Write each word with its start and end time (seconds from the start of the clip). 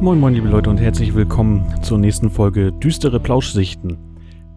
Moin 0.00 0.18
moin 0.18 0.32
liebe 0.32 0.48
Leute 0.48 0.70
und 0.70 0.80
herzlich 0.80 1.14
willkommen 1.14 1.74
zur 1.82 1.98
nächsten 1.98 2.30
Folge 2.30 2.72
Düstere 2.72 3.20
Plauschsichten. 3.20 3.98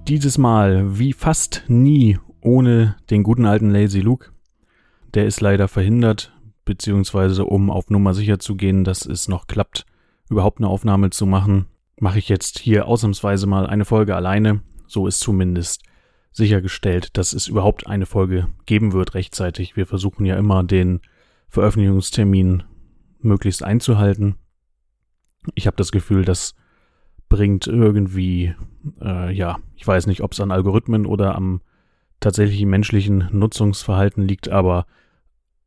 Dieses 0.08 0.38
Mal, 0.38 0.98
wie 0.98 1.12
fast 1.12 1.66
nie, 1.68 2.18
ohne 2.40 2.96
den 3.10 3.24
guten 3.24 3.46
alten 3.46 3.70
Lazy 3.70 4.00
Luke. 4.00 4.32
Der 5.14 5.26
ist 5.26 5.42
leider 5.42 5.68
verhindert, 5.68 6.32
beziehungsweise 6.64 7.44
um 7.44 7.70
auf 7.70 7.90
Nummer 7.90 8.14
sicher 8.14 8.40
zu 8.40 8.56
gehen, 8.56 8.86
dass 8.86 9.06
es 9.06 9.28
noch 9.28 9.48
klappt, 9.48 9.86
überhaupt 10.30 10.60
eine 10.60 10.70
Aufnahme 10.70 11.10
zu 11.10 11.26
machen, 11.26 11.66
mache 12.00 12.20
ich 12.20 12.30
jetzt 12.30 12.60
hier 12.60 12.88
ausnahmsweise 12.88 13.46
mal 13.46 13.68
eine 13.68 13.84
Folge 13.84 14.16
alleine. 14.16 14.62
So 14.88 15.08
ist 15.08 15.20
zumindest 15.20 15.84
sichergestellt, 16.32 17.18
dass 17.18 17.34
es 17.34 17.50
überhaupt 17.50 17.86
eine 17.86 18.06
Folge 18.06 18.48
geben 18.66 18.94
wird 18.94 19.14
rechtzeitig. 19.14 19.76
Wir 19.76 19.88
versuchen 19.88 20.26
ja 20.26 20.38
immer 20.38 20.64
den 20.64 21.02
Veröffentlichungstermin 21.50 22.64
möglichst 23.20 23.62
einzuhalten 23.62 24.38
ich 25.56 25.68
habe 25.68 25.78
das 25.78 25.92
Gefühl, 25.92 26.26
das 26.26 26.56
bringt 27.30 27.68
irgendwie, 27.68 28.54
äh, 29.02 29.34
ja, 29.34 29.58
ich 29.76 29.88
weiß 29.88 30.08
nicht, 30.08 30.22
ob 30.22 30.34
es 30.34 30.40
an 30.40 30.52
Algorithmen 30.52 31.06
oder 31.06 31.36
am 31.36 31.62
tatsächlichen 32.20 32.70
menschlichen 32.70 33.28
Nutzungsverhalten 33.32 34.28
liegt, 34.28 34.50
aber 34.50 34.86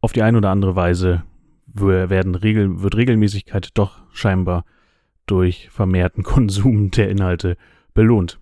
auf 0.00 0.12
die 0.12 0.22
eine 0.22 0.38
oder 0.38 0.50
andere 0.50 0.76
Weise 0.76 1.24
werden 1.66 2.34
Regel, 2.34 2.80
wird 2.82 2.96
Regelmäßigkeit 2.96 3.70
doch 3.74 3.98
scheinbar 4.12 4.64
durch 5.26 5.68
vermehrten 5.70 6.22
Konsum 6.22 6.90
der 6.90 7.10
Inhalte 7.10 7.56
belohnt. 7.92 8.40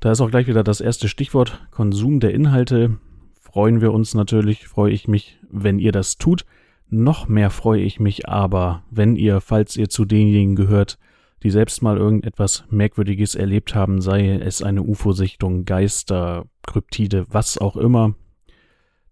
Da 0.00 0.12
ist 0.12 0.20
auch 0.20 0.30
gleich 0.30 0.46
wieder 0.46 0.64
das 0.64 0.80
erste 0.80 1.08
Stichwort 1.08 1.66
Konsum 1.70 2.20
der 2.20 2.34
Inhalte. 2.34 2.98
Freuen 3.40 3.80
wir 3.80 3.92
uns 3.92 4.14
natürlich, 4.14 4.66
freue 4.66 4.92
ich 4.92 5.08
mich, 5.08 5.38
wenn 5.50 5.78
ihr 5.78 5.92
das 5.92 6.18
tut. 6.18 6.44
Noch 6.88 7.26
mehr 7.26 7.50
freue 7.50 7.82
ich 7.82 7.98
mich 7.98 8.28
aber, 8.28 8.84
wenn 8.90 9.16
ihr, 9.16 9.40
falls 9.40 9.76
ihr 9.76 9.88
zu 9.88 10.04
denjenigen 10.04 10.54
gehört, 10.54 10.98
die 11.42 11.50
selbst 11.50 11.82
mal 11.82 11.96
irgendetwas 11.96 12.64
Merkwürdiges 12.70 13.34
erlebt 13.34 13.74
haben, 13.74 14.00
sei 14.00 14.30
es 14.30 14.62
eine 14.62 14.82
UFO-Sichtung, 14.82 15.64
Geister, 15.64 16.46
Kryptide, 16.62 17.26
was 17.28 17.58
auch 17.58 17.76
immer, 17.76 18.14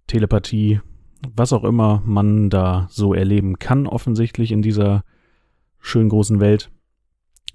Telepathie, 0.06 0.80
was 1.34 1.52
auch 1.52 1.64
immer 1.64 2.02
man 2.04 2.50
da 2.50 2.86
so 2.90 3.14
erleben 3.14 3.58
kann, 3.58 3.86
offensichtlich 3.86 4.52
in 4.52 4.62
dieser 4.62 5.04
schönen 5.80 6.08
großen 6.08 6.40
Welt. 6.40 6.70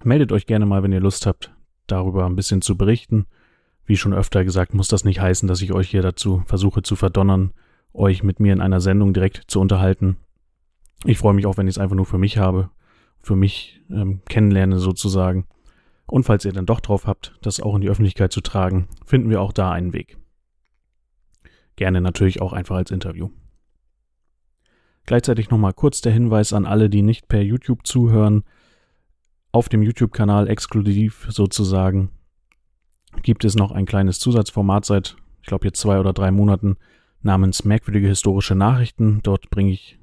Meldet 0.04 0.32
euch 0.32 0.46
gerne 0.46 0.66
mal, 0.66 0.84
wenn 0.84 0.94
ihr 0.94 1.00
Lust 1.00 1.26
habt, 1.26 1.54
darüber 1.88 2.26
ein 2.26 2.36
bisschen 2.36 2.62
zu 2.62 2.78
berichten. 2.78 3.26
Wie 3.86 3.98
schon 3.98 4.14
öfter 4.14 4.44
gesagt, 4.44 4.74
muss 4.74 4.88
das 4.88 5.04
nicht 5.04 5.20
heißen, 5.20 5.48
dass 5.48 5.62
ich 5.62 5.74
euch 5.74 5.90
hier 5.90 6.02
dazu 6.02 6.44
versuche 6.46 6.84
zu 6.84 6.96
verdonnern, 6.96 7.54
euch 7.94 8.24
mit 8.24 8.40
mir 8.40 8.54
in 8.54 8.62
einer 8.62 8.82
Sendung 8.82 9.14
direkt 9.14 9.44
zu 9.48 9.60
unterhalten. 9.60 10.18
Ich 11.06 11.18
freue 11.18 11.34
mich 11.34 11.46
auch, 11.46 11.58
wenn 11.58 11.68
ich 11.68 11.76
es 11.76 11.80
einfach 11.80 11.96
nur 11.96 12.06
für 12.06 12.18
mich 12.18 12.38
habe, 12.38 12.70
für 13.22 13.36
mich 13.36 13.82
ähm, 13.90 14.22
kennenlerne 14.28 14.80
sozusagen. 14.80 15.46
Und 16.06 16.24
falls 16.24 16.46
ihr 16.46 16.54
dann 16.54 16.66
doch 16.66 16.80
drauf 16.80 17.06
habt, 17.06 17.38
das 17.42 17.60
auch 17.60 17.76
in 17.76 17.82
die 17.82 17.90
Öffentlichkeit 17.90 18.32
zu 18.32 18.42
tragen, 18.42 18.88
finden 19.06 19.30
wir 19.30 19.42
auch 19.42 19.54
da 19.54 19.72
einen 19.72 19.94
Weg. 19.94 20.18
Gerne 21.76 22.02
natürlich 22.02 22.42
auch 22.42 22.52
einfach 22.52 22.76
als 22.76 22.92
Interview. 22.92 23.30
Gleichzeitig 25.06 25.50
nochmal 25.50 25.74
kurz 25.74 26.02
der 26.02 26.12
Hinweis 26.12 26.54
an 26.54 26.66
alle, 26.66 26.90
die 26.90 27.02
nicht 27.02 27.28
per 27.28 27.42
YouTube 27.42 27.86
zuhören. 27.86 28.44
Auf 29.52 29.70
dem 29.70 29.82
YouTube-Kanal 29.82 30.48
exklusiv 30.48 31.28
sozusagen 31.30 32.12
gibt 33.24 33.44
es 33.44 33.56
noch 33.56 33.72
ein 33.72 33.86
kleines 33.86 34.20
Zusatzformat 34.20 34.86
seit, 34.86 35.16
ich 35.42 35.48
glaube, 35.48 35.68
jetzt 35.68 35.80
zwei 35.80 36.00
oder 36.00 36.14
drei 36.14 36.32
Monaten, 36.32 36.78
namens 37.22 37.66
Merkwürdige 37.66 38.08
historische 38.08 38.56
Nachrichten. 38.56 39.20
Dort 39.24 39.50
bringe 39.50 39.72
ich 39.72 40.00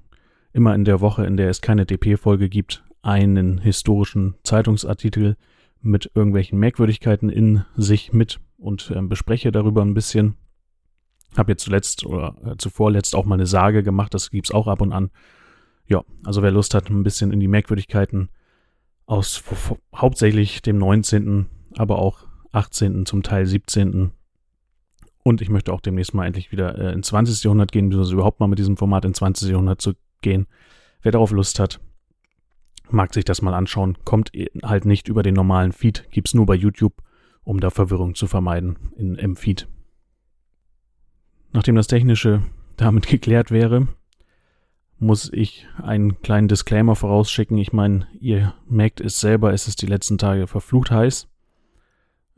immer 0.52 0.74
in 0.74 0.84
der 0.84 1.00
Woche, 1.00 1.26
in 1.26 1.36
der 1.36 1.50
es 1.50 1.60
keine 1.60 1.86
DP-Folge 1.86 2.48
gibt, 2.48 2.84
einen 3.02 3.58
historischen 3.58 4.34
Zeitungsartikel 4.42 5.36
mit 5.80 6.10
irgendwelchen 6.14 6.58
Merkwürdigkeiten 6.58 7.28
in 7.28 7.64
sich 7.76 8.12
mit 8.12 8.40
und 8.58 8.90
äh, 8.90 9.00
bespreche 9.02 9.52
darüber 9.52 9.82
ein 9.82 9.94
bisschen. 9.94 10.34
Habe 11.36 11.52
jetzt 11.52 11.64
zuletzt 11.64 12.04
oder 12.06 12.34
äh, 12.44 12.56
zuvor 12.56 12.90
letzt 12.90 13.14
auch 13.14 13.24
mal 13.24 13.34
eine 13.34 13.46
Sage 13.46 13.82
gemacht, 13.82 14.14
das 14.14 14.30
gibt 14.30 14.48
es 14.48 14.54
auch 14.54 14.66
ab 14.66 14.80
und 14.80 14.92
an. 14.92 15.10
Ja, 15.86 16.02
also 16.24 16.42
wer 16.42 16.50
Lust 16.50 16.74
hat, 16.74 16.90
ein 16.90 17.04
bisschen 17.04 17.32
in 17.32 17.40
die 17.40 17.48
Merkwürdigkeiten 17.48 18.30
aus 19.06 19.44
hauptsächlich 19.94 20.62
dem 20.62 20.78
19., 20.78 21.46
aber 21.76 21.98
auch 21.98 22.26
18., 22.52 23.06
zum 23.06 23.22
Teil 23.22 23.46
17. 23.46 24.10
Und 25.26 25.40
ich 25.40 25.48
möchte 25.48 25.72
auch 25.72 25.80
demnächst 25.80 26.14
mal 26.14 26.24
endlich 26.24 26.52
wieder 26.52 26.78
äh, 26.78 26.92
ins 26.92 27.08
20. 27.08 27.42
Jahrhundert 27.42 27.72
gehen, 27.72 27.88
beziehungsweise 27.88 28.14
überhaupt 28.14 28.38
mal 28.38 28.46
mit 28.46 28.60
diesem 28.60 28.76
Format 28.76 29.04
ins 29.04 29.18
20. 29.18 29.50
Jahrhundert 29.50 29.80
zu 29.80 29.94
gehen. 30.20 30.46
Wer 31.02 31.10
darauf 31.10 31.32
Lust 31.32 31.58
hat, 31.58 31.80
mag 32.90 33.12
sich 33.12 33.24
das 33.24 33.42
mal 33.42 33.52
anschauen. 33.52 33.98
Kommt 34.04 34.30
halt 34.62 34.84
nicht 34.84 35.08
über 35.08 35.24
den 35.24 35.34
normalen 35.34 35.72
Feed, 35.72 36.06
gibt's 36.12 36.32
nur 36.32 36.46
bei 36.46 36.54
YouTube, 36.54 37.02
um 37.42 37.58
da 37.58 37.70
Verwirrung 37.70 38.14
zu 38.14 38.28
vermeiden 38.28 38.78
in, 38.96 39.16
im 39.16 39.34
Feed. 39.34 39.66
Nachdem 41.52 41.74
das 41.74 41.88
Technische 41.88 42.44
damit 42.76 43.08
geklärt 43.08 43.50
wäre, 43.50 43.88
muss 45.00 45.28
ich 45.32 45.66
einen 45.82 46.22
kleinen 46.22 46.46
Disclaimer 46.46 46.94
vorausschicken. 46.94 47.58
Ich 47.58 47.72
meine, 47.72 48.06
ihr 48.20 48.54
merkt 48.68 49.00
es 49.00 49.18
selber, 49.18 49.52
es 49.52 49.66
ist 49.66 49.82
die 49.82 49.86
letzten 49.86 50.18
Tage 50.18 50.46
verflucht 50.46 50.92
heiß 50.92 51.26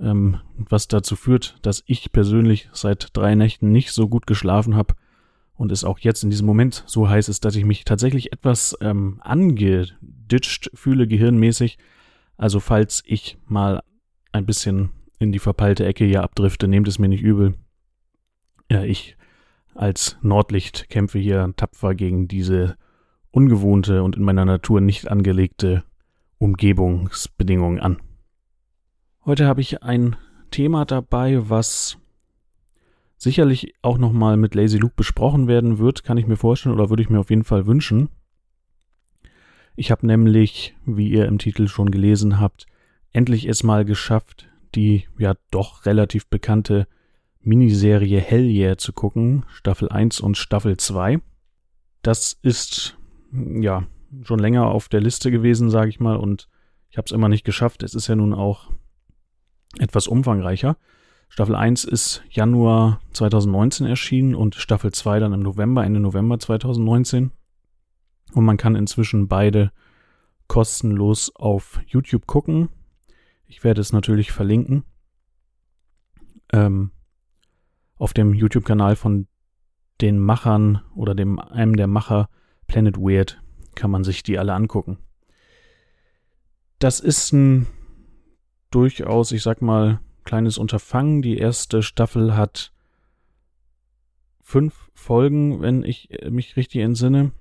ähm, 0.00 0.38
was 0.56 0.88
dazu 0.88 1.16
führt, 1.16 1.58
dass 1.62 1.82
ich 1.86 2.12
persönlich 2.12 2.68
seit 2.72 3.16
drei 3.16 3.34
Nächten 3.34 3.72
nicht 3.72 3.92
so 3.92 4.08
gut 4.08 4.26
geschlafen 4.26 4.76
habe 4.76 4.94
und 5.54 5.72
es 5.72 5.84
auch 5.84 5.98
jetzt 5.98 6.22
in 6.22 6.30
diesem 6.30 6.46
Moment 6.46 6.84
so 6.86 7.08
heiß 7.08 7.28
ist, 7.28 7.44
dass 7.44 7.56
ich 7.56 7.64
mich 7.64 7.84
tatsächlich 7.84 8.32
etwas 8.32 8.76
ähm, 8.80 9.20
angeditscht 9.22 10.70
fühle, 10.74 11.08
gehirnmäßig. 11.08 11.78
Also 12.36 12.60
falls 12.60 13.02
ich 13.04 13.38
mal 13.46 13.82
ein 14.30 14.46
bisschen 14.46 14.90
in 15.18 15.32
die 15.32 15.40
verpeilte 15.40 15.84
Ecke 15.84 16.04
hier 16.04 16.22
abdrifte, 16.22 16.68
nehmt 16.68 16.86
es 16.86 17.00
mir 17.00 17.08
nicht 17.08 17.22
übel. 17.22 17.54
Ja, 18.70 18.84
ich 18.84 19.16
als 19.74 20.16
Nordlicht 20.22 20.88
kämpfe 20.90 21.18
hier 21.18 21.52
tapfer 21.56 21.94
gegen 21.94 22.28
diese 22.28 22.76
ungewohnte 23.30 24.02
und 24.02 24.16
in 24.16 24.22
meiner 24.22 24.44
Natur 24.44 24.80
nicht 24.80 25.08
angelegte 25.08 25.84
Umgebungsbedingungen 26.38 27.80
an. 27.80 27.98
Heute 29.28 29.46
habe 29.46 29.60
ich 29.60 29.82
ein 29.82 30.16
Thema 30.50 30.86
dabei, 30.86 31.50
was 31.50 31.98
sicherlich 33.18 33.74
auch 33.82 33.98
nochmal 33.98 34.38
mit 34.38 34.54
Lazy 34.54 34.78
Luke 34.78 34.94
besprochen 34.96 35.48
werden 35.48 35.78
wird, 35.78 36.02
kann 36.02 36.16
ich 36.16 36.26
mir 36.26 36.38
vorstellen 36.38 36.74
oder 36.74 36.88
würde 36.88 37.02
ich 37.02 37.10
mir 37.10 37.20
auf 37.20 37.28
jeden 37.28 37.44
Fall 37.44 37.66
wünschen. 37.66 38.08
Ich 39.76 39.90
habe 39.90 40.06
nämlich, 40.06 40.74
wie 40.86 41.10
ihr 41.10 41.26
im 41.26 41.38
Titel 41.38 41.68
schon 41.68 41.90
gelesen 41.90 42.40
habt, 42.40 42.64
endlich 43.12 43.46
es 43.46 43.62
mal 43.62 43.84
geschafft, 43.84 44.48
die 44.74 45.04
ja 45.18 45.34
doch 45.50 45.84
relativ 45.84 46.26
bekannte 46.28 46.88
Miniserie 47.42 48.20
Hell 48.20 48.48
Yeah 48.48 48.78
zu 48.78 48.94
gucken, 48.94 49.44
Staffel 49.50 49.90
1 49.90 50.20
und 50.20 50.38
Staffel 50.38 50.78
2. 50.78 51.20
Das 52.00 52.32
ist 52.40 52.96
ja 53.30 53.86
schon 54.22 54.38
länger 54.38 54.68
auf 54.68 54.88
der 54.88 55.02
Liste 55.02 55.30
gewesen, 55.30 55.68
sage 55.68 55.90
ich 55.90 56.00
mal, 56.00 56.16
und 56.16 56.48
ich 56.88 56.96
habe 56.96 57.04
es 57.04 57.12
immer 57.12 57.28
nicht 57.28 57.44
geschafft. 57.44 57.82
Es 57.82 57.94
ist 57.94 58.06
ja 58.06 58.16
nun 58.16 58.32
auch 58.32 58.70
etwas 59.78 60.08
umfangreicher. 60.08 60.76
Staffel 61.28 61.54
1 61.54 61.84
ist 61.84 62.22
Januar 62.30 63.00
2019 63.12 63.86
erschienen 63.86 64.34
und 64.34 64.54
Staffel 64.54 64.92
2 64.92 65.20
dann 65.20 65.32
im 65.32 65.40
November, 65.40 65.84
Ende 65.84 66.00
November 66.00 66.38
2019. 66.38 67.30
Und 68.32 68.44
man 68.44 68.56
kann 68.56 68.74
inzwischen 68.74 69.28
beide 69.28 69.72
kostenlos 70.46 71.34
auf 71.36 71.80
YouTube 71.86 72.26
gucken. 72.26 72.70
Ich 73.46 73.64
werde 73.64 73.80
es 73.80 73.92
natürlich 73.92 74.32
verlinken. 74.32 74.84
Ähm, 76.52 76.92
auf 77.96 78.14
dem 78.14 78.32
YouTube-Kanal 78.32 78.96
von 78.96 79.28
den 80.00 80.18
Machern 80.18 80.82
oder 80.94 81.14
dem 81.14 81.38
einem 81.38 81.76
der 81.76 81.86
Macher 81.86 82.28
Planet 82.66 82.96
Weird 82.96 83.42
kann 83.74 83.90
man 83.90 84.04
sich 84.04 84.22
die 84.22 84.38
alle 84.38 84.54
angucken. 84.54 84.98
Das 86.78 87.00
ist 87.00 87.32
ein 87.32 87.66
durchaus, 88.70 89.32
ich 89.32 89.42
sag 89.42 89.62
mal, 89.62 90.00
kleines 90.24 90.58
Unterfangen. 90.58 91.22
Die 91.22 91.38
erste 91.38 91.82
Staffel 91.82 92.36
hat 92.36 92.72
fünf 94.40 94.90
Folgen, 94.94 95.60
wenn 95.60 95.84
ich 95.84 96.08
mich 96.30 96.56
richtig 96.56 96.82
entsinne, 96.82 97.32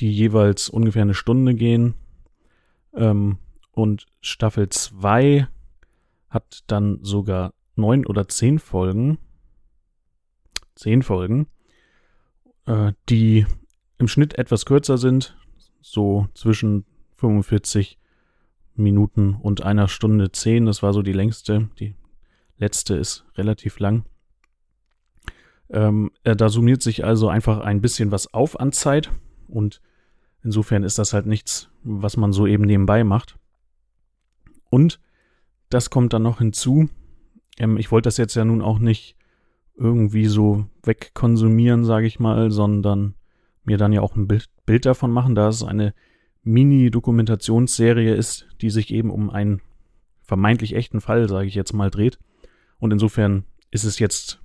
die 0.00 0.12
jeweils 0.12 0.68
ungefähr 0.68 1.02
eine 1.02 1.14
Stunde 1.14 1.54
gehen. 1.54 1.94
Ähm, 2.94 3.38
und 3.72 4.06
Staffel 4.20 4.68
2 4.68 5.46
hat 6.30 6.64
dann 6.66 6.98
sogar 7.02 7.54
neun 7.76 8.06
oder 8.06 8.28
zehn 8.28 8.58
Folgen. 8.58 9.18
Zehn 10.74 11.02
Folgen, 11.02 11.46
äh, 12.66 12.92
die 13.08 13.46
im 13.98 14.08
Schnitt 14.08 14.38
etwas 14.38 14.66
kürzer 14.66 14.98
sind, 14.98 15.36
so 15.80 16.28
zwischen 16.34 16.84
45 17.16 17.97
Minuten 18.78 19.34
und 19.34 19.62
einer 19.62 19.88
Stunde 19.88 20.32
zehn. 20.32 20.66
Das 20.66 20.82
war 20.82 20.92
so 20.92 21.02
die 21.02 21.12
längste. 21.12 21.68
Die 21.78 21.94
letzte 22.56 22.94
ist 22.94 23.24
relativ 23.36 23.78
lang. 23.78 24.04
Ähm, 25.70 26.10
äh, 26.24 26.34
da 26.34 26.48
summiert 26.48 26.82
sich 26.82 27.04
also 27.04 27.28
einfach 27.28 27.60
ein 27.60 27.80
bisschen 27.80 28.10
was 28.10 28.32
auf 28.32 28.58
an 28.58 28.72
Zeit 28.72 29.10
und 29.48 29.82
insofern 30.42 30.82
ist 30.82 30.98
das 30.98 31.12
halt 31.12 31.26
nichts, 31.26 31.68
was 31.82 32.16
man 32.16 32.32
so 32.32 32.46
eben 32.46 32.64
nebenbei 32.64 33.04
macht. 33.04 33.36
Und 34.70 35.00
das 35.68 35.90
kommt 35.90 36.12
dann 36.12 36.22
noch 36.22 36.38
hinzu. 36.38 36.88
Ähm, 37.58 37.76
ich 37.76 37.90
wollte 37.90 38.06
das 38.06 38.16
jetzt 38.16 38.34
ja 38.34 38.44
nun 38.44 38.62
auch 38.62 38.78
nicht 38.78 39.16
irgendwie 39.76 40.26
so 40.26 40.66
wegkonsumieren, 40.82 41.84
sage 41.84 42.06
ich 42.06 42.18
mal, 42.18 42.50
sondern 42.50 43.14
mir 43.64 43.76
dann 43.76 43.92
ja 43.92 44.00
auch 44.00 44.16
ein 44.16 44.26
Bild, 44.26 44.48
Bild 44.66 44.86
davon 44.86 45.12
machen, 45.12 45.34
da 45.34 45.48
es 45.48 45.62
eine 45.62 45.94
Mini-Dokumentationsserie 46.48 48.14
ist, 48.14 48.46
die 48.60 48.70
sich 48.70 48.92
eben 48.92 49.10
um 49.10 49.30
einen 49.30 49.60
vermeintlich 50.22 50.74
echten 50.74 51.00
Fall, 51.00 51.28
sage 51.28 51.46
ich 51.46 51.54
jetzt 51.54 51.72
mal, 51.72 51.90
dreht. 51.90 52.18
Und 52.78 52.92
insofern 52.92 53.44
ist 53.70 53.84
es 53.84 53.98
jetzt 53.98 54.40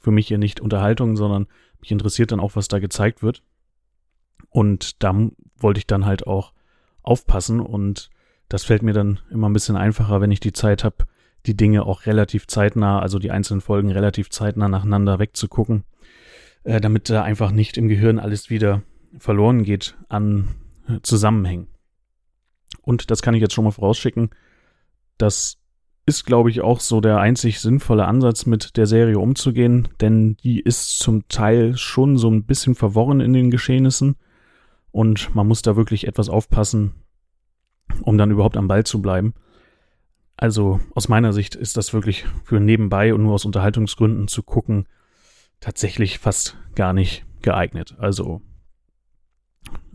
für 0.00 0.10
mich 0.10 0.28
hier 0.28 0.38
nicht 0.38 0.60
Unterhaltung, 0.60 1.16
sondern 1.16 1.46
mich 1.80 1.90
interessiert 1.90 2.32
dann 2.32 2.40
auch, 2.40 2.56
was 2.56 2.68
da 2.68 2.78
gezeigt 2.78 3.22
wird. 3.22 3.42
Und 4.50 5.02
da 5.02 5.14
wollte 5.56 5.78
ich 5.78 5.86
dann 5.86 6.04
halt 6.04 6.26
auch 6.26 6.52
aufpassen 7.02 7.60
und 7.60 8.10
das 8.48 8.64
fällt 8.64 8.82
mir 8.82 8.92
dann 8.92 9.20
immer 9.30 9.48
ein 9.48 9.54
bisschen 9.54 9.76
einfacher, 9.76 10.20
wenn 10.20 10.30
ich 10.30 10.40
die 10.40 10.52
Zeit 10.52 10.84
habe, 10.84 11.06
die 11.46 11.56
Dinge 11.56 11.86
auch 11.86 12.06
relativ 12.06 12.46
zeitnah, 12.46 13.00
also 13.00 13.18
die 13.18 13.30
einzelnen 13.30 13.62
Folgen 13.62 13.90
relativ 13.90 14.30
zeitnah 14.30 14.68
nacheinander 14.68 15.18
wegzugucken, 15.18 15.84
äh, 16.64 16.80
damit 16.80 17.08
da 17.08 17.22
einfach 17.22 17.50
nicht 17.50 17.78
im 17.78 17.88
Gehirn 17.88 18.18
alles 18.18 18.50
wieder 18.50 18.82
verloren 19.18 19.62
geht 19.64 19.96
an 20.08 20.48
Zusammenhängen. 21.02 21.68
Und 22.82 23.10
das 23.10 23.22
kann 23.22 23.34
ich 23.34 23.40
jetzt 23.40 23.54
schon 23.54 23.64
mal 23.64 23.70
vorausschicken. 23.70 24.30
Das 25.18 25.58
ist, 26.04 26.24
glaube 26.24 26.50
ich, 26.50 26.62
auch 26.62 26.80
so 26.80 27.00
der 27.00 27.18
einzig 27.18 27.60
sinnvolle 27.60 28.06
Ansatz, 28.06 28.46
mit 28.46 28.76
der 28.76 28.86
Serie 28.86 29.18
umzugehen, 29.18 29.88
denn 30.00 30.36
die 30.42 30.60
ist 30.60 30.98
zum 30.98 31.28
Teil 31.28 31.76
schon 31.76 32.16
so 32.16 32.28
ein 32.28 32.44
bisschen 32.44 32.74
verworren 32.74 33.20
in 33.20 33.32
den 33.32 33.50
Geschehnissen 33.50 34.16
und 34.90 35.34
man 35.34 35.46
muss 35.46 35.62
da 35.62 35.76
wirklich 35.76 36.08
etwas 36.08 36.28
aufpassen, 36.28 36.94
um 38.02 38.18
dann 38.18 38.32
überhaupt 38.32 38.56
am 38.56 38.66
Ball 38.66 38.84
zu 38.84 39.00
bleiben. 39.00 39.34
Also 40.36 40.80
aus 40.94 41.08
meiner 41.08 41.32
Sicht 41.32 41.54
ist 41.54 41.76
das 41.76 41.92
wirklich 41.92 42.24
für 42.42 42.58
nebenbei 42.58 43.14
und 43.14 43.22
nur 43.22 43.34
aus 43.34 43.44
Unterhaltungsgründen 43.44 44.26
zu 44.26 44.42
gucken 44.42 44.86
tatsächlich 45.62 46.18
fast 46.18 46.58
gar 46.74 46.92
nicht 46.92 47.24
geeignet. 47.40 47.96
Also 47.98 48.42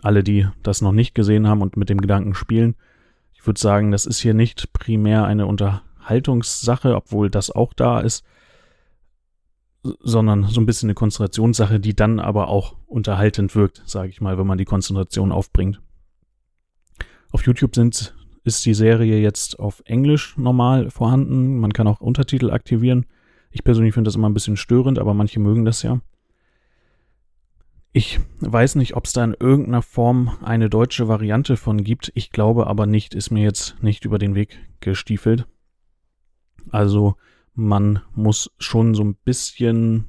alle, 0.01 0.23
die 0.23 0.47
das 0.63 0.81
noch 0.81 0.91
nicht 0.91 1.15
gesehen 1.15 1.47
haben 1.47 1.61
und 1.61 1.77
mit 1.77 1.89
dem 1.89 1.99
Gedanken 1.99 2.33
spielen, 2.33 2.75
ich 3.33 3.45
würde 3.45 3.59
sagen, 3.59 3.91
das 3.91 4.05
ist 4.05 4.19
hier 4.19 4.33
nicht 4.33 4.73
primär 4.73 5.25
eine 5.25 5.45
Unterhaltungssache, 5.45 6.95
obwohl 6.95 7.29
das 7.29 7.51
auch 7.51 7.73
da 7.73 7.99
ist, 7.99 8.25
sondern 9.99 10.43
so 10.45 10.59
ein 10.59 10.65
bisschen 10.65 10.87
eine 10.87 10.95
Konzentrationssache, 10.95 11.79
die 11.79 11.95
dann 11.95 12.19
aber 12.19 12.49
auch 12.49 12.75
unterhaltend 12.87 13.55
wirkt, 13.55 13.83
sage 13.85 14.09
ich 14.09 14.21
mal, 14.21 14.37
wenn 14.37 14.47
man 14.47 14.57
die 14.57 14.65
Konzentration 14.65 15.31
aufbringt. 15.31 15.81
Auf 17.31 17.45
YouTube 17.45 17.75
sind, 17.75 18.15
ist 18.43 18.65
die 18.65 18.73
Serie 18.73 19.19
jetzt 19.19 19.59
auf 19.59 19.81
Englisch 19.85 20.37
normal 20.37 20.89
vorhanden. 20.89 21.59
Man 21.59 21.73
kann 21.73 21.87
auch 21.87 21.99
Untertitel 21.99 22.49
aktivieren. 22.51 23.05
Ich 23.51 23.63
persönlich 23.63 23.93
finde 23.93 24.07
das 24.07 24.15
immer 24.15 24.29
ein 24.29 24.33
bisschen 24.33 24.57
störend, 24.57 24.99
aber 24.99 25.13
manche 25.13 25.39
mögen 25.39 25.65
das 25.65 25.83
ja. 25.83 25.99
Ich 27.97 28.19
weiß 28.41 28.75
nicht, 28.75 28.95
ob 28.95 29.05
es 29.05 29.13
da 29.13 29.23
in 29.23 29.33
irgendeiner 29.33 29.81
Form 29.81 30.37
eine 30.43 30.69
deutsche 30.69 31.07
Variante 31.07 31.57
von 31.57 31.83
gibt. 31.83 32.11
Ich 32.13 32.29
glaube 32.29 32.67
aber 32.67 32.85
nicht, 32.85 33.15
ist 33.15 33.31
mir 33.31 33.41
jetzt 33.41 33.81
nicht 33.81 34.05
über 34.05 34.19
den 34.19 34.35
Weg 34.35 34.59
gestiefelt. 34.81 35.47
Also 36.69 37.15
man 37.55 38.03
muss 38.13 38.51
schon 38.59 38.93
so 38.93 39.03
ein 39.03 39.15
bisschen 39.15 40.05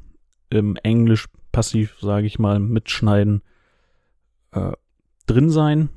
im 0.50 0.76
Englisch 0.76 1.28
passiv, 1.50 1.96
sage 1.98 2.26
ich 2.26 2.38
mal, 2.38 2.58
mitschneiden 2.60 3.40
äh, 4.50 4.72
drin 5.24 5.48
sein, 5.48 5.88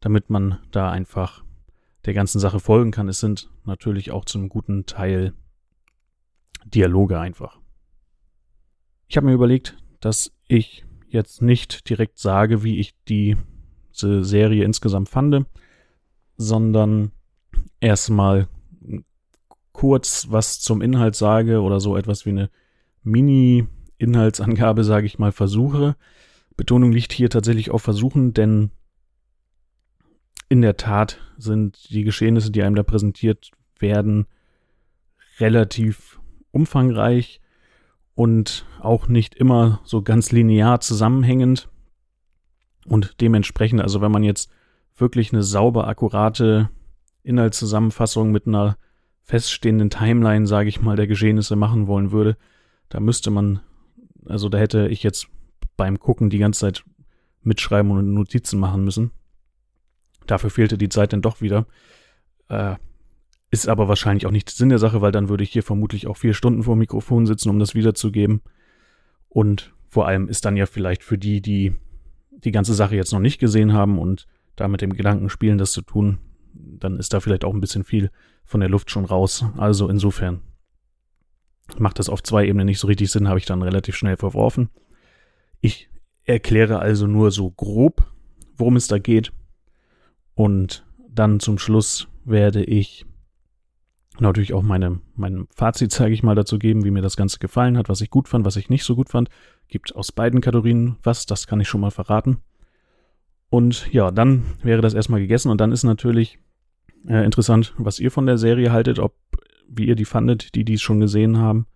damit 0.00 0.30
man 0.30 0.60
da 0.70 0.90
einfach 0.90 1.44
der 2.06 2.14
ganzen 2.14 2.38
Sache 2.38 2.58
folgen 2.58 2.90
kann. 2.90 3.10
Es 3.10 3.20
sind 3.20 3.50
natürlich 3.64 4.12
auch 4.12 4.24
zum 4.24 4.48
guten 4.48 4.86
Teil 4.86 5.34
Dialoge 6.64 7.20
einfach. 7.20 7.58
Ich 9.08 9.18
habe 9.18 9.26
mir 9.26 9.34
überlegt, 9.34 9.76
dass 10.00 10.32
ich 10.48 10.85
jetzt 11.16 11.42
nicht 11.42 11.88
direkt 11.88 12.18
sage, 12.18 12.62
wie 12.62 12.78
ich 12.78 12.94
die, 13.08 13.36
Serie 13.98 14.62
insgesamt 14.62 15.08
fand, 15.08 15.46
sondern 16.36 17.12
erstmal 17.80 18.46
kurz 19.72 20.26
was 20.30 20.60
zum 20.60 20.82
Inhalt 20.82 21.16
sage 21.16 21.62
oder 21.62 21.80
so 21.80 21.96
etwas 21.96 22.26
wie 22.26 22.30
eine 22.30 22.50
Mini-Inhaltsangabe, 23.04 24.84
sage 24.84 25.06
ich 25.06 25.18
mal, 25.18 25.32
versuche. 25.32 25.96
Betonung 26.58 26.92
liegt 26.92 27.14
hier 27.14 27.30
tatsächlich 27.30 27.70
auf 27.70 27.82
Versuchen, 27.82 28.34
denn 28.34 28.70
in 30.50 30.60
der 30.60 30.76
Tat 30.76 31.18
sind 31.38 31.90
die 31.90 32.04
Geschehnisse, 32.04 32.50
die 32.50 32.62
einem 32.62 32.76
da 32.76 32.82
präsentiert 32.82 33.50
werden, 33.78 34.26
relativ 35.38 36.20
umfangreich 36.50 37.40
und 38.16 38.64
auch 38.80 39.08
nicht 39.08 39.34
immer 39.34 39.80
so 39.84 40.02
ganz 40.02 40.32
linear 40.32 40.80
zusammenhängend. 40.80 41.68
Und 42.86 43.20
dementsprechend, 43.20 43.82
also 43.82 44.00
wenn 44.00 44.10
man 44.10 44.24
jetzt 44.24 44.50
wirklich 44.96 45.32
eine 45.32 45.42
sauber 45.42 45.86
akkurate 45.86 46.70
Inhaltszusammenfassung 47.22 48.32
mit 48.32 48.46
einer 48.46 48.78
feststehenden 49.22 49.90
Timeline, 49.90 50.46
sage 50.46 50.68
ich 50.70 50.80
mal, 50.80 50.96
der 50.96 51.06
Geschehnisse 51.06 51.56
machen 51.56 51.86
wollen 51.88 52.10
würde, 52.10 52.38
da 52.88 53.00
müsste 53.00 53.30
man, 53.30 53.60
also 54.24 54.48
da 54.48 54.56
hätte 54.56 54.88
ich 54.88 55.02
jetzt 55.02 55.28
beim 55.76 55.98
Gucken 55.98 56.30
die 56.30 56.38
ganze 56.38 56.60
Zeit 56.60 56.84
mitschreiben 57.42 57.90
und 57.90 58.14
Notizen 58.14 58.58
machen 58.58 58.82
müssen. 58.82 59.10
Dafür 60.26 60.48
fehlte 60.48 60.78
die 60.78 60.88
Zeit 60.88 61.12
dann 61.12 61.22
doch 61.22 61.42
wieder. 61.42 61.66
Äh, 62.48 62.76
ist 63.50 63.68
aber 63.68 63.88
wahrscheinlich 63.88 64.26
auch 64.26 64.30
nicht 64.30 64.50
Sinn 64.50 64.68
der 64.68 64.78
Sache, 64.78 65.00
weil 65.00 65.12
dann 65.12 65.28
würde 65.28 65.44
ich 65.44 65.50
hier 65.50 65.62
vermutlich 65.62 66.06
auch 66.06 66.16
vier 66.16 66.34
Stunden 66.34 66.62
vor 66.62 66.74
dem 66.74 66.80
Mikrofon 66.80 67.26
sitzen, 67.26 67.50
um 67.50 67.58
das 67.58 67.74
wiederzugeben. 67.74 68.42
Und 69.28 69.72
vor 69.88 70.06
allem 70.06 70.28
ist 70.28 70.44
dann 70.44 70.56
ja 70.56 70.66
vielleicht 70.66 71.04
für 71.04 71.18
die, 71.18 71.40
die 71.40 71.74
die 72.30 72.50
ganze 72.50 72.74
Sache 72.74 72.96
jetzt 72.96 73.12
noch 73.12 73.20
nicht 73.20 73.38
gesehen 73.38 73.72
haben 73.72 73.98
und 73.98 74.26
da 74.56 74.68
mit 74.68 74.80
dem 74.80 74.94
Gedanken 74.94 75.28
spielen, 75.28 75.58
das 75.58 75.72
zu 75.72 75.82
tun, 75.82 76.18
dann 76.54 76.98
ist 76.98 77.12
da 77.12 77.20
vielleicht 77.20 77.44
auch 77.44 77.54
ein 77.54 77.60
bisschen 77.60 77.84
viel 77.84 78.10
von 78.44 78.60
der 78.60 78.68
Luft 78.68 78.90
schon 78.90 79.04
raus. 79.04 79.44
Also 79.56 79.88
insofern 79.88 80.40
macht 81.78 81.98
das 81.98 82.08
auf 82.08 82.22
zwei 82.22 82.46
Ebenen 82.46 82.66
nicht 82.66 82.78
so 82.78 82.86
richtig 82.86 83.10
Sinn, 83.10 83.28
habe 83.28 83.38
ich 83.38 83.46
dann 83.46 83.62
relativ 83.62 83.96
schnell 83.96 84.16
verworfen. 84.16 84.70
Ich 85.60 85.90
erkläre 86.24 86.78
also 86.78 87.06
nur 87.06 87.30
so 87.30 87.50
grob, 87.50 88.06
worum 88.56 88.76
es 88.76 88.88
da 88.88 88.98
geht. 88.98 89.32
Und 90.34 90.86
dann 91.08 91.40
zum 91.40 91.58
Schluss 91.58 92.08
werde 92.24 92.62
ich 92.64 93.06
natürlich 94.20 94.54
auch 94.54 94.62
meine, 94.62 95.00
mein 95.14 95.46
Fazit, 95.54 95.92
zeige 95.92 96.14
ich 96.14 96.22
mal, 96.22 96.34
dazu 96.34 96.58
geben, 96.58 96.84
wie 96.84 96.90
mir 96.90 97.02
das 97.02 97.16
Ganze 97.16 97.38
gefallen 97.38 97.76
hat, 97.76 97.88
was 97.88 98.00
ich 98.00 98.10
gut 98.10 98.28
fand, 98.28 98.44
was 98.44 98.56
ich 98.56 98.70
nicht 98.70 98.84
so 98.84 98.96
gut 98.96 99.08
fand. 99.10 99.28
Gibt 99.68 99.94
aus 99.94 100.12
beiden 100.12 100.40
Kategorien 100.40 100.96
was, 101.02 101.26
das 101.26 101.46
kann 101.46 101.60
ich 101.60 101.68
schon 101.68 101.80
mal 101.80 101.90
verraten. 101.90 102.38
Und 103.48 103.92
ja, 103.92 104.10
dann 104.10 104.44
wäre 104.62 104.82
das 104.82 104.94
erstmal 104.94 105.20
gegessen 105.20 105.50
und 105.50 105.60
dann 105.60 105.72
ist 105.72 105.84
natürlich 105.84 106.38
äh, 107.08 107.24
interessant, 107.24 107.74
was 107.78 108.00
ihr 108.00 108.10
von 108.10 108.26
der 108.26 108.38
Serie 108.38 108.72
haltet, 108.72 108.98
ob 108.98 109.14
wie 109.68 109.86
ihr 109.86 109.96
die 109.96 110.04
fandet, 110.04 110.54
die 110.54 110.64
dies 110.64 110.82
schon 110.82 111.00
gesehen 111.00 111.38
haben. 111.38 111.66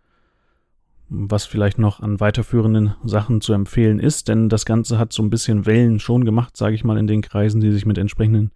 Was 1.08 1.44
vielleicht 1.44 1.78
noch 1.78 2.00
an 2.00 2.20
weiterführenden 2.20 2.94
Sachen 3.04 3.40
zu 3.40 3.52
empfehlen 3.52 3.98
ist, 3.98 4.28
denn 4.28 4.48
das 4.48 4.64
Ganze 4.64 4.96
hat 4.96 5.12
so 5.12 5.22
ein 5.24 5.30
bisschen 5.30 5.66
Wellen 5.66 5.98
schon 5.98 6.24
gemacht, 6.24 6.56
sage 6.56 6.76
ich 6.76 6.84
mal, 6.84 6.98
in 6.98 7.08
den 7.08 7.20
Kreisen, 7.20 7.60
die 7.60 7.72
sich 7.72 7.84
mit 7.84 7.98
entsprechenden 7.98 8.52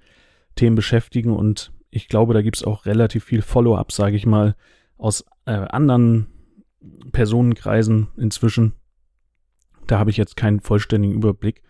Themen 0.54 0.76
beschäftigen. 0.76 1.32
Und 1.32 1.72
ich 1.94 2.08
glaube, 2.08 2.34
da 2.34 2.42
gibt 2.42 2.56
es 2.56 2.64
auch 2.64 2.86
relativ 2.86 3.24
viel 3.24 3.40
Follow-up, 3.40 3.92
sage 3.92 4.16
ich 4.16 4.26
mal, 4.26 4.56
aus 4.98 5.24
äh, 5.46 5.52
anderen 5.52 6.26
Personenkreisen 7.12 8.08
inzwischen. 8.16 8.72
Da 9.86 10.00
habe 10.00 10.10
ich 10.10 10.16
jetzt 10.16 10.36
keinen 10.36 10.58
vollständigen 10.58 11.14
Überblick. 11.14 11.62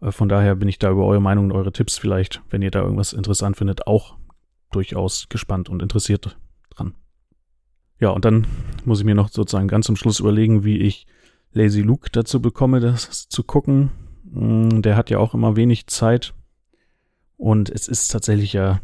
Äh, 0.00 0.12
von 0.12 0.28
daher 0.28 0.54
bin 0.54 0.68
ich 0.68 0.78
da 0.78 0.90
über 0.90 1.04
eure 1.04 1.20
Meinung 1.20 1.46
und 1.46 1.52
eure 1.52 1.72
Tipps 1.72 1.98
vielleicht, 1.98 2.40
wenn 2.50 2.62
ihr 2.62 2.70
da 2.70 2.82
irgendwas 2.82 3.12
interessant 3.12 3.56
findet, 3.56 3.88
auch 3.88 4.16
durchaus 4.70 5.28
gespannt 5.28 5.68
und 5.68 5.82
interessiert 5.82 6.38
dran. 6.70 6.94
Ja, 7.98 8.10
und 8.10 8.24
dann 8.24 8.46
muss 8.84 9.00
ich 9.00 9.04
mir 9.04 9.16
noch 9.16 9.28
sozusagen 9.28 9.66
ganz 9.66 9.86
zum 9.86 9.96
Schluss 9.96 10.20
überlegen, 10.20 10.64
wie 10.64 10.78
ich 10.78 11.06
Lazy 11.52 11.82
Luke 11.82 12.10
dazu 12.12 12.40
bekomme, 12.40 12.78
das 12.78 13.28
zu 13.28 13.42
gucken. 13.42 13.90
Mm, 14.22 14.82
der 14.82 14.96
hat 14.96 15.10
ja 15.10 15.18
auch 15.18 15.34
immer 15.34 15.56
wenig 15.56 15.88
Zeit 15.88 16.32
und 17.36 17.70
es 17.70 17.88
ist 17.88 18.08
tatsächlich 18.08 18.52
ja 18.52 18.80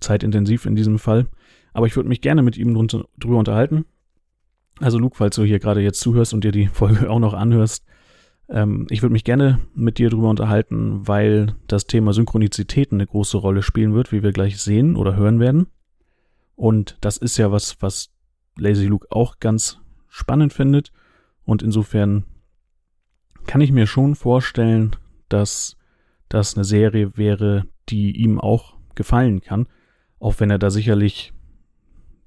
zeitintensiv 0.00 0.66
in 0.66 0.76
diesem 0.76 0.98
Fall. 0.98 1.28
Aber 1.72 1.86
ich 1.86 1.96
würde 1.96 2.08
mich 2.08 2.20
gerne 2.20 2.42
mit 2.42 2.56
ihm 2.56 2.74
drüber 3.18 3.38
unterhalten. 3.38 3.84
Also 4.80 4.98
Luke, 4.98 5.16
falls 5.16 5.36
du 5.36 5.44
hier 5.44 5.58
gerade 5.58 5.82
jetzt 5.82 6.00
zuhörst 6.00 6.34
und 6.34 6.44
dir 6.44 6.52
die 6.52 6.66
Folge 6.72 7.10
auch 7.10 7.18
noch 7.18 7.34
anhörst, 7.34 7.84
ähm, 8.48 8.86
ich 8.90 9.02
würde 9.02 9.12
mich 9.12 9.24
gerne 9.24 9.60
mit 9.74 9.98
dir 9.98 10.10
darüber 10.10 10.30
unterhalten, 10.30 11.06
weil 11.06 11.54
das 11.68 11.86
Thema 11.86 12.12
Synchronizität 12.12 12.92
eine 12.92 13.06
große 13.06 13.36
Rolle 13.36 13.62
spielen 13.62 13.94
wird, 13.94 14.12
wie 14.12 14.22
wir 14.22 14.32
gleich 14.32 14.60
sehen 14.60 14.96
oder 14.96 15.16
hören 15.16 15.38
werden. 15.40 15.66
Und 16.56 16.96
das 17.00 17.16
ist 17.16 17.38
ja 17.38 17.52
was, 17.52 17.80
was 17.80 18.10
Lazy 18.58 18.86
Luke 18.86 19.06
auch 19.10 19.38
ganz 19.38 19.78
spannend 20.08 20.52
findet. 20.52 20.92
Und 21.44 21.62
insofern 21.62 22.24
kann 23.46 23.60
ich 23.60 23.72
mir 23.72 23.86
schon 23.86 24.14
vorstellen, 24.14 24.96
dass 25.28 25.76
das 26.28 26.54
eine 26.54 26.64
Serie 26.64 27.16
wäre, 27.16 27.66
die 27.88 28.16
ihm 28.16 28.38
auch 28.38 28.76
gefallen 28.94 29.40
kann, 29.40 29.66
auch 30.20 30.38
wenn 30.38 30.50
er 30.50 30.58
da 30.58 30.70
sicherlich 30.70 31.32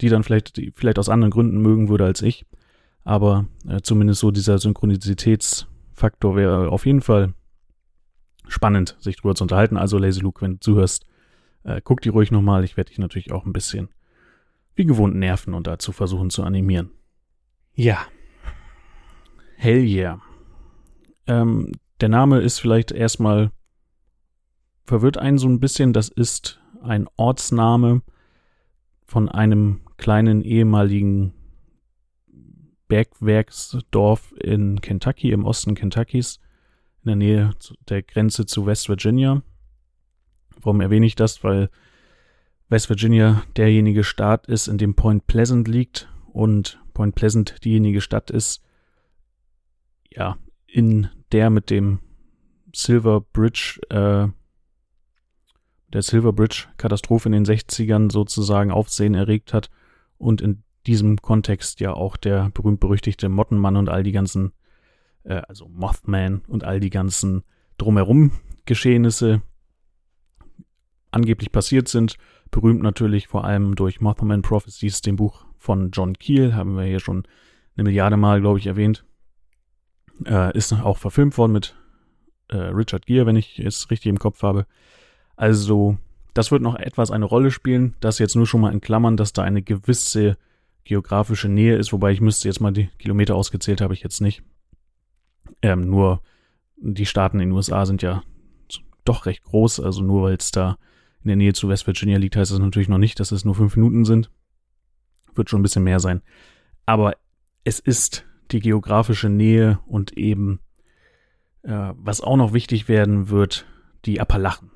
die 0.01 0.09
dann 0.09 0.23
vielleicht, 0.23 0.57
die 0.57 0.71
vielleicht 0.75 1.00
aus 1.00 1.09
anderen 1.09 1.31
Gründen 1.31 1.62
mögen 1.62 1.89
würde 1.89 2.05
als 2.05 2.21
ich. 2.21 2.45
Aber 3.03 3.45
äh, 3.67 3.81
zumindest 3.81 4.19
so 4.19 4.31
dieser 4.31 4.57
Synchronizitätsfaktor 4.59 6.35
wäre 6.35 6.69
auf 6.69 6.85
jeden 6.85 7.01
Fall 7.01 7.33
spannend, 8.47 8.97
sich 9.00 9.17
drüber 9.17 9.35
zu 9.35 9.43
unterhalten. 9.43 9.77
Also 9.77 9.97
Lazy 9.97 10.19
Luke, 10.19 10.41
wenn 10.41 10.53
du 10.53 10.59
zuhörst, 10.59 11.05
äh, 11.63 11.81
guck 11.83 12.01
die 12.01 12.09
ruhig 12.09 12.31
nochmal. 12.31 12.63
Ich 12.63 12.75
werde 12.75 12.89
dich 12.89 13.00
natürlich 13.00 13.31
auch 13.31 13.45
ein 13.45 13.53
bisschen 13.53 13.89
wie 14.75 14.85
gewohnt 14.85 15.15
nerven 15.15 15.53
und 15.53 15.67
dazu 15.67 15.91
versuchen 15.91 16.29
zu 16.29 16.43
animieren. 16.43 16.89
Ja. 17.75 18.00
Hell 19.55 19.83
yeah. 19.83 20.21
Ähm, 21.27 21.73
der 22.01 22.09
Name 22.09 22.39
ist 22.39 22.59
vielleicht 22.59 22.91
erstmal 22.91 23.51
verwirrt 24.83 25.17
einen 25.17 25.38
so 25.38 25.47
ein 25.47 25.59
bisschen. 25.59 25.93
Das 25.93 26.09
ist 26.09 26.59
ein 26.84 27.08
Ortsname 27.16 28.02
von 29.06 29.30
einem 29.30 29.82
kleinen 29.98 30.42
ehemaligen 30.42 31.34
Bergwerksdorf 32.88 34.34
in 34.40 34.82
Kentucky, 34.82 35.32
im 35.32 35.46
Osten 35.46 35.75
Kentuckys, 35.75 36.40
in 37.04 37.08
der 37.08 37.16
Nähe 37.16 37.50
der 37.90 38.04
Grenze 38.04 38.46
zu 38.46 38.66
West 38.66 38.90
Virginia. 38.90 39.42
Warum 40.62 40.82
erwähne 40.82 41.06
ich 41.06 41.16
das? 41.16 41.44
Weil 41.44 41.70
West 42.70 42.90
Virginia 42.90 43.44
derjenige 43.56 44.04
Staat 44.04 44.48
ist, 44.48 44.68
in 44.68 44.78
dem 44.78 44.96
Point 44.96 45.28
Pleasant 45.28 45.68
liegt 45.68 46.10
und 46.32 46.80
Point 46.94 47.16
Pleasant 47.16 47.63
diejenige 47.63 48.02
Stadt 48.02 48.32
ist, 48.32 48.63
ja, 50.10 50.38
in 50.68 51.10
der 51.32 51.50
mit 51.50 51.70
dem 51.70 52.00
Silver 52.74 53.22
Bridge, 53.22 53.80
äh, 53.90 54.28
der 55.93 56.01
Silver 56.01 56.33
Bridge 56.33 56.65
Katastrophe 56.77 57.29
in 57.29 57.33
den 57.33 57.45
60ern 57.45 58.12
sozusagen 58.12 58.71
Aufsehen 58.71 59.13
erregt 59.13 59.53
hat 59.53 59.69
und 60.17 60.41
in 60.41 60.63
diesem 60.85 61.21
Kontext 61.21 61.79
ja 61.79 61.93
auch 61.93 62.17
der 62.17 62.50
berühmt-berüchtigte 62.50 63.29
Mottenmann 63.29 63.77
und 63.77 63.89
all 63.89 64.03
die 64.03 64.12
ganzen, 64.12 64.51
äh, 65.23 65.41
also 65.47 65.69
Mothman 65.69 66.41
und 66.47 66.63
all 66.63 66.79
die 66.79 66.89
ganzen 66.89 67.43
drumherum 67.77 68.31
Geschehnisse 68.65 69.41
angeblich 71.12 71.51
passiert 71.51 71.88
sind. 71.88 72.17
Berühmt 72.51 72.81
natürlich 72.81 73.27
vor 73.27 73.45
allem 73.45 73.75
durch 73.75 74.01
Mothman 74.01 74.41
Prophecies, 74.41 75.01
dem 75.01 75.15
Buch 75.15 75.45
von 75.57 75.91
John 75.91 76.17
Keel, 76.17 76.55
haben 76.55 76.75
wir 76.75 76.83
hier 76.83 77.00
schon 77.00 77.23
eine 77.75 77.85
Milliarde 77.85 78.17
Mal, 78.17 78.41
glaube 78.41 78.59
ich, 78.59 78.67
erwähnt. 78.67 79.05
Äh, 80.25 80.55
ist 80.55 80.73
auch 80.73 80.97
verfilmt 80.97 81.38
worden 81.38 81.53
mit 81.53 81.75
äh, 82.50 82.57
Richard 82.57 83.05
Gere, 83.05 83.25
wenn 83.25 83.35
ich 83.35 83.59
es 83.59 83.89
richtig 83.89 84.09
im 84.09 84.19
Kopf 84.19 84.43
habe. 84.43 84.65
Also, 85.36 85.98
das 86.34 86.52
wird 86.52 86.62
noch 86.62 86.75
etwas 86.75 87.12
eine 87.12 87.25
Rolle 87.25 87.52
spielen. 87.52 87.96
Das 88.00 88.20
jetzt 88.20 88.36
nur 88.36 88.48
schon 88.48 88.62
mal 88.62 88.72
in 88.72 88.82
Klammern, 88.82 89.18
dass 89.18 89.34
da 89.34 89.44
eine 89.44 89.62
gewisse 89.62 90.38
geografische 90.84 91.48
Nähe 91.48 91.78
ist, 91.78 91.94
wobei 91.94 92.12
ich 92.12 92.22
müsste 92.22 92.48
jetzt 92.48 92.60
mal 92.60 92.74
die 92.74 92.88
Kilometer 93.00 93.36
ausgezählt, 93.36 93.82
habe 93.82 93.94
ich 93.94 94.04
jetzt 94.04 94.22
nicht. 94.22 94.44
Ähm, 95.62 95.90
nur 95.90 96.22
die 96.78 97.06
Staaten 97.06 97.40
in 97.40 97.50
den 97.50 97.56
USA 97.56 97.86
sind 97.86 98.02
ja 98.02 98.24
doch 99.06 99.25
recht 99.25 99.44
groß, 99.44 99.80
also 99.80 100.02
nur 100.02 100.24
weil 100.24 100.36
es 100.36 100.52
da 100.52 100.78
in 101.24 101.30
der 101.30 101.38
Nähe 101.38 101.54
zu 101.54 101.70
West 101.70 101.88
Virginia 101.88 102.18
liegt, 102.18 102.36
heißt 102.36 102.52
das 102.52 102.60
natürlich 102.60 102.90
noch 102.90 102.98
nicht, 102.98 103.20
dass 103.20 103.32
es 103.32 103.46
nur 103.46 103.56
fünf 103.56 103.75
Minuten 103.75 104.04
sind. 104.04 104.30
Wird 105.36 105.50
schon 105.50 105.62
ein 105.62 105.63
bisschen 105.63 105.84
mehr 105.84 106.00
sein. 106.00 106.22
Aber 106.86 107.16
es 107.63 107.80
ist 107.80 108.25
die 108.52 108.60
geografische 108.60 109.30
Nähe 109.30 109.80
und 109.86 110.18
eben, 110.18 110.60
äh, 111.63 111.92
was 111.96 112.22
auch 112.22 112.36
noch 112.36 112.54
wichtig 112.54 112.90
werden 112.90 113.30
wird, 113.30 113.66
die 114.06 114.20
Appalachen, 114.20 114.70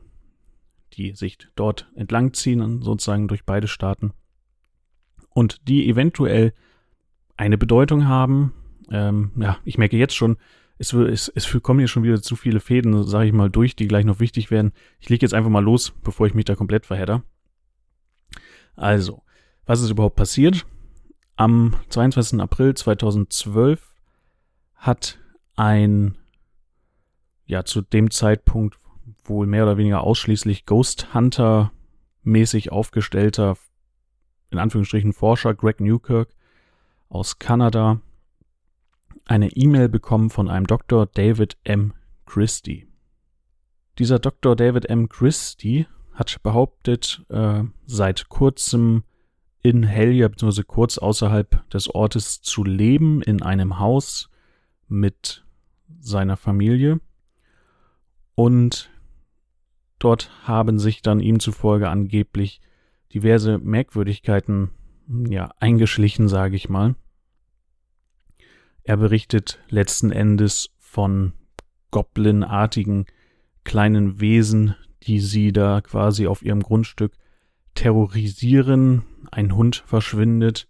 die 0.97 1.15
sich 1.15 1.37
dort 1.55 1.89
entlangziehen, 1.95 2.81
sozusagen 2.81 3.27
durch 3.27 3.45
beide 3.45 3.67
Staaten 3.67 4.13
und 5.37 5.67
die 5.67 5.87
eventuell 5.87 6.53
eine 7.35 7.59
Bedeutung 7.59 8.07
haben. 8.07 8.53
Ähm, 8.89 9.31
ja, 9.35 9.57
ich 9.63 9.77
merke 9.77 9.95
jetzt 9.95 10.15
schon, 10.15 10.37
es, 10.79 10.93
es, 10.93 11.31
es 11.33 11.61
kommen 11.61 11.79
hier 11.79 11.87
schon 11.87 12.03
wieder 12.03 12.21
zu 12.21 12.35
viele 12.35 12.59
Fäden, 12.59 13.03
sage 13.03 13.27
ich 13.27 13.33
mal, 13.33 13.49
durch, 13.49 13.75
die 13.75 13.87
gleich 13.87 14.05
noch 14.05 14.19
wichtig 14.19 14.49
werden. 14.49 14.73
Ich 14.99 15.09
lege 15.09 15.23
jetzt 15.23 15.33
einfach 15.33 15.51
mal 15.51 15.63
los, 15.63 15.93
bevor 16.03 16.25
ich 16.25 16.33
mich 16.33 16.45
da 16.45 16.55
komplett 16.55 16.85
verhedder. 16.87 17.23
Also, 18.75 19.21
was 19.65 19.81
ist 19.81 19.91
überhaupt 19.91 20.15
passiert? 20.15 20.65
Am 21.35 21.75
22. 21.89 22.39
April 22.39 22.73
2012 22.73 23.93
hat 24.75 25.19
ein, 25.55 26.17
ja, 27.45 27.63
zu 27.63 27.81
dem 27.81 28.09
Zeitpunkt 28.09 28.79
wohl 29.29 29.47
mehr 29.47 29.63
oder 29.63 29.77
weniger 29.77 30.01
ausschließlich 30.01 30.65
Ghost 30.65 31.13
Hunter 31.13 31.71
mäßig 32.23 32.71
aufgestellter 32.71 33.57
in 34.49 34.59
Anführungsstrichen 34.59 35.13
Forscher 35.13 35.53
Greg 35.53 35.79
Newkirk 35.79 36.29
aus 37.09 37.39
Kanada 37.39 38.01
eine 39.25 39.49
E-Mail 39.49 39.89
bekommen 39.89 40.29
von 40.29 40.49
einem 40.49 40.67
Dr. 40.67 41.05
David 41.05 41.57
M. 41.63 41.93
Christie. 42.25 42.87
Dieser 43.99 44.19
Dr. 44.19 44.55
David 44.55 44.85
M. 44.89 45.09
Christie 45.09 45.87
hat 46.13 46.41
behauptet, 46.43 47.25
äh, 47.29 47.63
seit 47.85 48.29
kurzem 48.29 49.03
in 49.61 49.83
Hellier 49.83 50.29
bzw. 50.29 50.63
kurz 50.63 50.97
außerhalb 50.97 51.69
des 51.69 51.93
Ortes 51.93 52.41
zu 52.41 52.63
leben, 52.63 53.21
in 53.21 53.41
einem 53.41 53.79
Haus 53.79 54.29
mit 54.87 55.45
seiner 55.99 56.37
Familie. 56.37 56.99
Und 58.35 58.89
dort 59.99 60.31
haben 60.43 60.79
sich 60.79 61.01
dann 61.01 61.19
ihm 61.19 61.39
zufolge 61.39 61.89
angeblich 61.89 62.61
diverse 63.13 63.57
Merkwürdigkeiten 63.57 64.71
ja 65.29 65.51
eingeschlichen, 65.59 66.27
sage 66.27 66.55
ich 66.55 66.69
mal. 66.69 66.95
Er 68.83 68.97
berichtet 68.97 69.59
letzten 69.69 70.11
Endes 70.11 70.69
von 70.79 71.33
Goblin-artigen 71.91 73.05
kleinen 73.63 74.19
Wesen, 74.19 74.75
die 75.03 75.19
sie 75.19 75.51
da 75.51 75.81
quasi 75.81 76.27
auf 76.27 76.41
ihrem 76.41 76.61
Grundstück 76.61 77.13
terrorisieren. 77.75 79.03
Ein 79.31 79.55
Hund 79.55 79.83
verschwindet. 79.85 80.67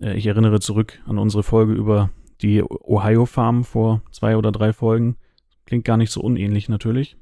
Äh, 0.00 0.16
ich 0.16 0.26
erinnere 0.26 0.60
zurück 0.60 1.00
an 1.06 1.18
unsere 1.18 1.42
Folge 1.42 1.72
über 1.72 2.10
die 2.42 2.62
Ohio 2.62 3.26
Farm 3.26 3.64
vor 3.64 4.02
zwei 4.12 4.36
oder 4.36 4.52
drei 4.52 4.72
Folgen. 4.72 5.16
Klingt 5.64 5.84
gar 5.84 5.96
nicht 5.96 6.12
so 6.12 6.20
unähnlich 6.20 6.68
natürlich 6.68 7.16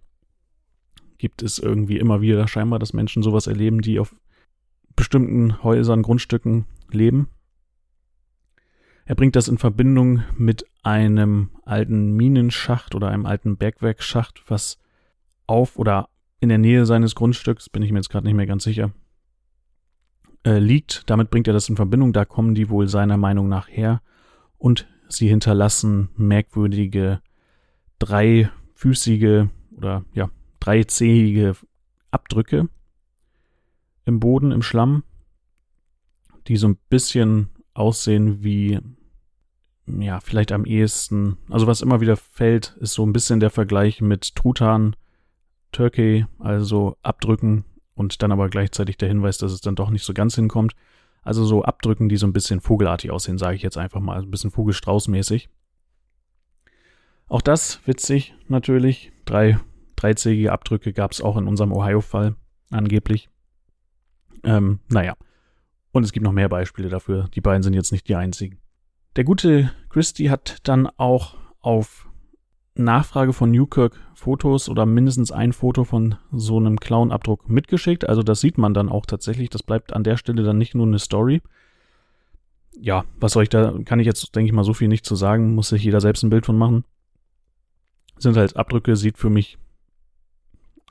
gibt 1.19 1.43
es 1.43 1.59
irgendwie 1.59 1.99
immer 1.99 2.21
wieder 2.21 2.47
scheinbar, 2.49 2.79
dass 2.79 2.93
Menschen 2.93 3.23
sowas 3.23 3.47
erleben, 3.47 3.81
die 3.81 3.99
auf 3.99 4.15
bestimmten 4.97 5.63
Häusern, 5.63 6.03
Grundstücken 6.03 6.67
leben. 6.91 7.29
Er 9.07 9.15
bringt 9.15 9.37
das 9.37 9.49
in 9.49 9.59
Verbindung 9.59 10.23
mit 10.37 10.67
einem 10.83 11.51
alten 11.65 12.13
Minenschacht 12.15 12.95
oder 12.95 13.09
einem 13.09 13.27
alten 13.27 13.57
Bergwerksschacht, 13.57 14.43
was 14.49 14.79
auf 15.47 15.79
oder 15.79 16.09
in 16.41 16.49
der 16.49 16.59
Nähe 16.59 16.87
seines 16.87 17.15
Grundstücks, 17.15 17.69
bin 17.69 17.83
ich 17.83 17.93
mir 17.93 17.99
jetzt 17.99 18.11
gerade 18.11 18.27
nicht 18.27 18.37
mehr 18.37 18.47
ganz 18.47 18.65
sicher, 18.65 18.93
äh, 20.45 20.59
liegt. 20.59 21.09
Damit 21.09 21.31
bringt 21.31 21.49
er 21.49 21.55
das 21.55 21.69
in 21.69 21.77
Verbindung. 21.77 22.13
Da 22.13 22.25
kommen 22.25 22.55
die 22.55 22.69
wohl 22.71 22.89
seiner 22.89 23.17
Meinung 23.17 23.49
nach 23.49 23.69
her 23.69 24.03
und 24.59 24.87
sie 25.09 25.29
hinterlassen 25.29 26.09
merkwürdige 26.17 27.21
dreifüßige 27.99 29.49
oder 29.77 30.05
ja 30.13 30.31
dreizähige 30.65 31.57
Abdrücke 32.11 32.69
im 34.07 34.21
Boden, 34.21 34.51
im 34.51 34.63
Schlamm, 34.63 35.05
die 36.47 36.57
so 36.57 36.69
ein 36.69 36.79
bisschen 36.89 37.51
aussehen 37.75 38.43
wie, 38.43 38.81
ja, 39.87 40.21
vielleicht 40.21 40.53
am 40.53 40.65
ehesten, 40.65 41.37
also 41.51 41.67
was 41.67 41.83
immer 41.83 42.01
wieder 42.01 42.17
fällt, 42.17 42.77
ist 42.81 42.95
so 42.95 43.05
ein 43.05 43.13
bisschen 43.13 43.41
der 43.41 43.51
Vergleich 43.51 44.01
mit 44.01 44.35
Truthahn, 44.37 44.97
Turkey, 45.73 46.27
also 46.39 46.97
Abdrücken 47.03 47.65
und 47.95 48.23
dann 48.23 48.33
aber 48.33 48.49
gleichzeitig 48.49 48.97
der 48.97 49.09
Hinweis, 49.09 49.39
dass 49.39 49.53
es 49.53 49.61
dann 49.61 49.77
doch 49.77 49.91
nicht 49.91 50.05
so 50.05 50.15
ganz 50.15 50.35
hinkommt. 50.35 50.75
Also 51.23 51.45
so 51.45 51.63
Abdrücken, 51.63 52.09
die 52.09 52.17
so 52.17 52.27
ein 52.27 52.33
bisschen 52.33 52.61
vogelartig 52.61 53.11
aussehen, 53.11 53.39
sage 53.39 53.57
ich 53.57 53.63
jetzt 53.63 53.79
einfach 53.79 54.01
mal, 54.01 54.15
also 54.15 54.29
ein 54.29 54.31
bisschen 54.31 54.51
Vogelstrauß-mäßig. 54.51 55.49
Auch 57.29 57.43
das 57.43 57.81
witzig 57.87 58.35
natürlich. 58.49 59.11
Drei 59.25 59.59
dreizähige 59.97 60.53
Abdrücke 60.53 60.93
gab 60.93 61.13
es 61.13 61.21
auch 61.21 61.37
in 61.37 61.47
unserem 61.47 61.73
Ohio-Fall, 61.73 62.37
angeblich. 62.71 63.29
Ähm, 64.43 64.81
naja. 64.89 65.15
Und 65.93 66.05
es 66.05 66.13
gibt 66.13 66.25
noch 66.25 66.33
mehr 66.33 66.49
Beispiele 66.49 66.89
dafür. 66.89 67.29
Die 67.35 67.41
beiden 67.41 67.63
sind 67.63 67.75
jetzt 67.75 67.93
nicht 67.93 68.09
die 68.09 68.17
einzigen. 68.17 68.59
Der 69.17 69.25
gute 69.25 69.71
Christie 69.91 70.29
hat 70.29 70.59
dann 70.65 70.89
auch 70.97 71.37
auf 71.61 72.09
Nachfrage 72.75 73.33
von 73.33 73.53
Newkirk 73.53 74.01
Fotos 74.15 74.69
oder 74.69 74.87
mindestens 74.87 75.31
ein 75.31 75.53
Foto 75.53 75.85
von 75.85 76.17
so 76.33 76.57
einem 76.57 76.81
Clown-Abdruck 76.81 77.49
mitgeschickt. 77.49 78.09
Also 78.09 78.23
das 78.23 78.41
sieht 78.41 78.59
man 78.59 78.75
dann 78.75 78.89
auch 78.89 79.07
tatsächlich. 79.07 79.51
Das 79.51 79.63
bleibt 79.63 79.93
an 79.93 80.03
der 80.03 80.17
Stelle 80.17 80.43
dann 80.43 80.59
nicht 80.59 80.75
nur 80.75 80.87
eine 80.87 80.99
Story. 80.99 81.43
Ja, 82.81 83.05
was 83.21 83.33
soll 83.33 83.45
ich 83.45 83.49
da, 83.49 83.73
kann 83.85 84.01
ich 84.01 84.07
jetzt, 84.07 84.35
denke 84.35 84.49
ich 84.49 84.53
mal, 84.53 84.65
so 84.65 84.75
viel 84.75 84.89
nicht 84.89 85.07
zu 85.07 85.15
sagen. 85.15 85.55
Muss 85.55 85.69
sich 85.69 85.85
jeder 85.85 86.01
selbst 86.01 86.25
ein 86.25 86.31
Bild 86.31 86.45
von 86.45 86.59
machen. 86.59 86.85
Sind 88.19 88.37
halt 88.37 88.57
Abdrücke, 88.57 88.97
sieht 88.97 89.19
für 89.19 89.31
mich 89.31 89.59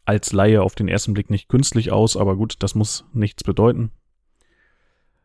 als 0.06 0.34
Laie 0.34 0.62
auf 0.62 0.76
den 0.76 0.88
ersten 0.88 1.14
Blick 1.14 1.30
nicht 1.30 1.48
künstlich 1.48 1.92
aus, 1.92 2.18
aber 2.18 2.36
gut, 2.36 2.56
das 2.60 2.76
muss 2.76 3.06
nichts 3.14 3.44
bedeuten. 3.44 3.92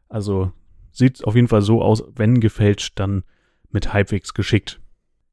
Also 0.08 0.52
sieht 0.92 1.24
auf 1.24 1.34
jeden 1.34 1.48
Fall 1.48 1.62
so 1.62 1.82
aus, 1.82 2.04
wenn 2.14 2.40
gefälscht, 2.40 2.98
dann 2.98 3.24
mit 3.70 3.92
halbwegs 3.92 4.34
geschickt. 4.34 4.80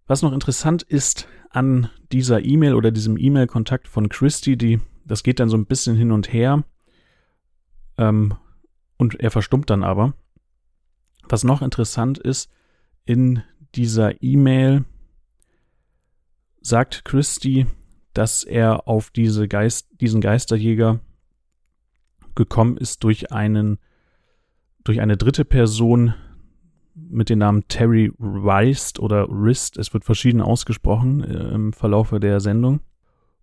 Was 0.07 0.21
noch 0.21 0.33
interessant 0.33 0.83
ist 0.83 1.27
an 1.49 1.89
dieser 2.11 2.43
E-Mail 2.43 2.75
oder 2.75 2.91
diesem 2.91 3.17
E-Mail-Kontakt 3.17 3.87
von 3.87 4.09
Christy, 4.09 4.57
die, 4.57 4.79
das 5.05 5.23
geht 5.23 5.39
dann 5.39 5.49
so 5.49 5.57
ein 5.57 5.65
bisschen 5.65 5.95
hin 5.95 6.11
und 6.11 6.31
her. 6.31 6.63
Ähm, 7.97 8.35
und 8.97 9.19
er 9.19 9.31
verstummt 9.31 9.69
dann 9.69 9.83
aber. 9.83 10.13
Was 11.27 11.43
noch 11.43 11.61
interessant 11.61 12.17
ist, 12.17 12.51
in 13.05 13.41
dieser 13.75 14.21
E-Mail 14.21 14.85
sagt 16.61 17.05
Christy, 17.05 17.65
dass 18.17 18.43
er 18.43 18.87
auf 18.87 19.11
diese 19.11 19.47
Geist, 19.47 19.89
diesen 20.01 20.21
Geisterjäger 20.21 20.99
gekommen 22.33 22.77
ist 22.77 23.03
durch 23.03 23.31
einen, 23.31 23.77
durch 24.83 25.01
eine 25.01 25.17
dritte 25.17 25.45
Person 25.45 26.13
mit 26.95 27.29
dem 27.29 27.39
Namen 27.39 27.67
Terry 27.67 28.11
Rist 28.19 28.99
oder 28.99 29.27
Rist. 29.29 29.77
Es 29.77 29.93
wird 29.93 30.05
verschieden 30.05 30.41
ausgesprochen 30.41 31.23
äh, 31.23 31.53
im 31.53 31.73
Verlaufe 31.73 32.19
der 32.19 32.39
Sendung. 32.39 32.79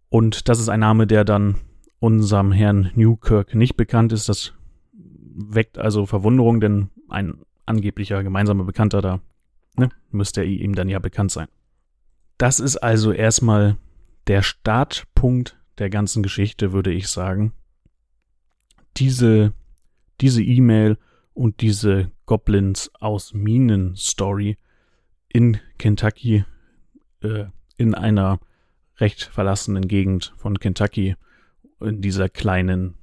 Und 0.08 0.48
das 0.48 0.58
ist 0.58 0.68
ein 0.68 0.80
Name, 0.80 1.06
der 1.06 1.24
dann 1.24 1.56
unserem 1.98 2.50
Herrn 2.50 2.90
Newkirk 2.94 3.54
nicht 3.54 3.76
bekannt 3.76 4.12
ist. 4.12 4.28
Das 4.28 4.54
weckt 4.92 5.78
also 5.78 6.06
Verwunderung, 6.06 6.60
denn 6.60 6.88
ein 7.08 7.38
angeblicher 7.66 8.22
gemeinsamer 8.22 8.64
Bekannter 8.64 9.02
da 9.02 9.20
ne, 9.76 9.90
müsste 10.10 10.42
ihm 10.44 10.74
dann 10.74 10.88
ja 10.88 10.98
bekannt 10.98 11.30
sein. 11.30 11.48
Das 12.38 12.58
ist 12.58 12.78
also 12.78 13.12
erstmal 13.12 13.76
der 14.26 14.42
Startpunkt 14.42 15.58
der 15.78 15.90
ganzen 15.90 16.22
Geschichte, 16.22 16.72
würde 16.72 16.92
ich 16.92 17.08
sagen. 17.08 17.52
Diese 18.96 19.52
diese 20.22 20.42
E-Mail 20.42 20.98
und 21.34 21.60
diese 21.60 22.10
Goblins 22.26 22.90
aus 23.00 23.34
Minen 23.34 23.96
Story 23.96 24.56
in 25.28 25.58
Kentucky 25.78 26.44
äh, 27.22 27.46
in 27.76 27.94
einer 27.94 28.38
recht 28.98 29.24
verlassenen 29.24 29.88
Gegend 29.88 30.32
von 30.36 30.60
Kentucky 30.60 31.16
in 31.80 32.00
dieser 32.00 32.28
kleinen 32.28 32.94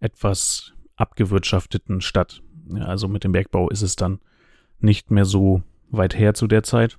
etwas 0.00 0.72
abgewirtschafteten 0.96 2.00
Stadt. 2.00 2.42
Ja, 2.74 2.86
also 2.86 3.06
mit 3.06 3.22
dem 3.22 3.32
Bergbau 3.32 3.70
ist 3.70 3.82
es 3.82 3.94
dann 3.94 4.20
nicht 4.80 5.10
mehr 5.10 5.24
so 5.24 5.62
weit 5.90 6.18
her 6.18 6.34
zu 6.34 6.48
der 6.48 6.64
Zeit. 6.64 6.98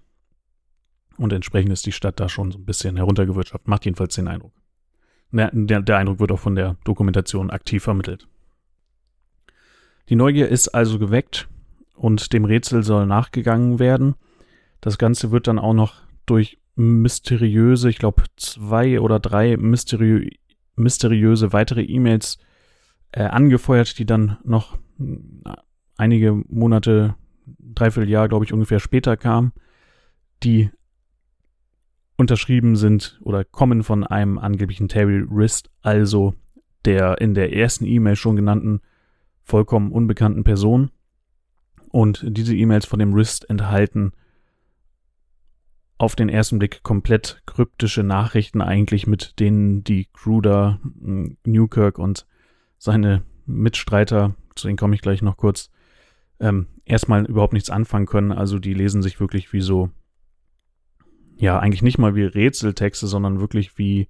Und 1.20 1.34
entsprechend 1.34 1.74
ist 1.74 1.86
die 1.86 1.92
Stadt 1.92 2.20
da 2.20 2.30
schon 2.30 2.52
so 2.52 2.58
ein 2.58 2.66
bisschen 2.66 2.96
heruntergewirtschaftet. 2.96 3.68
Macht 3.68 3.84
jedenfalls 3.84 4.16
den 4.16 4.30
Eindruck. 4.30 4.54
Der, 5.32 5.52
der, 5.52 5.98
Eindruck 5.98 6.20
wird 6.22 6.32
auch 6.32 6.40
von 6.40 6.56
der 6.56 6.78
Dokumentation 6.86 7.52
aktiv 7.52 7.84
vermittelt. 7.84 8.28
Die 10.08 10.16
Neugier 10.16 10.48
ist 10.48 10.70
also 10.70 10.98
geweckt 10.98 11.50
und 11.94 12.32
dem 12.32 12.46
Rätsel 12.46 12.84
soll 12.84 13.06
nachgegangen 13.06 13.80
werden. 13.80 14.16
Das 14.80 14.98
Ganze 14.98 15.30
wird 15.30 15.48
dann 15.48 15.60
auch 15.60 15.74
noch 15.74 16.02
durch 16.26 16.58
mysteriöse, 16.76 17.90
ich 17.90 17.98
glaube 17.98 18.24
zwei 18.38 19.02
oder 19.02 19.20
drei 19.20 19.58
mysteriö 19.58 20.30
mysteriöse 20.78 21.52
weitere 21.52 21.84
E-Mails 21.84 22.38
äh, 23.12 23.24
angefeuert, 23.24 24.00
die 24.00 24.06
dann 24.06 24.38
noch 24.46 24.78
einige 25.98 26.42
Monate, 26.48 27.16
dreiviertel 27.46 28.10
Jahr, 28.10 28.30
glaube 28.30 28.46
ich, 28.46 28.54
ungefähr 28.54 28.80
später 28.80 29.18
kamen, 29.18 29.52
die 30.44 30.72
unterschrieben 32.20 32.76
sind 32.76 33.18
oder 33.24 33.46
kommen 33.46 33.82
von 33.82 34.04
einem 34.04 34.38
angeblichen 34.38 34.90
Terry 34.90 35.26
Rist, 35.32 35.72
also 35.82 36.34
der 36.84 37.22
in 37.22 37.34
der 37.34 37.54
ersten 37.54 37.86
E-Mail 37.86 38.18
schon 38.18 38.36
genannten 38.36 38.82
vollkommen 39.46 39.94
unbekannten 39.94 40.44
Person. 40.44 40.92
Und 41.88 42.26
diese 42.28 42.54
E-Mails 42.54 42.86
von 42.86 43.00
dem 43.00 43.16
Wrist 43.16 43.50
enthalten 43.50 44.12
auf 45.98 46.18
den 46.18 46.28
ersten 46.28 46.60
Blick 46.60 46.84
komplett 46.84 47.42
kryptische 47.46 48.04
Nachrichten 48.04 48.62
eigentlich, 48.62 49.08
mit 49.08 49.40
denen 49.40 49.86
die 49.86 50.10
Crew 50.12 50.42
hm, 50.42 51.38
Newkirk 51.46 51.98
und 51.98 52.28
seine 52.78 53.24
Mitstreiter, 53.46 54.36
zu 54.56 54.68
denen 54.68 54.78
komme 54.78 54.94
ich 54.94 55.02
gleich 55.02 55.22
noch 55.22 55.38
kurz, 55.38 55.72
ähm, 56.42 56.68
erstmal 56.84 57.26
überhaupt 57.26 57.54
nichts 57.54 57.70
anfangen 57.70 58.08
können. 58.08 58.34
Also 58.34 58.60
die 58.60 58.74
lesen 58.74 59.02
sich 59.02 59.22
wirklich 59.22 59.54
wie 59.54 59.62
so, 59.62 59.90
ja, 61.40 61.58
eigentlich 61.58 61.82
nicht 61.82 61.98
mal 61.98 62.16
wie 62.16 62.24
Rätseltexte, 62.24 63.08
sondern 63.08 63.40
wirklich 63.40 63.78
wie, 63.78 64.10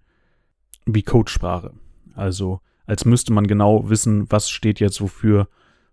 wie 0.86 1.04
Codesprache. 1.04 1.74
Also 2.16 2.60
als 2.86 3.06
müsste 3.06 3.32
man 3.34 3.46
genau 3.46 3.90
wissen, 3.90 4.26
was 4.32 4.50
steht 4.50 4.80
jetzt 4.80 5.00
wofür, 5.00 5.48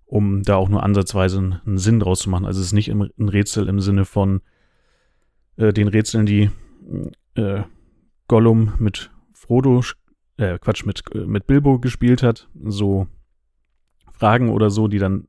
um 0.06 0.42
da 0.42 0.56
auch 0.56 0.70
nur 0.70 0.82
ansatzweise 0.82 1.60
einen 1.66 1.78
Sinn 1.78 2.00
draus 2.00 2.20
zu 2.20 2.30
machen. 2.30 2.46
Also 2.46 2.60
es 2.60 2.68
ist 2.68 2.72
nicht 2.72 2.88
ein 2.90 3.28
Rätsel 3.28 3.68
im 3.68 3.80
Sinne 3.80 4.06
von 4.06 4.40
äh, 5.56 5.74
den 5.74 5.88
Rätseln, 5.88 6.24
die 6.24 6.50
äh, 7.34 7.62
Gollum 8.28 8.72
mit 8.78 9.10
Frodo, 9.32 9.82
äh, 10.38 10.58
Quatsch, 10.58 10.86
mit, 10.86 11.02
äh, 11.14 11.26
mit 11.26 11.46
Bilbo 11.46 11.78
gespielt 11.78 12.22
hat. 12.22 12.48
So 12.64 13.08
Fragen 14.10 14.48
oder 14.48 14.70
so, 14.70 14.88
die 14.88 14.98
dann, 14.98 15.28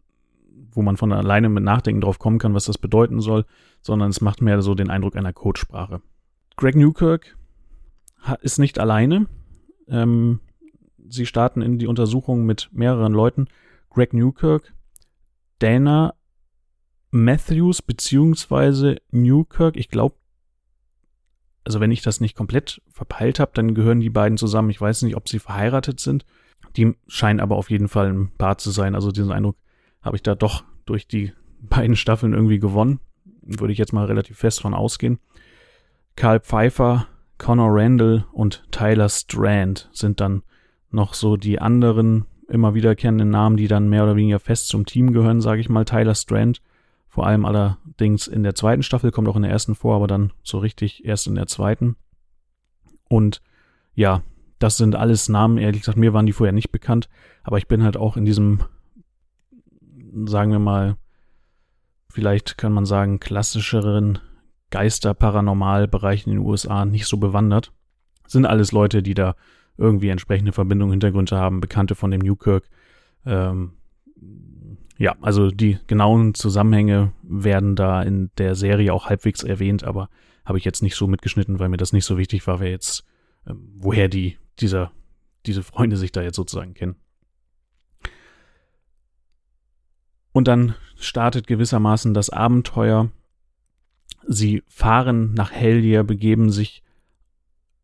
wo 0.77 0.83
man 0.83 0.95
von 0.95 1.11
alleine 1.11 1.49
mit 1.49 1.63
Nachdenken 1.63 2.01
drauf 2.01 2.19
kommen 2.19 2.37
kann, 2.37 2.53
was 2.53 2.65
das 2.65 2.77
bedeuten 2.77 3.19
soll, 3.19 3.45
sondern 3.81 4.11
es 4.11 4.21
macht 4.21 4.41
mehr 4.43 4.61
so 4.61 4.75
den 4.75 4.91
Eindruck 4.91 5.15
einer 5.15 5.33
Codesprache. 5.33 6.01
Greg 6.55 6.75
Newkirk 6.75 7.35
ist 8.41 8.59
nicht 8.59 8.77
alleine. 8.77 9.25
Ähm, 9.87 10.39
sie 11.09 11.25
starten 11.25 11.61
in 11.61 11.79
die 11.79 11.87
Untersuchung 11.87 12.45
mit 12.45 12.69
mehreren 12.71 13.11
Leuten. 13.11 13.47
Greg 13.89 14.13
Newkirk, 14.13 14.73
Dana 15.57 16.13
Matthews 17.09 17.81
beziehungsweise 17.81 18.97
Newkirk, 19.09 19.77
ich 19.77 19.89
glaube, 19.89 20.15
also 21.63 21.79
wenn 21.79 21.91
ich 21.91 22.03
das 22.03 22.21
nicht 22.21 22.35
komplett 22.35 22.81
verpeilt 22.91 23.39
habe, 23.39 23.51
dann 23.55 23.73
gehören 23.73 23.99
die 23.99 24.11
beiden 24.11 24.37
zusammen. 24.37 24.69
Ich 24.69 24.79
weiß 24.79 25.01
nicht, 25.01 25.15
ob 25.15 25.27
sie 25.27 25.39
verheiratet 25.39 25.99
sind. 25.99 26.23
Die 26.75 26.93
scheinen 27.07 27.39
aber 27.39 27.55
auf 27.55 27.71
jeden 27.71 27.87
Fall 27.87 28.13
ein 28.13 28.31
Paar 28.37 28.59
zu 28.59 28.69
sein. 28.69 28.93
Also 28.93 29.11
diesen 29.11 29.31
Eindruck 29.31 29.57
habe 30.07 30.17
ich 30.17 30.23
da 30.23 30.35
doch 30.35 30.63
durch 30.85 31.07
die 31.07 31.33
beiden 31.61 31.95
Staffeln 31.95 32.33
irgendwie 32.33 32.59
gewonnen. 32.59 32.99
Würde 33.41 33.71
ich 33.71 33.79
jetzt 33.79 33.93
mal 33.93 34.05
relativ 34.05 34.37
fest 34.37 34.61
von 34.61 34.73
ausgehen. 34.73 35.19
Karl 36.15 36.39
Pfeiffer, 36.39 37.07
Connor 37.37 37.69
Randall 37.71 38.25
und 38.31 38.63
Tyler 38.71 39.09
Strand 39.09 39.89
sind 39.93 40.19
dann 40.19 40.41
noch 40.89 41.13
so 41.13 41.37
die 41.37 41.59
anderen 41.59 42.25
immer 42.49 42.73
wiederkehrenden 42.73 43.29
Namen, 43.29 43.57
die 43.57 43.67
dann 43.67 43.89
mehr 43.89 44.03
oder 44.03 44.15
weniger 44.15 44.39
fest 44.39 44.69
zum 44.69 44.85
Team 44.85 45.11
gehören, 45.11 45.41
sage 45.41 45.61
ich 45.61 45.69
mal. 45.69 45.85
Tyler 45.85 46.15
Strand, 46.15 46.61
vor 47.07 47.27
allem 47.27 47.45
allerdings 47.45 48.27
in 48.27 48.43
der 48.43 48.55
zweiten 48.55 48.83
Staffel, 48.83 49.11
kommt 49.11 49.27
auch 49.27 49.35
in 49.35 49.41
der 49.43 49.51
ersten 49.51 49.75
vor, 49.75 49.95
aber 49.95 50.07
dann 50.07 50.31
so 50.43 50.57
richtig 50.57 51.05
erst 51.05 51.27
in 51.27 51.35
der 51.35 51.47
zweiten. 51.47 51.95
Und 53.09 53.41
ja, 53.93 54.21
das 54.59 54.77
sind 54.77 54.95
alles 54.95 55.29
Namen, 55.29 55.57
ehrlich 55.57 55.81
gesagt, 55.81 55.97
mir 55.97 56.13
waren 56.13 56.25
die 56.25 56.33
vorher 56.33 56.53
nicht 56.53 56.71
bekannt, 56.71 57.09
aber 57.43 57.57
ich 57.57 57.67
bin 57.67 57.83
halt 57.83 57.97
auch 57.97 58.17
in 58.17 58.25
diesem, 58.25 58.61
sagen 60.25 60.51
wir 60.51 60.59
mal, 60.59 60.97
vielleicht 62.09 62.57
kann 62.57 62.73
man 62.73 62.85
sagen, 62.85 63.19
klassischeren 63.19 64.19
Geister-Paranormal-Bereich 64.71 66.25
in 66.25 66.33
den 66.33 66.45
USA 66.45 66.85
nicht 66.85 67.05
so 67.05 67.17
bewandert. 67.17 67.71
Sind 68.27 68.45
alles 68.45 68.71
Leute, 68.71 69.01
die 69.01 69.13
da 69.13 69.35
irgendwie 69.77 70.09
entsprechende 70.09 70.51
Verbindungen, 70.51 70.93
Hintergründe 70.93 71.37
haben, 71.37 71.61
Bekannte 71.61 71.95
von 71.95 72.11
dem 72.11 72.21
Newkirk. 72.21 72.69
Ähm, 73.25 73.73
ja, 74.97 75.15
also 75.21 75.51
die 75.51 75.77
genauen 75.87 76.33
Zusammenhänge 76.33 77.13
werden 77.21 77.75
da 77.75 78.01
in 78.01 78.31
der 78.37 78.55
Serie 78.55 78.93
auch 78.93 79.05
halbwegs 79.05 79.43
erwähnt, 79.43 79.83
aber 79.83 80.09
habe 80.43 80.57
ich 80.57 80.65
jetzt 80.65 80.81
nicht 80.81 80.95
so 80.95 81.07
mitgeschnitten, 81.07 81.59
weil 81.59 81.69
mir 81.69 81.77
das 81.77 81.93
nicht 81.93 82.05
so 82.05 82.17
wichtig 82.17 82.47
war, 82.47 82.59
wer 82.59 82.71
jetzt, 82.71 83.05
ähm, 83.45 83.69
woher 83.75 84.07
die, 84.07 84.37
dieser, 84.59 84.91
diese 85.45 85.61
Freunde 85.61 85.97
sich 85.97 86.11
da 86.11 86.21
jetzt 86.21 86.35
sozusagen 86.35 86.73
kennen. 86.73 86.95
Und 90.37 90.47
dann 90.47 90.75
startet 90.99 91.47
gewissermaßen 91.47 92.13
das 92.13 92.29
Abenteuer. 92.29 93.09
Sie 94.27 94.61
fahren 94.67 95.33
nach 95.33 95.51
Hellier, 95.51 96.03
begeben 96.03 96.51
sich, 96.51 96.83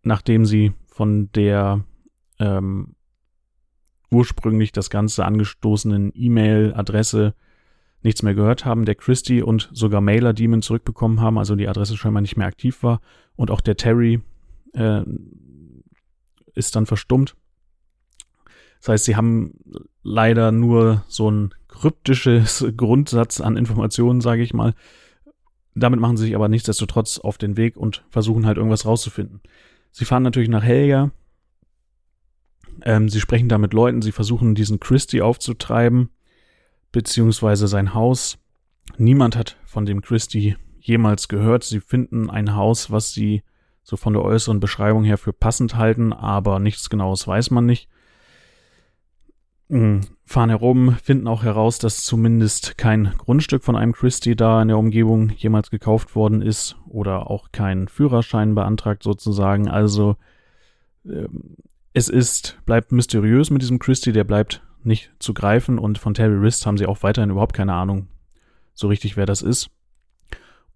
nachdem 0.04 0.46
sie 0.46 0.74
von 0.86 1.32
der 1.32 1.84
ähm, 2.38 2.94
ursprünglich 4.12 4.72
das 4.72 4.92
Ganze 4.92 5.26
angestoßenen 5.26 6.12
E-Mail-Adresse 6.14 7.34
nichts 8.04 8.22
mehr 8.22 8.36
gehört 8.36 8.66
haben, 8.66 8.86
der 8.86 8.94
Christie 8.94 9.42
und 9.42 9.72
sogar 9.74 10.02
Mailer 10.02 10.34
Demon 10.34 10.62
zurückbekommen 10.62 11.22
haben, 11.22 11.40
also 11.40 11.56
die 11.56 11.68
Adresse 11.68 11.98
scheinbar 11.98 12.22
nicht 12.22 12.38
mehr 12.38 12.46
aktiv 12.46 12.84
war 12.84 13.02
und 13.36 13.50
auch 13.50 13.62
der 13.62 13.78
Terry 13.78 14.22
äh, 14.74 15.02
ist 16.54 16.76
dann 16.76 16.86
verstummt. 16.86 17.36
Das 18.80 18.90
heißt, 18.90 19.06
sie 19.06 19.16
haben 19.16 19.56
leider 20.04 20.52
nur 20.52 21.04
so 21.08 21.32
ein 21.32 21.56
kryptisches 21.74 22.66
Grundsatz 22.78 23.42
an 23.42 23.58
Informationen, 23.58 24.22
sage 24.22 24.44
ich 24.44 24.54
mal. 24.54 24.74
Damit 25.76 26.00
machen 26.00 26.18
sie 26.18 26.26
sich 26.26 26.36
aber 26.36 26.50
nichtsdestotrotz 26.50 27.18
auf 27.18 27.38
den 27.38 27.58
Weg 27.58 27.78
und 27.78 28.06
versuchen 28.10 28.46
halt 28.46 28.58
irgendwas 28.58 28.86
rauszufinden. 28.86 29.42
Sie 29.92 30.06
fahren 30.06 30.24
natürlich 30.24 30.50
nach 30.50 30.64
Helga 30.64 31.12
Ähm, 32.82 33.10
sie 33.10 33.20
sprechen 33.20 33.50
da 33.50 33.58
mit 33.58 33.74
Leuten, 33.74 34.02
sie 34.02 34.12
versuchen 34.12 34.56
diesen 34.56 34.80
Christie 34.80 35.22
aufzutreiben, 35.22 36.10
beziehungsweise 36.92 37.68
sein 37.68 37.94
Haus. 37.94 38.38
Niemand 38.98 39.36
hat 39.36 39.58
von 39.66 39.86
dem 39.86 40.02
Christie 40.02 40.58
jemals 40.80 41.28
gehört. 41.28 41.64
Sie 41.64 41.80
finden 41.80 42.30
ein 42.30 42.56
Haus, 42.56 42.92
was 42.92 43.14
sie 43.14 43.44
so 43.84 43.96
von 43.96 44.14
der 44.14 44.24
äußeren 44.24 44.60
Beschreibung 44.60 45.04
her 45.04 45.18
für 45.18 45.34
passend 45.34 45.76
halten, 45.76 46.14
aber 46.14 46.60
nichts 46.60 46.90
genaues 46.90 47.28
weiß 47.28 47.52
man 47.52 47.66
nicht. 47.66 47.90
Hm, 49.70 50.02
fahren 50.26 50.50
herum, 50.50 50.98
finden 51.02 51.28
auch 51.28 51.44
heraus, 51.44 51.80
dass 51.80 52.04
zumindest 52.04 52.78
kein 52.78 53.14
Grundstück 53.18 53.64
von 53.64 53.76
einem 53.76 53.94
Christie 53.94 54.36
da 54.36 54.62
in 54.62 54.68
der 54.68 54.78
Umgebung 54.78 55.30
jemals 55.30 55.70
gekauft 55.70 56.16
worden 56.16 56.42
ist 56.42 56.76
oder 56.88 57.30
auch 57.30 57.52
kein 57.52 57.88
Führerschein 57.88 58.56
beantragt 58.56 59.04
sozusagen. 59.04 59.68
Also 59.68 60.18
ähm, 61.06 61.56
es 61.94 62.10
ist, 62.10 62.60
bleibt 62.66 62.92
mysteriös 62.92 63.50
mit 63.50 63.62
diesem 63.62 63.80
Christie, 63.80 64.12
der 64.12 64.24
bleibt 64.24 64.64
nicht 64.84 65.12
zu 65.20 65.34
greifen 65.34 65.80
und 65.80 65.98
von 65.98 66.14
Terry 66.14 66.36
Rist 66.36 66.66
haben 66.66 66.78
sie 66.78 66.86
auch 66.86 67.04
weiterhin 67.04 67.30
überhaupt 67.30 67.56
keine 67.56 67.74
Ahnung 67.74 68.08
so 68.74 68.88
richtig, 68.88 69.18
wer 69.18 69.26
das 69.26 69.42
ist. 69.42 69.70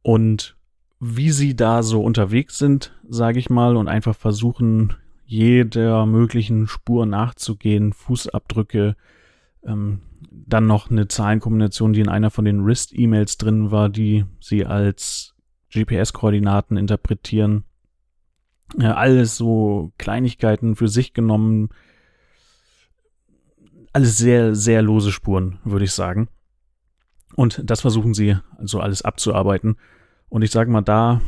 Und 0.01 0.55
wie 0.99 1.31
sie 1.31 1.55
da 1.55 1.83
so 1.83 2.01
unterwegs 2.01 2.57
sind, 2.57 2.93
sage 3.07 3.39
ich 3.39 3.49
mal, 3.49 3.75
und 3.75 3.87
einfach 3.87 4.15
versuchen, 4.15 4.95
jeder 5.27 6.05
möglichen 6.05 6.67
Spur 6.67 7.05
nachzugehen, 7.05 7.91
Fußabdrücke, 7.91 8.95
ähm, 9.65 9.99
dann 10.31 10.67
noch 10.67 10.89
eine 10.89 11.09
Zahlenkombination, 11.09 11.91
die 11.91 11.99
in 11.99 12.09
einer 12.09 12.31
von 12.31 12.45
den 12.45 12.65
Wrist-E-Mails 12.65 13.37
drin 13.37 13.69
war, 13.69 13.89
die 13.89 14.25
sie 14.39 14.65
als 14.65 15.35
GPS-Koordinaten 15.73 16.77
interpretieren. 16.77 17.65
Ja, 18.77 18.95
alles 18.95 19.35
so 19.35 19.91
Kleinigkeiten 19.97 20.77
für 20.77 20.87
sich 20.87 21.13
genommen. 21.13 21.69
Alles 23.91 24.17
sehr, 24.17 24.55
sehr 24.55 24.81
lose 24.81 25.11
Spuren, 25.11 25.59
würde 25.65 25.85
ich 25.85 25.91
sagen. 25.91 26.29
Und 27.35 27.61
das 27.69 27.81
versuchen 27.81 28.13
sie 28.13 28.37
also 28.57 28.79
alles 28.79 29.01
abzuarbeiten. 29.01 29.75
Und 30.29 30.41
ich 30.41 30.51
sage 30.51 30.71
mal, 30.71 30.81
da, 30.81 31.21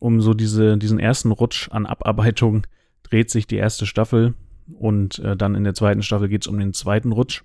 um 0.00 0.20
so 0.20 0.34
diese, 0.34 0.76
diesen 0.78 0.98
ersten 0.98 1.30
Rutsch 1.30 1.68
an 1.70 1.86
Abarbeitung, 1.86 2.66
dreht 3.14 3.30
sich 3.30 3.46
die 3.46 3.56
erste 3.56 3.86
Staffel 3.86 4.34
und 4.76 5.20
äh, 5.20 5.36
dann 5.36 5.54
in 5.54 5.62
der 5.62 5.74
zweiten 5.74 6.02
Staffel 6.02 6.28
geht 6.28 6.42
es 6.42 6.48
um 6.48 6.58
den 6.58 6.72
zweiten 6.72 7.12
Rutsch. 7.12 7.44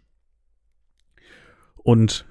Und 1.75 2.25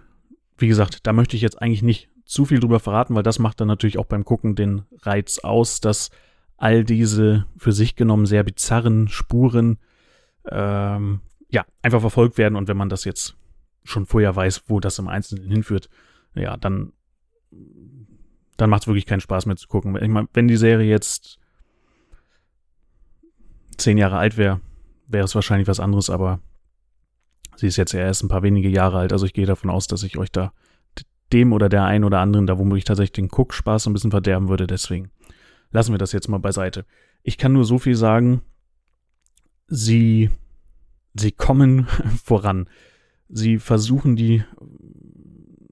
wie 0.57 0.66
gesagt, 0.66 1.07
da 1.07 1.12
möchte 1.12 1.37
ich 1.37 1.42
jetzt 1.42 1.62
eigentlich 1.62 1.83
nicht 1.83 2.09
zu 2.24 2.44
viel 2.44 2.59
drüber 2.59 2.81
verraten, 2.81 3.14
weil 3.14 3.22
das 3.22 3.38
macht 3.38 3.61
dann 3.61 3.68
natürlich 3.68 3.96
auch 3.96 4.07
beim 4.07 4.24
Gucken 4.24 4.57
den 4.57 4.83
Reiz 5.03 5.38
aus, 5.38 5.81
dass 5.81 6.11
all 6.57 6.83
diese 6.83 7.46
für 7.57 7.70
sich 7.70 7.94
genommen 7.94 8.27
sehr 8.27 8.42
bizarren 8.42 9.07
Spuren 9.07 9.79
ähm, 10.51 11.20
ja 11.48 11.64
einfach 11.81 12.01
verfolgt 12.01 12.38
werden 12.38 12.57
und 12.57 12.66
wenn 12.66 12.77
man 12.77 12.88
das 12.88 13.05
jetzt 13.05 13.37
schon 13.85 14.05
vorher 14.05 14.35
weiß, 14.35 14.64
wo 14.66 14.81
das 14.81 14.98
im 14.98 15.07
Einzelnen 15.07 15.48
hinführt, 15.48 15.88
ja, 16.35 16.57
dann 16.57 16.92
dann 18.57 18.68
macht 18.68 18.83
es 18.83 18.88
wirklich 18.88 19.07
keinen 19.07 19.20
Spaß 19.20 19.46
mehr 19.46 19.57
zu 19.57 19.68
gucken. 19.68 19.94
Ich 19.94 20.09
meine, 20.09 20.27
wenn 20.33 20.48
die 20.48 20.57
Serie 20.57 20.90
jetzt 20.90 21.38
zehn 23.79 23.99
Jahre 23.99 24.19
alt 24.19 24.37
wäre, 24.37 24.61
wäre 25.07 25.25
es 25.25 25.35
wahrscheinlich 25.35 25.69
was 25.69 25.81
anderes, 25.81 26.11
aber 26.11 26.41
sie 27.57 27.67
ist 27.67 27.77
jetzt 27.77 27.93
ja 27.93 28.01
erst 28.01 28.23
ein 28.23 28.29
paar 28.29 28.43
wenige 28.43 28.69
Jahre 28.69 28.99
alt, 28.99 29.12
also 29.12 29.27
ich 29.27 29.33
gehe 29.33 29.47
davon 29.47 29.71
aus, 29.71 29.87
dass 29.87 30.03
ich 30.03 30.19
euch 30.19 30.31
da 30.31 30.53
dem 31.33 31.53
oder 31.53 31.69
der 31.69 31.85
einen 31.85 32.05
oder 32.05 32.21
anderen 32.21 32.47
da 32.47 32.59
womöglich 32.59 32.85
tatsächlich 32.85 33.12
den 33.12 33.29
Guckspaß 33.29 33.87
ein 33.87 33.93
bisschen 33.93 34.11
verderben 34.11 34.49
würde, 34.49 34.67
deswegen 34.67 35.11
lassen 35.71 35.93
wir 35.93 35.99
das 35.99 36.12
jetzt 36.12 36.29
mal 36.29 36.38
beiseite. 36.38 36.87
Ich 37.23 37.38
kann 37.38 37.53
nur 37.53 37.64
so 37.64 37.79
viel 37.79 37.95
sagen, 37.95 38.43
sie, 39.67 40.31
sie 41.14 41.33
kommen 41.33 41.87
voran. 42.25 42.69
Sie 43.29 43.59
versuchen 43.59 44.17
die 44.17 44.43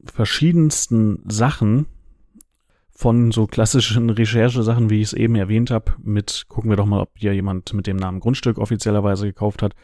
verschiedensten 0.05 1.23
Sachen, 1.27 1.87
von 2.97 3.31
so 3.31 3.47
klassischen 3.47 4.09
Recherchesachen, 4.09 4.89
wie 4.89 5.03
ich 5.03 5.09
es 5.09 5.13
eben 5.13 5.35
erwähnt 5.35 5.71
habe, 5.71 5.93
mit 6.03 6.47
gucken 6.49 6.71
wir 6.71 6.79
doch 6.79 6.87
mal, 6.87 7.03
ob 7.03 7.11
hier 7.15 7.35
jemand 7.35 7.75
mit 7.75 7.87
dem 7.87 7.99
Namen 7.99 8.21
Grundstück 8.21 8.57
offiziellerweise 8.57 9.27
gekauft 9.27 9.63
hat, 9.63 9.75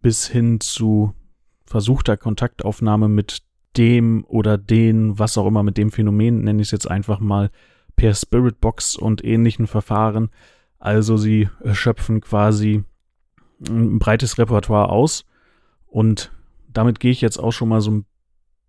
bis 0.00 0.26
hin 0.26 0.58
zu 0.58 1.12
versuchter 1.66 2.16
Kontaktaufnahme 2.16 3.08
mit 3.08 3.42
dem 3.76 4.24
oder 4.24 4.56
den, 4.56 5.18
was 5.18 5.36
auch 5.36 5.46
immer, 5.46 5.62
mit 5.62 5.76
dem 5.76 5.90
Phänomen, 5.90 6.42
nenne 6.42 6.62
ich 6.62 6.68
es 6.68 6.72
jetzt 6.72 6.90
einfach 6.90 7.20
mal, 7.20 7.50
per 7.94 8.14
Spiritbox 8.14 8.96
und 8.96 9.22
ähnlichen 9.22 9.66
Verfahren. 9.66 10.30
Also 10.78 11.18
sie 11.18 11.50
schöpfen 11.72 12.22
quasi 12.22 12.84
ein 13.68 13.98
breites 13.98 14.38
Repertoire 14.38 14.88
aus 14.88 15.26
und 15.86 16.32
damit 16.72 17.00
gehe 17.00 17.10
ich 17.10 17.20
jetzt 17.20 17.36
auch 17.36 17.52
schon 17.52 17.68
mal 17.68 17.82
so 17.82 17.90
ein 17.90 18.06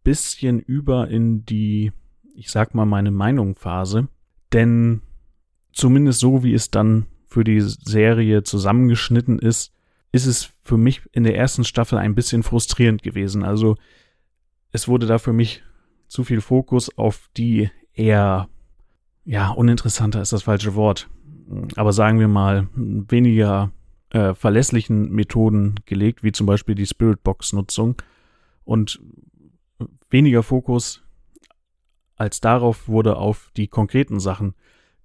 bisschen 0.03 0.59
über 0.59 1.07
in 1.07 1.45
die 1.45 1.93
ich 2.35 2.51
sag 2.51 2.73
mal, 2.73 2.85
meine 2.85 3.11
Meinung 3.11 3.55
Phase. 3.55 4.07
Denn 4.51 5.01
zumindest 5.71 6.19
so, 6.19 6.43
wie 6.43 6.53
es 6.53 6.71
dann 6.71 7.07
für 7.27 7.43
die 7.43 7.61
Serie 7.61 8.43
zusammengeschnitten 8.43 9.39
ist, 9.39 9.73
ist 10.11 10.25
es 10.27 10.51
für 10.61 10.77
mich 10.77 11.01
in 11.11 11.23
der 11.23 11.35
ersten 11.35 11.63
Staffel 11.63 11.97
ein 11.97 12.15
bisschen 12.15 12.43
frustrierend 12.43 13.01
gewesen. 13.01 13.43
Also 13.43 13.75
es 14.71 14.87
wurde 14.87 15.07
da 15.07 15.17
für 15.17 15.33
mich 15.33 15.63
zu 16.07 16.23
viel 16.23 16.41
Fokus 16.41 16.95
auf 16.97 17.29
die 17.35 17.69
eher, 17.93 18.47
ja, 19.25 19.49
uninteressanter 19.49 20.21
ist 20.21 20.33
das 20.33 20.43
falsche 20.43 20.75
Wort, 20.75 21.09
aber 21.75 21.93
sagen 21.93 22.19
wir 22.19 22.27
mal, 22.27 22.67
weniger 22.75 23.71
äh, 24.11 24.35
verlässlichen 24.35 25.11
Methoden 25.11 25.75
gelegt, 25.85 26.23
wie 26.23 26.31
zum 26.31 26.45
Beispiel 26.45 26.75
die 26.75 26.85
Spiritbox-Nutzung 26.85 27.95
und 28.63 29.01
weniger 30.09 30.43
Fokus 30.43 31.02
als 32.23 32.41
darauf 32.41 32.88
wurde 32.88 33.17
auf 33.17 33.51
die 33.57 33.67
konkreten 33.67 34.19
Sachen 34.19 34.55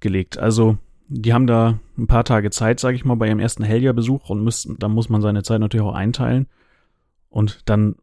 gelegt. 0.00 0.38
Also 0.38 0.78
die 1.08 1.32
haben 1.32 1.46
da 1.46 1.78
ein 1.96 2.06
paar 2.06 2.24
Tage 2.24 2.50
Zeit, 2.50 2.78
sage 2.80 2.96
ich 2.96 3.04
mal, 3.04 3.16
bei 3.16 3.26
ihrem 3.26 3.40
ersten 3.40 3.64
Helja-Besuch 3.64 4.30
und 4.30 4.44
müssen, 4.44 4.78
da 4.78 4.88
muss 4.88 5.08
man 5.08 5.20
seine 5.20 5.42
Zeit 5.42 5.60
natürlich 5.60 5.84
auch 5.84 5.94
einteilen. 5.94 6.46
Und 7.28 7.68
dann, 7.68 7.96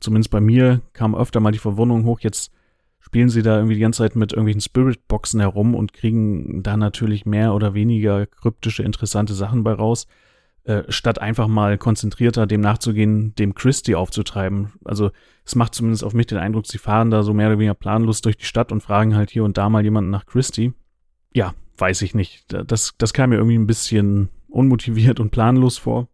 zumindest 0.00 0.30
bei 0.30 0.40
mir, 0.40 0.80
kam 0.92 1.14
öfter 1.14 1.40
mal 1.40 1.52
die 1.52 1.58
Verwundung 1.58 2.04
hoch, 2.04 2.20
jetzt 2.20 2.52
spielen 3.00 3.28
sie 3.28 3.42
da 3.42 3.56
irgendwie 3.56 3.74
die 3.74 3.80
ganze 3.80 3.98
Zeit 3.98 4.16
mit 4.16 4.32
irgendwelchen 4.32 4.60
Spirit-Boxen 4.60 5.40
herum 5.40 5.74
und 5.74 5.92
kriegen 5.92 6.62
da 6.62 6.76
natürlich 6.76 7.26
mehr 7.26 7.54
oder 7.54 7.74
weniger 7.74 8.26
kryptische, 8.26 8.82
interessante 8.82 9.34
Sachen 9.34 9.62
bei 9.62 9.72
raus. 9.72 10.06
Äh, 10.66 10.90
statt 10.90 11.20
einfach 11.20 11.46
mal 11.46 11.78
konzentrierter 11.78 12.48
dem 12.48 12.60
nachzugehen, 12.60 13.36
dem 13.36 13.54
Christie 13.54 13.94
aufzutreiben. 13.94 14.72
Also 14.84 15.12
es 15.44 15.54
macht 15.54 15.76
zumindest 15.76 16.02
auf 16.02 16.12
mich 16.12 16.26
den 16.26 16.38
Eindruck, 16.38 16.66
sie 16.66 16.78
fahren 16.78 17.12
da 17.12 17.22
so 17.22 17.32
mehr 17.32 17.46
oder 17.46 17.58
weniger 17.60 17.74
planlos 17.74 18.20
durch 18.20 18.36
die 18.36 18.46
Stadt 18.46 18.72
und 18.72 18.82
fragen 18.82 19.14
halt 19.14 19.30
hier 19.30 19.44
und 19.44 19.58
da 19.58 19.68
mal 19.68 19.84
jemanden 19.84 20.10
nach 20.10 20.26
Christie. 20.26 20.72
Ja, 21.32 21.54
weiß 21.78 22.02
ich 22.02 22.16
nicht. 22.16 22.46
Das, 22.48 22.94
das 22.98 23.12
kam 23.12 23.30
mir 23.30 23.36
irgendwie 23.36 23.56
ein 23.56 23.68
bisschen 23.68 24.28
unmotiviert 24.48 25.20
und 25.20 25.30
planlos 25.30 25.78
vor. 25.78 26.08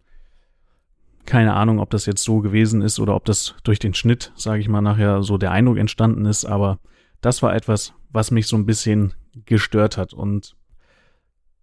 Keine 1.25 1.55
Ahnung, 1.55 1.79
ob 1.79 1.89
das 1.89 2.05
jetzt 2.05 2.23
so 2.23 2.41
gewesen 2.41 2.83
ist 2.83 3.01
oder 3.01 3.17
ob 3.17 3.25
das 3.25 3.55
durch 3.65 3.79
den 3.79 3.95
Schnitt, 3.95 4.33
sage 4.37 4.61
ich 4.61 4.69
mal, 4.69 4.83
nachher 4.83 5.23
so 5.23 5.39
der 5.39 5.53
Eindruck 5.53 5.79
entstanden 5.79 6.27
ist, 6.27 6.45
aber 6.45 6.79
das 7.23 7.43
war 7.43 7.55
etwas, 7.55 7.95
was 8.11 8.31
mich 8.31 8.49
so 8.49 8.57
ein 8.57 8.67
bisschen 8.67 9.15
gestört 9.47 9.97
hat. 9.97 10.13
Und 10.13 10.57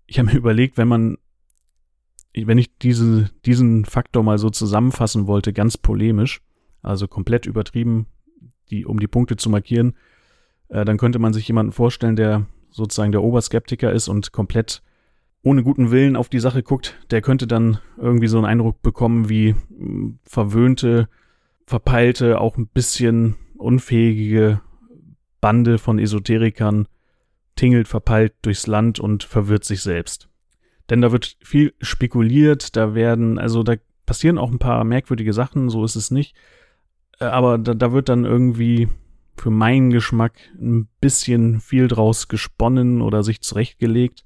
ich 0.08 0.18
habe 0.18 0.32
mir 0.32 0.38
überlegt, 0.38 0.78
wenn 0.78 0.88
man 0.88 1.18
wenn 2.36 2.58
ich 2.58 2.78
diese, 2.78 3.30
diesen 3.46 3.86
Faktor 3.86 4.24
mal 4.24 4.38
so 4.38 4.50
zusammenfassen 4.50 5.28
wollte, 5.28 5.54
ganz 5.54 5.78
polemisch, 5.78 6.42
also 6.82 7.08
komplett 7.08 7.46
übertrieben, 7.46 8.08
die, 8.70 8.86
um 8.86 9.00
die 9.00 9.08
Punkte 9.08 9.36
zu 9.36 9.50
markieren, 9.50 9.96
äh, 10.70 10.86
dann 10.86 10.98
könnte 10.98 11.20
man 11.20 11.34
sich 11.34 11.48
jemanden 11.48 11.72
vorstellen, 11.72 12.16
der 12.16 12.46
sozusagen 12.72 13.12
der 13.12 13.24
Oberskeptiker 13.24 13.92
ist 13.92 14.08
und 14.08 14.32
komplett 14.32 14.82
ohne 15.42 15.64
guten 15.64 15.90
Willen 15.92 16.16
auf 16.16 16.30
die 16.30 16.40
Sache 16.40 16.64
guckt, 16.64 17.00
der 17.12 17.22
könnte 17.22 17.48
dann 17.48 17.80
irgendwie 17.98 18.28
so 18.28 18.38
einen 18.38 18.46
Eindruck 18.46 18.82
bekommen 18.82 19.30
wie 19.30 19.56
mh, 19.70 20.16
verwöhnte, 20.24 21.08
verpeilte, 21.66 22.40
auch 22.40 22.58
ein 22.58 22.68
bisschen 22.68 23.36
unfähige 23.58 24.62
Bande 25.42 25.78
von 25.78 26.00
Esoterikern 26.00 26.88
tingelt 27.56 27.88
verpeilt 27.88 28.34
durchs 28.42 28.68
Land 28.68 29.00
und 29.00 29.24
verwirrt 29.24 29.66
sich 29.66 29.82
selbst. 29.82 30.29
Denn 30.90 31.02
da 31.02 31.12
wird 31.12 31.38
viel 31.42 31.74
spekuliert, 31.82 32.76
da 32.76 32.96
werden, 32.96 33.38
also 33.38 33.64
da 33.64 33.76
passieren 34.06 34.38
auch 34.38 34.52
ein 34.52 34.60
paar 34.60 34.84
merkwürdige 34.84 35.34
Sachen, 35.34 35.70
so 35.70 35.84
ist 35.86 35.96
es 35.96 36.10
nicht. 36.10 36.36
Äh, 37.20 37.26
aber 37.26 37.58
da, 37.58 37.74
da 37.74 37.92
wird 37.92 38.10
dann 38.10 38.26
irgendwie 38.26 38.88
für 39.38 39.52
meinen 39.52 39.92
Geschmack 39.92 40.34
ein 40.60 40.88
bisschen 41.00 41.62
viel 41.62 41.88
draus 41.88 42.28
gesponnen 42.28 43.02
oder 43.02 43.24
sich 43.24 43.42
zurechtgelegt. 43.42 44.26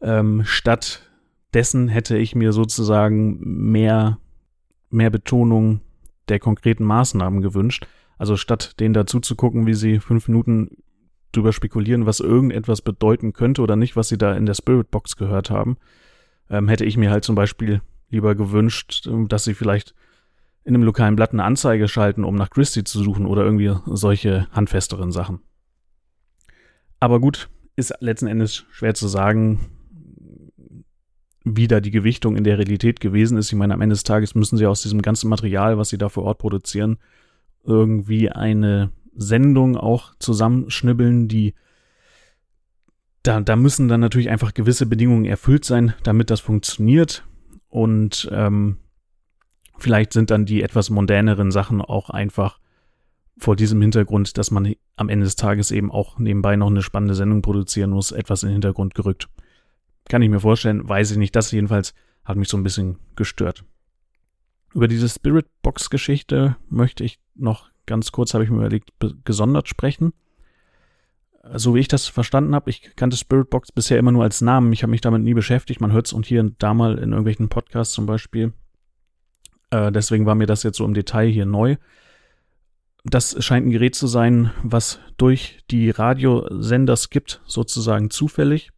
Ähm, 0.00 0.42
statt 0.44 1.08
dessen 1.54 1.88
hätte 1.88 2.18
ich 2.18 2.34
mir 2.34 2.52
sozusagen 2.52 3.38
mehr, 3.70 4.18
mehr 4.90 5.10
Betonung 5.10 5.80
der 6.28 6.40
konkreten 6.40 6.84
Maßnahmen 6.84 7.40
gewünscht. 7.40 7.86
Also 8.18 8.36
statt 8.36 8.78
denen 8.80 8.94
dazu 8.94 9.20
zu 9.20 9.34
gucken, 9.34 9.66
wie 9.66 9.74
sie 9.74 10.00
fünf 10.00 10.28
Minuten 10.28 10.82
drüber 11.32 11.52
spekulieren, 11.52 12.06
was 12.06 12.20
irgendetwas 12.20 12.82
bedeuten 12.82 13.32
könnte 13.32 13.62
oder 13.62 13.76
nicht, 13.76 13.96
was 13.96 14.08
sie 14.08 14.18
da 14.18 14.34
in 14.34 14.46
der 14.46 14.54
Spirit 14.54 14.90
Box 14.90 15.16
gehört 15.16 15.50
haben, 15.50 15.76
ähm, 16.50 16.68
hätte 16.68 16.84
ich 16.84 16.96
mir 16.96 17.10
halt 17.10 17.24
zum 17.24 17.34
Beispiel 17.34 17.80
lieber 18.10 18.34
gewünscht, 18.34 19.08
dass 19.28 19.44
sie 19.44 19.54
vielleicht 19.54 19.94
in 20.64 20.74
einem 20.74 20.84
lokalen 20.84 21.16
Blatt 21.16 21.32
eine 21.32 21.44
Anzeige 21.44 21.88
schalten, 21.88 22.24
um 22.24 22.36
nach 22.36 22.50
Christie 22.50 22.84
zu 22.84 23.02
suchen 23.02 23.26
oder 23.26 23.42
irgendwie 23.44 23.74
solche 23.86 24.46
handfesteren 24.52 25.10
Sachen. 25.10 25.40
Aber 27.00 27.18
gut, 27.18 27.48
ist 27.74 27.94
letzten 28.00 28.28
Endes 28.28 28.64
schwer 28.70 28.94
zu 28.94 29.08
sagen, 29.08 29.58
wie 31.44 31.66
da 31.66 31.80
die 31.80 31.90
Gewichtung 31.90 32.36
in 32.36 32.44
der 32.44 32.58
Realität 32.58 33.00
gewesen 33.00 33.36
ist. 33.38 33.50
Ich 33.50 33.58
meine, 33.58 33.74
am 33.74 33.80
Ende 33.80 33.94
des 33.94 34.04
Tages 34.04 34.34
müssen 34.34 34.56
sie 34.56 34.66
aus 34.66 34.82
diesem 34.82 35.02
ganzen 35.02 35.28
Material, 35.28 35.78
was 35.78 35.88
sie 35.88 35.98
da 35.98 36.08
vor 36.08 36.24
Ort 36.24 36.38
produzieren, 36.38 36.98
irgendwie 37.64 38.30
eine 38.30 38.90
Sendung 39.14 39.76
auch 39.76 40.14
zusammenschnibbeln, 40.18 41.28
die 41.28 41.54
da, 43.22 43.40
da 43.40 43.56
müssen 43.56 43.88
dann 43.88 44.00
natürlich 44.00 44.30
einfach 44.30 44.52
gewisse 44.54 44.86
Bedingungen 44.86 45.24
erfüllt 45.24 45.64
sein, 45.64 45.94
damit 46.02 46.30
das 46.30 46.40
funktioniert. 46.40 47.24
Und 47.68 48.28
ähm, 48.32 48.78
vielleicht 49.78 50.12
sind 50.12 50.30
dann 50.30 50.44
die 50.44 50.62
etwas 50.62 50.90
mondäneren 50.90 51.50
Sachen 51.50 51.80
auch 51.80 52.10
einfach 52.10 52.58
vor 53.38 53.56
diesem 53.56 53.80
Hintergrund, 53.80 54.36
dass 54.38 54.50
man 54.50 54.74
am 54.96 55.08
Ende 55.08 55.24
des 55.24 55.36
Tages 55.36 55.70
eben 55.70 55.90
auch 55.90 56.18
nebenbei 56.18 56.56
noch 56.56 56.68
eine 56.68 56.82
spannende 56.82 57.14
Sendung 57.14 57.42
produzieren 57.42 57.90
muss, 57.90 58.12
etwas 58.12 58.42
in 58.42 58.48
den 58.48 58.54
Hintergrund 58.54 58.94
gerückt. 58.94 59.28
Kann 60.08 60.22
ich 60.22 60.28
mir 60.28 60.40
vorstellen, 60.40 60.86
weiß 60.88 61.12
ich 61.12 61.16
nicht. 61.16 61.34
Das 61.34 61.50
jedenfalls 61.52 61.94
hat 62.24 62.36
mich 62.36 62.48
so 62.48 62.56
ein 62.56 62.62
bisschen 62.62 62.98
gestört. 63.16 63.64
Über 64.74 64.88
diese 64.88 65.08
Spirit 65.08 65.46
Box 65.62 65.90
Geschichte 65.90 66.56
möchte 66.68 67.04
ich 67.04 67.18
noch 67.34 67.70
ganz 67.86 68.12
kurz, 68.12 68.34
habe 68.34 68.44
ich 68.44 68.50
mir 68.50 68.56
überlegt, 68.56 68.90
gesondert 69.24 69.68
sprechen. 69.68 70.12
So 71.54 71.74
wie 71.74 71.80
ich 71.80 71.88
das 71.88 72.06
verstanden 72.06 72.54
habe, 72.54 72.70
ich 72.70 72.94
kannte 72.94 73.16
Spirit 73.16 73.50
Box 73.50 73.72
bisher 73.72 73.98
immer 73.98 74.12
nur 74.12 74.22
als 74.22 74.40
Namen. 74.40 74.72
Ich 74.72 74.82
habe 74.82 74.92
mich 74.92 75.00
damit 75.00 75.22
nie 75.22 75.34
beschäftigt. 75.34 75.80
Man 75.80 75.92
hört 75.92 76.06
es 76.06 76.12
und 76.12 76.24
hier 76.24 76.40
und 76.40 76.62
da 76.62 76.72
mal 76.72 76.98
in 76.98 77.10
irgendwelchen 77.10 77.48
Podcasts 77.48 77.94
zum 77.94 78.06
Beispiel. 78.06 78.52
Äh, 79.70 79.90
deswegen 79.90 80.24
war 80.24 80.36
mir 80.36 80.46
das 80.46 80.62
jetzt 80.62 80.78
so 80.78 80.84
im 80.84 80.94
Detail 80.94 81.28
hier 81.28 81.46
neu. 81.46 81.76
Das 83.04 83.44
scheint 83.44 83.66
ein 83.66 83.70
Gerät 83.70 83.96
zu 83.96 84.06
sein, 84.06 84.52
was 84.62 85.00
durch 85.16 85.58
die 85.70 85.90
Radiosender 85.90 86.94
skippt, 86.94 87.42
sozusagen 87.46 88.10
zufällig 88.10 88.70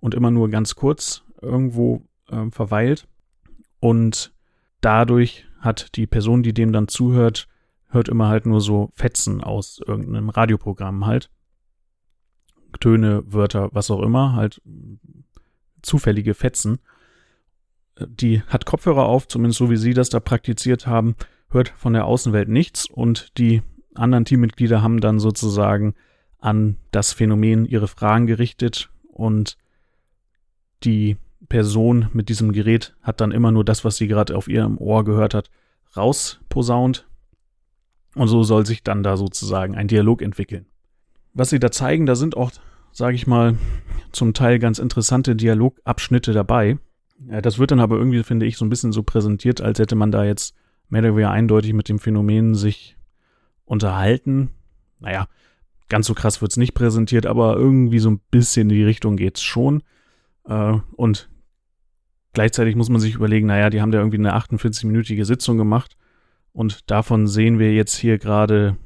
und 0.00 0.14
immer 0.14 0.30
nur 0.30 0.50
ganz 0.50 0.74
kurz 0.74 1.22
irgendwo 1.40 2.02
äh, 2.28 2.50
verweilt. 2.50 3.08
Und 3.78 4.32
dadurch 4.80 5.46
hat 5.60 5.96
die 5.96 6.06
Person, 6.06 6.42
die 6.42 6.54
dem 6.54 6.72
dann 6.72 6.88
zuhört, 6.88 7.48
hört 7.88 8.08
immer 8.08 8.28
halt 8.28 8.46
nur 8.46 8.60
so 8.60 8.90
Fetzen 8.94 9.42
aus 9.42 9.80
irgendeinem 9.84 10.28
Radioprogramm 10.28 11.06
halt. 11.06 11.30
Töne, 12.78 13.22
Wörter, 13.26 13.70
was 13.72 13.90
auch 13.90 14.00
immer, 14.00 14.34
halt 14.34 14.62
zufällige 15.82 16.34
Fetzen. 16.34 16.78
Die 17.98 18.42
hat 18.42 18.64
Kopfhörer 18.64 19.06
auf, 19.06 19.28
zumindest 19.28 19.58
so 19.58 19.70
wie 19.70 19.76
sie 19.76 19.92
das 19.92 20.08
da 20.08 20.20
praktiziert 20.20 20.86
haben, 20.86 21.16
hört 21.50 21.70
von 21.70 21.92
der 21.92 22.06
Außenwelt 22.06 22.48
nichts 22.48 22.88
und 22.88 23.36
die 23.38 23.62
anderen 23.94 24.24
Teammitglieder 24.24 24.82
haben 24.82 25.00
dann 25.00 25.18
sozusagen 25.18 25.94
an 26.38 26.76
das 26.92 27.12
Phänomen 27.12 27.66
ihre 27.66 27.88
Fragen 27.88 28.26
gerichtet 28.26 28.88
und 29.08 29.58
die 30.84 31.16
Person 31.48 32.08
mit 32.12 32.28
diesem 32.28 32.52
Gerät 32.52 32.94
hat 33.02 33.20
dann 33.20 33.32
immer 33.32 33.50
nur 33.50 33.64
das, 33.64 33.84
was 33.84 33.96
sie 33.96 34.06
gerade 34.06 34.36
auf 34.36 34.48
ihrem 34.48 34.78
Ohr 34.78 35.04
gehört 35.04 35.34
hat, 35.34 35.50
rausposaunt. 35.96 37.06
Und 38.14 38.28
so 38.28 38.42
soll 38.42 38.66
sich 38.66 38.82
dann 38.82 39.02
da 39.02 39.16
sozusagen 39.16 39.74
ein 39.74 39.88
Dialog 39.88 40.22
entwickeln. 40.22 40.66
Was 41.32 41.50
sie 41.50 41.60
da 41.60 41.70
zeigen, 41.70 42.06
da 42.06 42.16
sind 42.16 42.36
auch, 42.36 42.50
sage 42.92 43.14
ich 43.14 43.26
mal, 43.26 43.56
zum 44.12 44.34
Teil 44.34 44.58
ganz 44.58 44.78
interessante 44.78 45.36
Dialogabschnitte 45.36 46.32
dabei. 46.32 46.78
Das 47.18 47.58
wird 47.58 47.70
dann 47.70 47.80
aber 47.80 47.96
irgendwie, 47.96 48.22
finde 48.22 48.46
ich, 48.46 48.56
so 48.56 48.64
ein 48.64 48.70
bisschen 48.70 48.92
so 48.92 49.02
präsentiert, 49.02 49.60
als 49.60 49.78
hätte 49.78 49.94
man 49.94 50.10
da 50.10 50.24
jetzt 50.24 50.54
mehr 50.88 51.02
oder 51.02 51.10
weniger 51.10 51.30
eindeutig 51.30 51.72
mit 51.72 51.88
dem 51.88 51.98
Phänomen 51.98 52.54
sich 52.54 52.96
unterhalten. 53.64 54.50
Naja, 54.98 55.28
ganz 55.88 56.06
so 56.06 56.14
krass 56.14 56.40
wird 56.40 56.50
es 56.50 56.56
nicht 56.56 56.74
präsentiert, 56.74 57.26
aber 57.26 57.56
irgendwie 57.56 57.98
so 58.00 58.10
ein 58.10 58.20
bisschen 58.30 58.70
in 58.70 58.76
die 58.76 58.84
Richtung 58.84 59.16
geht's 59.16 59.42
schon. 59.42 59.82
Äh, 60.44 60.78
und 60.96 61.28
gleichzeitig 62.32 62.76
muss 62.76 62.88
man 62.88 63.00
sich 63.00 63.14
überlegen, 63.14 63.46
naja, 63.46 63.70
die 63.70 63.80
haben 63.80 63.92
da 63.92 63.98
irgendwie 63.98 64.18
eine 64.18 64.36
48-minütige 64.36 65.24
Sitzung 65.24 65.58
gemacht 65.58 65.96
und 66.52 66.90
davon 66.90 67.26
sehen 67.26 67.58
wir 67.58 67.72
jetzt 67.72 67.96
hier 67.96 68.18
gerade, 68.18 68.76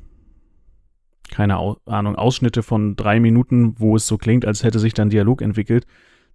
keine 1.31 1.59
Ahnung, 1.87 2.17
Ausschnitte 2.17 2.63
von 2.63 2.97
drei 2.97 3.21
Minuten, 3.21 3.75
wo 3.79 3.97
es 3.97 4.07
so 4.07 4.19
klingt, 4.19 4.45
als 4.45 4.63
hätte 4.63 4.79
sich 4.79 4.95
dann 4.95 5.11
Dialog 5.11 5.43
entwickelt. 5.43 5.87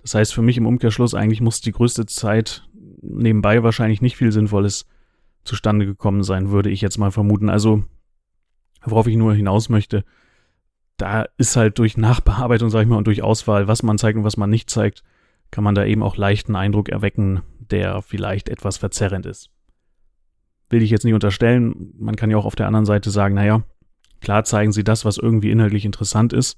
Das 0.01 0.15
heißt 0.15 0.33
für 0.33 0.41
mich 0.41 0.57
im 0.57 0.65
Umkehrschluss, 0.65 1.13
eigentlich 1.13 1.41
muss 1.41 1.61
die 1.61 1.71
größte 1.71 2.05
Zeit 2.05 2.67
nebenbei 3.01 3.63
wahrscheinlich 3.63 4.01
nicht 4.01 4.17
viel 4.17 4.31
Sinnvolles 4.31 4.85
zustande 5.43 5.85
gekommen 5.85 6.23
sein, 6.23 6.51
würde 6.51 6.69
ich 6.69 6.81
jetzt 6.81 6.97
mal 6.97 7.11
vermuten. 7.11 7.49
Also, 7.49 7.83
worauf 8.83 9.07
ich 9.07 9.15
nur 9.15 9.33
hinaus 9.33 9.69
möchte, 9.69 10.03
da 11.01 11.25
ist 11.37 11.55
halt 11.55 11.79
durch 11.79 11.97
Nachbearbeitung, 11.97 12.69
sag 12.69 12.81
ich 12.81 12.87
mal, 12.87 12.97
und 12.97 13.07
durch 13.07 13.23
Auswahl, 13.23 13.67
was 13.67 13.83
man 13.83 13.97
zeigt 13.97 14.17
und 14.17 14.23
was 14.23 14.37
man 14.37 14.49
nicht 14.49 14.69
zeigt, 14.69 15.03
kann 15.49 15.63
man 15.63 15.73
da 15.73 15.85
eben 15.85 16.03
auch 16.03 16.17
leichten 16.17 16.55
Eindruck 16.55 16.89
erwecken, 16.89 17.41
der 17.59 18.01
vielleicht 18.01 18.49
etwas 18.49 18.77
verzerrend 18.77 19.25
ist. 19.25 19.49
Will 20.69 20.83
ich 20.83 20.91
jetzt 20.91 21.05
nicht 21.05 21.13
unterstellen, 21.13 21.93
man 21.97 22.15
kann 22.15 22.29
ja 22.29 22.37
auch 22.37 22.45
auf 22.45 22.55
der 22.55 22.67
anderen 22.67 22.85
Seite 22.85 23.09
sagen, 23.09 23.33
naja, 23.33 23.63
klar 24.21 24.43
zeigen 24.43 24.71
sie 24.71 24.83
das, 24.83 25.05
was 25.05 25.17
irgendwie 25.17 25.51
inhaltlich 25.51 25.85
interessant 25.85 26.33
ist. 26.33 26.57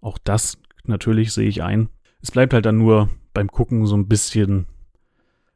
Auch 0.00 0.18
das 0.18 0.58
natürlich 0.84 1.32
sehe 1.32 1.48
ich 1.48 1.62
ein. 1.62 1.88
Es 2.20 2.30
bleibt 2.30 2.52
halt 2.52 2.66
dann 2.66 2.78
nur 2.78 3.08
beim 3.32 3.50
Gucken 3.50 3.86
so 3.86 3.96
ein 3.96 4.08
bisschen, 4.08 4.66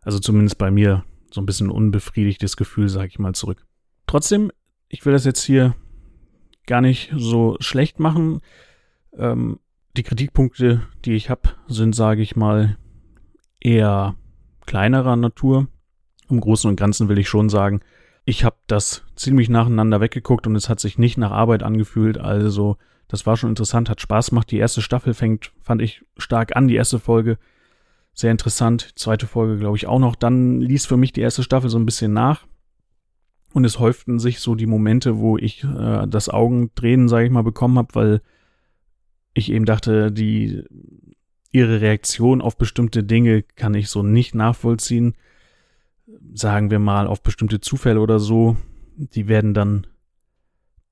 also 0.02 0.18
zumindest 0.18 0.56
bei 0.56 0.70
mir, 0.70 1.04
so 1.32 1.40
ein 1.40 1.46
bisschen 1.46 1.70
unbefriedigtes 1.70 2.56
Gefühl, 2.56 2.88
sag 2.88 3.08
ich 3.08 3.18
mal, 3.18 3.34
zurück. 3.34 3.66
Trotzdem, 4.06 4.50
ich 4.88 5.04
will 5.04 5.12
das 5.12 5.24
jetzt 5.24 5.42
hier 5.42 5.74
gar 6.70 6.80
nicht 6.80 7.12
so 7.16 7.56
schlecht 7.58 7.98
machen. 7.98 8.40
Ähm, 9.18 9.58
die 9.96 10.04
Kritikpunkte, 10.04 10.82
die 11.04 11.14
ich 11.14 11.28
habe, 11.28 11.50
sind, 11.66 11.96
sage 11.96 12.22
ich 12.22 12.36
mal, 12.36 12.78
eher 13.58 14.14
kleinerer 14.66 15.16
Natur. 15.16 15.66
Im 16.28 16.40
Großen 16.40 16.70
und 16.70 16.76
Ganzen 16.76 17.08
will 17.08 17.18
ich 17.18 17.28
schon 17.28 17.48
sagen, 17.48 17.80
ich 18.24 18.44
habe 18.44 18.56
das 18.68 19.02
ziemlich 19.16 19.48
nacheinander 19.48 20.00
weggeguckt 20.00 20.46
und 20.46 20.54
es 20.54 20.68
hat 20.68 20.78
sich 20.78 20.96
nicht 20.96 21.18
nach 21.18 21.32
Arbeit 21.32 21.64
angefühlt. 21.64 22.18
Also 22.18 22.76
das 23.08 23.26
war 23.26 23.36
schon 23.36 23.50
interessant, 23.50 23.90
hat 23.90 24.00
Spaß 24.00 24.30
gemacht. 24.30 24.50
Die 24.52 24.58
erste 24.58 24.80
Staffel 24.80 25.12
fängt, 25.12 25.52
fand 25.60 25.82
ich, 25.82 26.04
stark 26.18 26.54
an. 26.54 26.68
Die 26.68 26.76
erste 26.76 27.00
Folge 27.00 27.36
sehr 28.14 28.30
interessant. 28.30 28.92
Zweite 28.94 29.26
Folge, 29.26 29.58
glaube 29.58 29.76
ich, 29.76 29.88
auch 29.88 29.98
noch. 29.98 30.14
Dann 30.14 30.60
ließ 30.60 30.86
für 30.86 30.96
mich 30.96 31.12
die 31.12 31.20
erste 31.20 31.42
Staffel 31.42 31.68
so 31.68 31.78
ein 31.78 31.86
bisschen 31.86 32.12
nach. 32.12 32.46
Und 33.52 33.64
es 33.64 33.78
häuften 33.78 34.18
sich 34.18 34.40
so 34.40 34.54
die 34.54 34.66
Momente, 34.66 35.18
wo 35.18 35.36
ich 35.36 35.64
äh, 35.64 36.06
das 36.06 36.28
Augendrehen, 36.28 37.08
sage 37.08 37.26
ich 37.26 37.30
mal, 37.32 37.42
bekommen 37.42 37.78
habe, 37.78 37.94
weil 37.94 38.22
ich 39.34 39.50
eben 39.50 39.64
dachte, 39.64 40.12
die 40.12 40.62
ihre 41.50 41.80
Reaktion 41.80 42.40
auf 42.40 42.56
bestimmte 42.56 43.02
Dinge 43.02 43.42
kann 43.42 43.74
ich 43.74 43.88
so 43.88 44.02
nicht 44.02 44.34
nachvollziehen. 44.34 45.14
Sagen 46.32 46.70
wir 46.70 46.78
mal 46.78 47.06
auf 47.06 47.22
bestimmte 47.22 47.60
Zufälle 47.60 48.00
oder 48.00 48.20
so, 48.20 48.56
die 48.96 49.26
werden 49.26 49.54
dann 49.54 49.86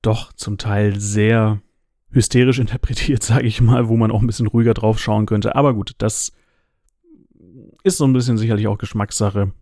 doch 0.01 0.33
zum 0.33 0.57
Teil 0.57 0.99
sehr 0.99 1.61
hysterisch 2.11 2.59
interpretiert, 2.59 3.23
sage 3.23 3.47
ich 3.47 3.61
mal, 3.61 3.87
wo 3.87 3.95
man 3.95 4.11
auch 4.11 4.21
ein 4.21 4.27
bisschen 4.27 4.47
ruhiger 4.47 4.73
drauf 4.73 4.99
schauen 4.99 5.25
könnte. 5.25 5.55
Aber 5.55 5.73
gut, 5.73 5.93
das 5.97 6.33
ist 7.83 7.97
so 7.97 8.05
ein 8.05 8.13
bisschen 8.13 8.37
sicherlich 8.37 8.67
auch 8.67 8.77
Geschmackssache 8.77 9.53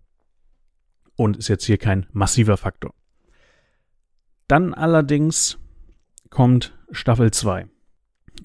und 1.18 1.36
ist 1.36 1.50
jetzt 1.50 1.66
hier 1.66 1.78
kein 1.78 2.06
massiver 2.14 2.56
Faktor. 2.56 2.94
Dann 4.48 4.74
allerdings 4.74 5.60
kommt 6.30 6.78
Staffel 6.92 7.32
2. 7.32 7.68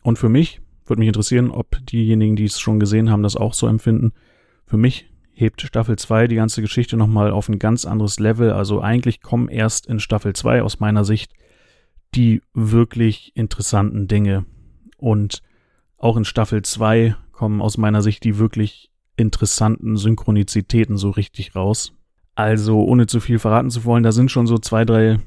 Und 0.03 0.19
für 0.19 0.29
mich 0.29 0.61
würde 0.87 0.99
mich 0.99 1.09
interessieren, 1.09 1.51
ob 1.51 1.79
diejenigen, 1.87 2.35
die 2.35 2.47
es 2.47 2.59
schon 2.59 2.81
gesehen 2.81 3.11
haben, 3.11 3.23
das 3.23 3.37
auch 3.37 3.55
so 3.55 3.69
empfinden. 3.69 4.13
Für 4.67 4.77
mich 4.77 5.09
hebt 5.33 5.63
Staffel 5.63 5.97
2 5.97 6.27
die 6.27 6.35
ganze 6.35 6.61
Geschichte 6.61 6.97
nochmal 6.97 7.31
auf 7.31 7.49
ein 7.49 7.61
ganz 7.61 7.85
anderes 7.85 8.19
Level. 8.19 8.53
Also 8.53 8.81
eigentlich 8.81 9.21
kommen 9.21 9.49
erst 9.49 9.87
in 9.87 10.01
Staffel 10.01 10.33
2 10.33 10.63
aus 10.63 10.81
meiner 10.81 11.05
Sicht 11.05 11.33
die 12.15 12.43
wirklich 12.53 13.33
interessanten 13.35 14.07
Dinge. 14.07 14.45
Und 14.99 15.43
auch 15.97 16.17
in 16.17 16.25
Staffel 16.25 16.63
2 16.63 17.17
kommen 17.33 17.63
aus 17.63 17.79
meiner 17.79 18.03
Sicht 18.03 18.25
die 18.25 18.39
wirklich 18.39 18.91
interessanten 19.17 19.97
Synchronizitäten 19.97 20.97
so 20.97 21.11
richtig 21.11 21.55
raus. 21.55 21.95
Also, 22.35 22.83
ohne 22.83 23.07
zu 23.07 23.21
viel 23.21 23.38
verraten 23.38 23.71
zu 23.71 23.85
wollen, 23.85 24.03
da 24.03 24.12
sind 24.12 24.31
schon 24.31 24.47
so 24.47 24.59
zwei, 24.59 24.85
drei 24.85 25.18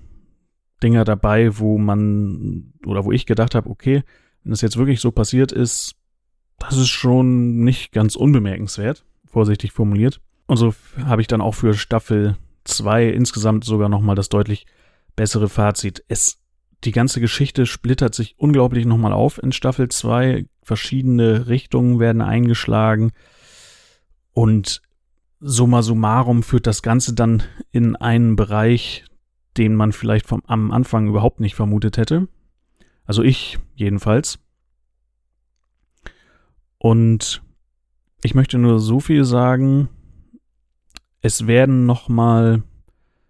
Dinger 0.82 1.04
dabei, 1.04 1.58
wo 1.60 1.78
man 1.78 2.74
oder 2.86 3.06
wo 3.06 3.12
ich 3.12 3.26
gedacht 3.26 3.56
habe, 3.56 3.70
okay, 3.70 4.04
wenn 4.44 4.52
das 4.52 4.62
jetzt 4.62 4.78
wirklich 4.78 5.00
so 5.00 5.12
passiert 5.12 5.52
ist, 5.52 5.96
das 6.60 6.78
ist 6.78 6.90
schon 6.90 7.64
nicht 7.64 7.92
ganz 7.92 8.16
unbemerkenswert, 8.16 9.06
vorsichtig 9.26 9.72
formuliert. 9.72 10.22
Und 10.48 10.58
so 10.58 10.74
habe 11.04 11.22
ich 11.22 11.28
dann 11.28 11.42
auch 11.42 11.56
für 11.56 11.74
Staffel 11.74 12.38
2 12.66 13.10
insgesamt 13.10 13.64
sogar 13.64 13.90
nochmal 13.90 14.16
das 14.16 14.30
deutlich 14.30 14.66
bessere 15.16 15.50
Fazit. 15.50 16.04
Es, 16.08 16.40
die 16.84 16.92
ganze 16.92 17.20
Geschichte 17.20 17.66
splittert 17.66 18.14
sich 18.14 18.36
unglaublich 18.38 18.86
nochmal 18.86 19.14
auf 19.14 19.42
in 19.42 19.52
Staffel 19.52 19.90
2. 19.90 20.46
Verschiedene 20.62 21.48
Richtungen 21.48 22.00
werden 22.00 22.22
eingeschlagen. 22.22 23.12
Und 24.34 24.82
summa 25.40 25.82
summarum 25.82 26.44
führt 26.44 26.68
das 26.68 26.82
Ganze 26.82 27.14
dann 27.14 27.44
in 27.72 27.96
einen 27.96 28.36
Bereich, 28.36 29.06
den 29.58 29.76
man 29.76 29.92
vielleicht 29.92 30.28
vom, 30.28 30.42
am 30.48 30.72
Anfang 30.72 31.08
überhaupt 31.08 31.40
nicht 31.40 31.56
vermutet 31.56 31.98
hätte. 31.98 32.28
Also 33.06 33.24
ich 33.24 33.60
jedenfalls. 33.76 34.40
Und 36.78 37.42
ich 38.24 38.36
möchte 38.36 38.58
nur 38.58 38.80
so 38.80 39.00
viel 39.00 39.26
sagen, 39.26 39.90
es 41.22 41.48
werden 41.48 41.86
nochmal 41.86 42.64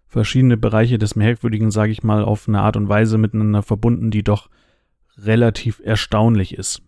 verschiedene 0.06 0.56
Bereiche 0.56 0.98
des 0.98 1.16
Merkwürdigen, 1.16 1.70
sage 1.70 1.92
ich 1.92 2.02
mal, 2.02 2.24
auf 2.24 2.48
eine 2.48 2.60
Art 2.60 2.76
und 2.76 2.88
Weise 2.88 3.18
miteinander 3.18 3.62
verbunden, 3.62 4.10
die 4.10 4.22
doch 4.22 4.48
relativ 5.18 5.80
erstaunlich 5.84 6.54
ist. 6.54 6.82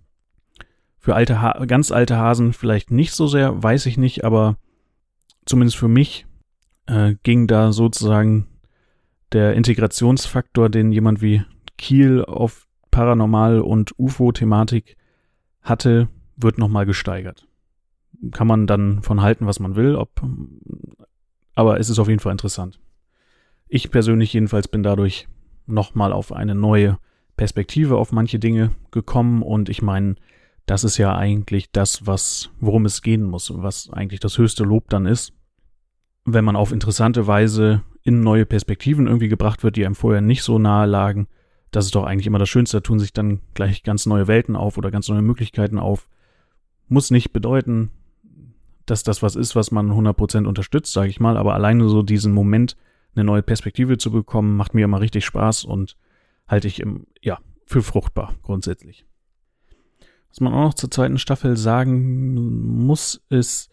Für 0.98 1.14
alte 1.14 1.40
ha 1.40 1.64
ganz 1.66 1.92
alte 1.92 2.16
Hasen 2.16 2.52
vielleicht 2.52 2.90
nicht 2.90 3.12
so 3.12 3.26
sehr, 3.26 3.62
weiß 3.62 3.86
ich 3.86 3.96
nicht, 3.96 4.24
aber 4.24 4.56
zumindest 5.48 5.76
für 5.76 5.88
mich 5.88 6.26
äh, 6.86 7.14
ging 7.22 7.46
da 7.46 7.72
sozusagen 7.72 8.46
der 9.32 9.54
Integrationsfaktor, 9.54 10.68
den 10.68 10.92
jemand 10.92 11.20
wie 11.20 11.42
Kiel 11.76 12.24
auf 12.24 12.66
Paranormal- 12.90 13.60
und 13.60 13.98
UFO-Thematik 13.98 14.96
hatte, 15.62 16.08
wird 16.36 16.58
nochmal 16.58 16.86
gesteigert 16.86 17.48
kann 18.32 18.46
man 18.46 18.66
dann 18.66 19.02
von 19.02 19.20
halten, 19.22 19.46
was 19.46 19.60
man 19.60 19.76
will, 19.76 19.96
ob, 19.96 20.10
aber 21.54 21.78
es 21.78 21.88
ist 21.88 21.98
auf 21.98 22.08
jeden 22.08 22.20
Fall 22.20 22.32
interessant. 22.32 22.80
Ich 23.68 23.90
persönlich 23.90 24.32
jedenfalls 24.32 24.68
bin 24.68 24.82
dadurch 24.82 25.28
nochmal 25.66 26.12
auf 26.12 26.32
eine 26.32 26.54
neue 26.54 26.98
Perspektive 27.36 27.96
auf 27.96 28.12
manche 28.12 28.38
Dinge 28.38 28.70
gekommen 28.90 29.42
und 29.42 29.68
ich 29.68 29.82
meine, 29.82 30.16
das 30.66 30.84
ist 30.84 30.98
ja 30.98 31.16
eigentlich 31.16 31.70
das, 31.70 32.06
was, 32.06 32.50
worum 32.60 32.84
es 32.84 33.02
gehen 33.02 33.22
muss, 33.22 33.52
was 33.54 33.90
eigentlich 33.90 34.20
das 34.20 34.38
höchste 34.38 34.64
Lob 34.64 34.88
dann 34.88 35.06
ist. 35.06 35.32
Wenn 36.30 36.44
man 36.44 36.56
auf 36.56 36.72
interessante 36.72 37.26
Weise 37.26 37.82
in 38.02 38.20
neue 38.20 38.44
Perspektiven 38.44 39.06
irgendwie 39.06 39.28
gebracht 39.28 39.62
wird, 39.62 39.76
die 39.76 39.86
einem 39.86 39.94
vorher 39.94 40.20
nicht 40.20 40.42
so 40.42 40.58
nahe 40.58 40.86
lagen, 40.86 41.26
das 41.70 41.86
ist 41.86 41.94
doch 41.94 42.04
eigentlich 42.04 42.26
immer 42.26 42.38
das 42.38 42.50
Schönste, 42.50 42.78
da 42.78 42.80
tun 42.80 42.98
sich 42.98 43.14
dann 43.14 43.40
gleich 43.54 43.82
ganz 43.82 44.04
neue 44.04 44.26
Welten 44.26 44.54
auf 44.54 44.76
oder 44.76 44.90
ganz 44.90 45.08
neue 45.08 45.22
Möglichkeiten 45.22 45.78
auf. 45.78 46.06
Muss 46.86 47.10
nicht 47.10 47.32
bedeuten, 47.32 47.90
dass 48.84 49.02
das 49.02 49.22
was 49.22 49.36
ist, 49.36 49.56
was 49.56 49.70
man 49.70 49.90
100% 49.90 50.46
unterstützt, 50.46 50.92
sage 50.92 51.08
ich 51.08 51.18
mal, 51.18 51.38
aber 51.38 51.54
alleine 51.54 51.88
so 51.88 52.02
diesen 52.02 52.32
Moment, 52.32 52.76
eine 53.14 53.24
neue 53.24 53.42
Perspektive 53.42 53.96
zu 53.96 54.10
bekommen, 54.10 54.56
macht 54.56 54.74
mir 54.74 54.84
immer 54.84 55.00
richtig 55.00 55.24
Spaß 55.24 55.64
und 55.64 55.96
halte 56.46 56.68
ich 56.68 56.80
im, 56.80 57.06
ja, 57.22 57.38
für 57.64 57.82
fruchtbar 57.82 58.34
grundsätzlich. 58.42 59.06
Was 60.28 60.40
man 60.40 60.52
auch 60.52 60.64
noch 60.64 60.74
zur 60.74 60.90
zweiten 60.90 61.18
Staffel 61.18 61.56
sagen 61.56 62.84
muss, 62.84 63.22
ist, 63.30 63.70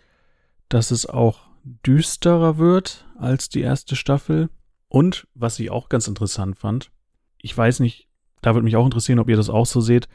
dass 0.70 0.92
es 0.92 1.06
auch 1.06 1.46
düsterer 1.66 2.58
wird 2.58 3.06
als 3.18 3.50
die 3.50 3.62
erste 3.62 3.96
Staffel. 3.96 4.50
Und 4.88 5.28
was 5.34 5.60
ich 5.60 5.72
auch 5.72 5.90
ganz 5.90 6.08
interessant 6.08 6.58
fand, 6.58 6.92
ich 7.42 7.58
weiß 7.58 7.80
nicht, 7.80 8.08
da 8.42 8.54
würde 8.54 8.66
mich 8.66 8.76
auch 8.76 8.86
interessieren, 8.86 9.20
ob 9.20 9.30
ihr 9.30 9.36
das 9.36 9.50
auch 9.50 9.66
so 9.66 9.82
seht, 9.82 10.08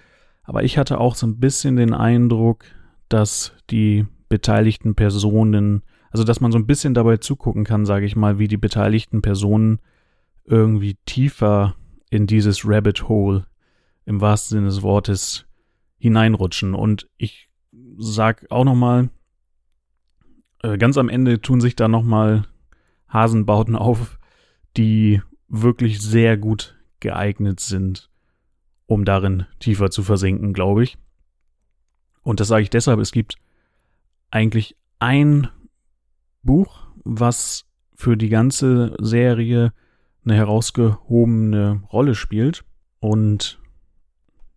aber 0.44 0.62
ich 0.62 0.78
hatte 0.78 0.98
auch 0.98 1.16
so 1.16 1.26
ein 1.26 1.38
bisschen 1.38 1.76
den 1.76 1.92
Eindruck, 1.92 2.64
dass 3.08 3.52
die 3.70 4.06
beteiligten 4.28 4.94
Personen, 4.94 5.82
also 6.10 6.24
dass 6.24 6.40
man 6.40 6.52
so 6.52 6.58
ein 6.58 6.66
bisschen 6.66 6.94
dabei 6.94 7.18
zugucken 7.18 7.64
kann, 7.64 7.84
sage 7.84 8.06
ich 8.06 8.16
mal, 8.16 8.38
wie 8.38 8.48
die 8.48 8.56
beteiligten 8.56 9.20
Personen 9.20 9.80
irgendwie 10.44 10.96
tiefer 11.06 11.74
in 12.10 12.26
dieses 12.26 12.62
Rabbit 12.64 13.08
Hole 13.08 13.46
im 14.04 14.20
wahrsten 14.20 14.56
Sinne 14.56 14.68
des 14.68 14.82
Wortes 14.82 15.46
hineinrutschen. 15.98 16.74
Und 16.74 17.08
ich 17.16 17.48
sag 17.98 18.46
auch 18.50 18.64
noch 18.64 18.74
mal, 18.74 19.10
äh, 20.62 20.78
ganz 20.78 20.98
am 20.98 21.08
Ende 21.08 21.40
tun 21.40 21.60
sich 21.60 21.76
da 21.76 21.88
noch 21.88 22.02
mal 22.02 22.46
Hasenbauten 23.08 23.76
auf, 23.76 24.18
die 24.76 25.22
wirklich 25.48 26.00
sehr 26.00 26.36
gut 26.36 26.76
geeignet 27.00 27.60
sind, 27.60 28.10
um 28.86 29.04
darin 29.04 29.46
tiefer 29.58 29.90
zu 29.90 30.02
versinken, 30.02 30.52
glaube 30.52 30.84
ich. 30.84 30.98
Und 32.22 32.40
das 32.40 32.48
sage 32.48 32.62
ich 32.62 32.70
deshalb, 32.70 33.00
es 33.00 33.12
gibt 33.12 33.36
eigentlich 34.30 34.76
ein 34.98 35.48
Buch, 36.42 36.86
was 37.04 37.66
für 37.94 38.16
die 38.16 38.28
ganze 38.28 38.94
Serie 39.00 39.72
eine 40.24 40.34
herausgehobene 40.34 41.82
Rolle 41.92 42.14
spielt. 42.14 42.64
Und 43.00 43.60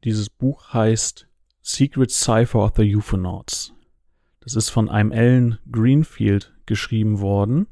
dieses 0.04 0.30
Buch 0.30 0.74
heißt 0.74 1.28
Secret 1.62 2.12
Cipher 2.12 2.60
of 2.60 2.74
the 2.76 2.96
Euphonauts. 2.96 3.73
Das 4.44 4.56
ist 4.56 4.70
von 4.70 4.90
einem 4.90 5.12
Alan 5.12 5.58
Greenfield 5.72 6.54
geschrieben 6.66 7.20
worden. 7.20 7.68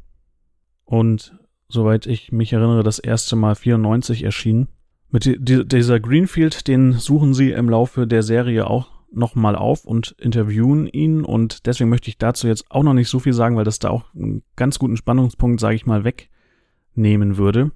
Und 0.86 1.38
soweit 1.68 2.06
ich 2.06 2.32
mich 2.32 2.54
erinnere, 2.54 2.84
das 2.84 3.00
erste 3.00 3.36
Mal 3.36 3.56
94 3.56 4.24
erschienen. 4.24 4.68
Mit 5.10 5.38
dieser 5.40 6.00
Greenfield, 6.00 6.68
den 6.68 6.94
suchen 6.94 7.34
sie 7.34 7.52
im 7.52 7.70
Laufe 7.70 8.08
der 8.08 8.24
Serie 8.24 8.68
auch 8.68 9.02
nochmal 9.12 9.58
auf 9.58 9.84
und 9.84 10.16
interviewen 10.20 10.88
ihn 10.88 11.26
und 11.26 11.66
deswegen 11.66 11.90
möchte 11.90 12.10
ich 12.10 12.18
dazu 12.18 12.48
jetzt 12.48 12.72
auch 12.72 12.84
noch 12.84 12.94
nicht 12.94 13.10
so 13.10 13.20
viel 13.20 13.34
sagen, 13.34 13.58
weil 13.58 13.66
das 13.66 13.80
da 13.80 13.90
auch 13.90 14.14
einen 14.16 14.42
ganz 14.56 14.80
guten 14.80 14.96
Spannungspunkt, 14.96 15.60
sage 15.60 15.76
ich 15.76 15.86
mal, 15.86 16.06
wegnehmen 16.06 17.36
würde. 17.36 17.72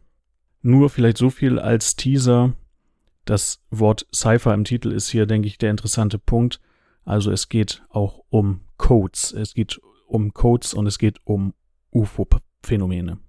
Nur 0.61 0.89
vielleicht 0.89 1.17
so 1.17 1.29
viel 1.29 1.59
als 1.59 1.97
Teaser. 1.97 2.53
Das 3.25 3.61
Wort 3.69 4.07
Cypher 4.13 4.53
im 4.53 4.63
Titel 4.63 4.91
ist 4.91 5.09
hier, 5.09 5.25
denke 5.25 5.47
ich, 5.47 5.57
der 5.57 5.71
interessante 5.71 6.19
Punkt. 6.19 6.61
Also 7.05 7.31
es 7.31 7.49
geht 7.49 7.83
auch 7.89 8.23
um 8.29 8.61
Codes. 8.77 9.31
Es 9.31 9.53
geht 9.53 9.79
um 10.07 10.33
Codes 10.33 10.73
und 10.73 10.87
es 10.87 10.97
geht 10.97 11.19
um 11.23 11.53
UFO-Phänomene. 11.91 13.19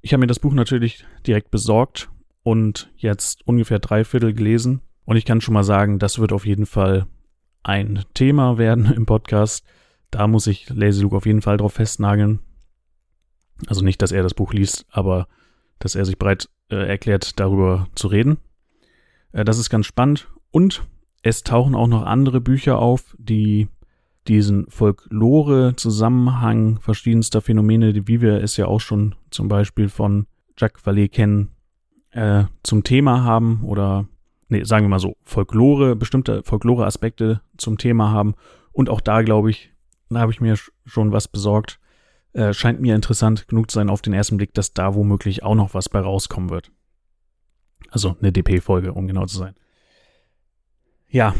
Ich 0.00 0.12
habe 0.12 0.20
mir 0.20 0.26
das 0.26 0.38
Buch 0.38 0.52
natürlich 0.52 1.04
direkt 1.26 1.50
besorgt 1.50 2.10
und 2.42 2.92
jetzt 2.96 3.46
ungefähr 3.46 3.78
drei 3.78 4.04
Viertel 4.04 4.32
gelesen 4.32 4.80
und 5.04 5.16
ich 5.16 5.24
kann 5.24 5.40
schon 5.40 5.54
mal 5.54 5.64
sagen, 5.64 5.98
das 5.98 6.18
wird 6.18 6.32
auf 6.32 6.46
jeden 6.46 6.66
Fall 6.66 7.06
ein 7.62 8.04
Thema 8.14 8.58
werden 8.58 8.92
im 8.92 9.06
Podcast. 9.06 9.64
Da 10.10 10.26
muss 10.26 10.46
ich 10.46 10.68
Lazy 10.70 11.02
Luke 11.02 11.16
auf 11.16 11.26
jeden 11.26 11.42
Fall 11.42 11.56
drauf 11.56 11.74
festnageln. 11.74 12.40
Also 13.66 13.84
nicht, 13.84 14.02
dass 14.02 14.12
er 14.12 14.22
das 14.22 14.34
Buch 14.34 14.52
liest, 14.52 14.86
aber 14.90 15.26
dass 15.78 15.94
er 15.94 16.04
sich 16.04 16.18
bereit 16.18 16.48
äh, 16.70 16.86
erklärt, 16.86 17.38
darüber 17.40 17.88
zu 17.94 18.08
reden. 18.08 18.38
Äh, 19.32 19.44
das 19.44 19.58
ist 19.58 19.70
ganz 19.70 19.86
spannend. 19.86 20.28
Und 20.50 20.82
es 21.24 21.42
tauchen 21.42 21.74
auch 21.74 21.88
noch 21.88 22.04
andere 22.04 22.40
Bücher 22.42 22.78
auf, 22.78 23.16
die 23.18 23.68
diesen 24.28 24.66
Folklore-Zusammenhang 24.68 26.78
verschiedenster 26.80 27.40
Phänomene, 27.40 28.06
wie 28.06 28.20
wir 28.20 28.42
es 28.42 28.58
ja 28.58 28.66
auch 28.66 28.80
schon 28.80 29.14
zum 29.30 29.48
Beispiel 29.48 29.88
von 29.88 30.26
Jacques 30.58 30.84
Vallée 30.84 31.08
kennen, 31.08 31.52
äh, 32.10 32.44
zum 32.62 32.84
Thema 32.84 33.24
haben 33.24 33.62
oder 33.64 34.06
nee, 34.48 34.64
sagen 34.64 34.84
wir 34.84 34.90
mal 34.90 34.98
so, 34.98 35.16
Folklore, 35.24 35.96
bestimmte 35.96 36.42
Folklore-Aspekte 36.42 37.40
zum 37.56 37.78
Thema 37.78 38.10
haben. 38.10 38.34
Und 38.72 38.90
auch 38.90 39.00
da, 39.00 39.22
glaube 39.22 39.48
ich, 39.48 39.72
da 40.10 40.20
habe 40.20 40.30
ich 40.30 40.42
mir 40.42 40.58
schon 40.84 41.10
was 41.10 41.26
besorgt. 41.26 41.80
Äh, 42.34 42.52
scheint 42.52 42.82
mir 42.82 42.94
interessant 42.94 43.48
genug 43.48 43.70
zu 43.70 43.76
sein 43.76 43.88
auf 43.88 44.02
den 44.02 44.12
ersten 44.12 44.36
Blick, 44.36 44.52
dass 44.52 44.74
da 44.74 44.94
womöglich 44.94 45.42
auch 45.42 45.54
noch 45.54 45.72
was 45.72 45.88
bei 45.88 46.00
rauskommen 46.00 46.50
wird. 46.50 46.70
Also 47.88 48.14
eine 48.20 48.30
DP-Folge, 48.30 48.92
um 48.92 49.06
genau 49.06 49.24
zu 49.24 49.38
sein. 49.38 49.54
Ja. 51.14 51.32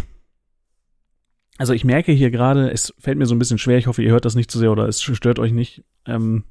Also 1.59 1.73
ich 1.73 1.85
merke 1.85 2.13
hier 2.13 2.31
gerade, 2.31 2.71
es 2.71 2.95
fällt 2.97 3.19
mir 3.19 3.27
so 3.27 3.35
ein 3.35 3.41
bisschen 3.41 3.59
schwer, 3.59 3.77
ich 3.77 3.89
hoffe, 3.89 4.05
ihr 4.05 4.13
hört 4.13 4.25
das 4.25 4.37
nicht 4.37 4.49
zu 4.49 4.61
sehr 4.61 4.71
oder 4.71 4.87
es 4.87 5.03
stört 5.03 5.41
euch 5.41 5.51
nicht, 5.51 5.85
ähm, 6.07 6.45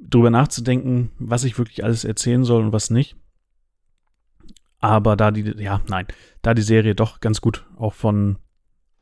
drüber 0.00 0.30
nachzudenken, 0.30 1.10
was 1.18 1.44
ich 1.44 1.58
wirklich 1.58 1.84
alles 1.84 2.04
erzählen 2.04 2.44
soll 2.44 2.64
und 2.64 2.72
was 2.72 2.88
nicht. 2.88 3.14
Aber 4.78 5.16
da 5.16 5.30
die, 5.30 5.42
ja, 5.62 5.82
nein, 5.86 6.06
da 6.40 6.54
die 6.54 6.62
Serie 6.62 6.94
doch 6.94 7.20
ganz 7.20 7.42
gut 7.42 7.66
auch 7.76 7.92
von 7.92 8.38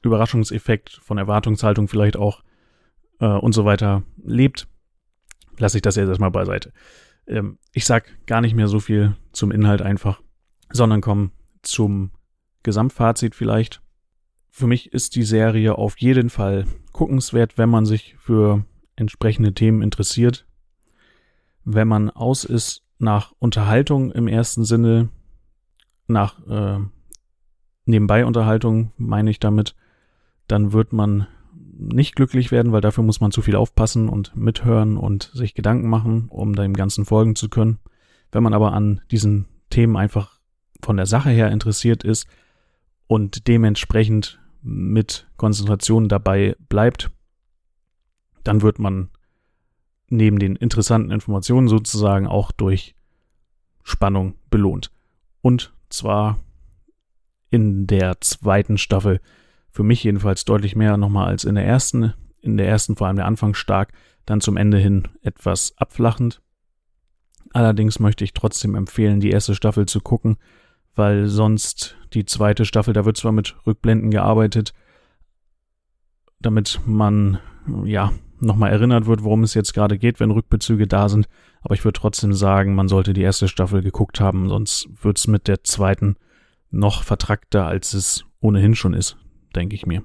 Überraschungseffekt, 0.02 0.90
von 0.90 1.18
Erwartungshaltung 1.18 1.86
vielleicht 1.86 2.16
auch 2.16 2.42
äh, 3.20 3.26
und 3.26 3.52
so 3.52 3.64
weiter 3.64 4.02
lebt, 4.24 4.66
lasse 5.58 5.78
ich 5.78 5.82
das 5.82 5.94
jetzt 5.94 6.08
erstmal 6.08 6.32
beiseite. 6.32 6.72
Ähm, 7.28 7.58
ich 7.72 7.84
sag 7.84 8.26
gar 8.26 8.40
nicht 8.40 8.56
mehr 8.56 8.66
so 8.66 8.80
viel 8.80 9.14
zum 9.30 9.52
Inhalt 9.52 9.80
einfach, 9.80 10.20
sondern 10.72 11.00
komme 11.00 11.30
zum 11.62 12.10
Gesamtfazit 12.64 13.36
vielleicht. 13.36 13.80
Für 14.50 14.66
mich 14.66 14.92
ist 14.92 15.14
die 15.14 15.22
Serie 15.22 15.78
auf 15.78 15.98
jeden 15.98 16.30
Fall 16.30 16.66
guckenswert, 16.92 17.56
wenn 17.56 17.68
man 17.68 17.86
sich 17.86 18.16
für 18.18 18.64
entsprechende 18.96 19.54
Themen 19.54 19.82
interessiert. 19.82 20.46
Wenn 21.64 21.88
man 21.88 22.10
aus 22.10 22.44
ist 22.44 22.82
nach 22.98 23.32
Unterhaltung 23.38 24.10
im 24.12 24.28
ersten 24.28 24.64
Sinne, 24.64 25.08
nach 26.06 26.44
äh, 26.46 26.78
Nebenbei-Unterhaltung 27.86 28.92
meine 28.96 29.30
ich 29.30 29.40
damit, 29.40 29.74
dann 30.46 30.72
wird 30.72 30.92
man 30.92 31.26
nicht 31.52 32.14
glücklich 32.14 32.50
werden, 32.52 32.72
weil 32.72 32.80
dafür 32.80 33.04
muss 33.04 33.20
man 33.20 33.32
zu 33.32 33.42
viel 33.42 33.56
aufpassen 33.56 34.08
und 34.08 34.36
mithören 34.36 34.96
und 34.96 35.30
sich 35.34 35.54
Gedanken 35.54 35.88
machen, 35.88 36.28
um 36.28 36.54
dem 36.54 36.74
Ganzen 36.74 37.04
folgen 37.04 37.34
zu 37.34 37.48
können. 37.48 37.78
Wenn 38.30 38.42
man 38.42 38.54
aber 38.54 38.72
an 38.72 39.00
diesen 39.10 39.46
Themen 39.70 39.96
einfach 39.96 40.38
von 40.82 40.96
der 40.96 41.06
Sache 41.06 41.30
her 41.30 41.50
interessiert 41.50 42.04
ist 42.04 42.26
und 43.06 43.46
dementsprechend 43.48 44.40
mit 44.62 45.28
Konzentration 45.36 46.08
dabei 46.08 46.56
bleibt, 46.68 47.10
dann 48.42 48.62
wird 48.62 48.78
man 48.78 49.10
neben 50.08 50.38
den 50.38 50.56
interessanten 50.56 51.10
Informationen 51.10 51.68
sozusagen 51.68 52.26
auch 52.26 52.52
durch 52.52 52.94
Spannung 53.82 54.34
belohnt. 54.50 54.90
Und 55.42 55.74
zwar 55.90 56.38
in 57.50 57.86
der 57.86 58.20
zweiten 58.20 58.78
Staffel 58.78 59.20
für 59.70 59.82
mich 59.82 60.02
jedenfalls 60.04 60.44
deutlich 60.44 60.76
mehr 60.76 60.96
nochmal 60.96 61.26
als 61.26 61.44
in 61.44 61.54
der 61.54 61.66
ersten. 61.66 62.14
In 62.40 62.56
der 62.56 62.68
ersten 62.68 62.96
vor 62.96 63.06
allem 63.06 63.16
der 63.16 63.26
Anfang 63.26 63.54
stark, 63.54 63.92
dann 64.26 64.40
zum 64.40 64.56
Ende 64.56 64.78
hin 64.78 65.08
etwas 65.22 65.74
abflachend. 65.76 66.40
Allerdings 67.52 68.00
möchte 68.00 68.24
ich 68.24 68.32
trotzdem 68.32 68.74
empfehlen, 68.74 69.20
die 69.20 69.30
erste 69.30 69.54
Staffel 69.54 69.86
zu 69.86 70.00
gucken, 70.00 70.36
weil 70.94 71.26
sonst 71.26 71.96
die 72.12 72.24
zweite 72.24 72.64
Staffel, 72.64 72.94
da 72.94 73.04
wird 73.04 73.16
zwar 73.16 73.32
mit 73.32 73.56
Rückblenden 73.66 74.10
gearbeitet, 74.10 74.72
damit 76.40 76.80
man 76.86 77.38
ja 77.84 78.12
nochmal 78.40 78.70
erinnert 78.70 79.06
wird, 79.06 79.24
worum 79.24 79.42
es 79.42 79.54
jetzt 79.54 79.74
gerade 79.74 79.98
geht, 79.98 80.20
wenn 80.20 80.30
Rückbezüge 80.30 80.86
da 80.86 81.08
sind. 81.08 81.26
Aber 81.62 81.74
ich 81.74 81.84
würde 81.84 81.98
trotzdem 81.98 82.34
sagen, 82.34 82.74
man 82.74 82.88
sollte 82.88 83.12
die 83.12 83.22
erste 83.22 83.48
Staffel 83.48 83.82
geguckt 83.82 84.20
haben, 84.20 84.48
sonst 84.48 84.88
wird 85.02 85.18
es 85.18 85.26
mit 85.26 85.48
der 85.48 85.64
zweiten 85.64 86.16
noch 86.70 87.02
vertrackter, 87.02 87.66
als 87.66 87.94
es 87.94 88.24
ohnehin 88.40 88.74
schon 88.74 88.94
ist, 88.94 89.16
denke 89.54 89.74
ich 89.74 89.86
mir. 89.86 90.02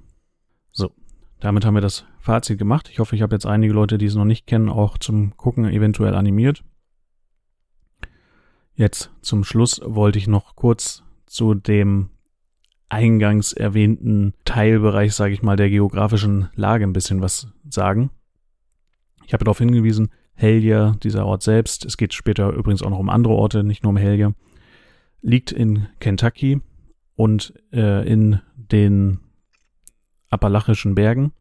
So, 0.72 0.92
damit 1.40 1.66
haben 1.66 1.74
wir 1.74 1.82
das 1.82 2.06
Fazit 2.20 2.58
gemacht. 2.58 2.90
Ich 2.92 3.00
hoffe, 3.00 3.16
ich 3.16 3.22
habe 3.22 3.36
jetzt 3.36 3.46
einige 3.46 3.74
Leute, 3.74 3.98
die 3.98 4.06
es 4.06 4.16
noch 4.16 4.26
nicht 4.26 4.48
kennen, 4.48 4.70
auch 4.70 4.98
zum 4.98 5.36
Gucken 5.36 5.66
eventuell 5.66 6.16
animiert. 6.16 6.64
Jetzt 8.80 9.12
zum 9.22 9.44
Schluss 9.44 9.82
wollte 9.84 10.20
ich 10.20 10.28
noch 10.28 10.56
kurz 10.56 11.04
zu 11.26 11.54
dem 11.54 12.12
eingangs 12.88 13.52
erwähnten 13.52 14.34
Teilbereich, 14.46 15.14
sage 15.14 15.34
ich 15.34 15.42
mal, 15.42 15.58
der 15.58 15.70
geografischen 15.70 16.48
Lage 16.56 16.86
ein 16.86 16.94
bisschen 16.94 17.22
was 17.22 17.50
sagen. 17.70 18.10
Ich 19.26 19.34
habe 19.34 19.44
darauf 19.44 19.58
hingewiesen, 19.58 20.12
Hellier, 20.34 20.96
dieser 21.04 21.26
Ort 21.26 21.44
selbst, 21.44 21.84
es 21.84 21.98
geht 21.98 22.14
später 22.14 22.54
übrigens 22.54 22.82
auch 22.82 22.90
noch 22.90 23.00
um 23.00 23.10
andere 23.10 23.34
Orte, 23.34 23.66
nicht 23.66 23.84
nur 23.84 23.90
um 23.90 23.98
Hellier, 23.98 24.34
liegt 25.22 25.52
in 25.52 25.90
Kentucky 26.00 26.62
und 27.16 27.54
äh, 27.74 28.10
in 28.10 28.40
den 28.56 29.20
Appalachischen 30.30 30.96
Bergen. 30.96 31.34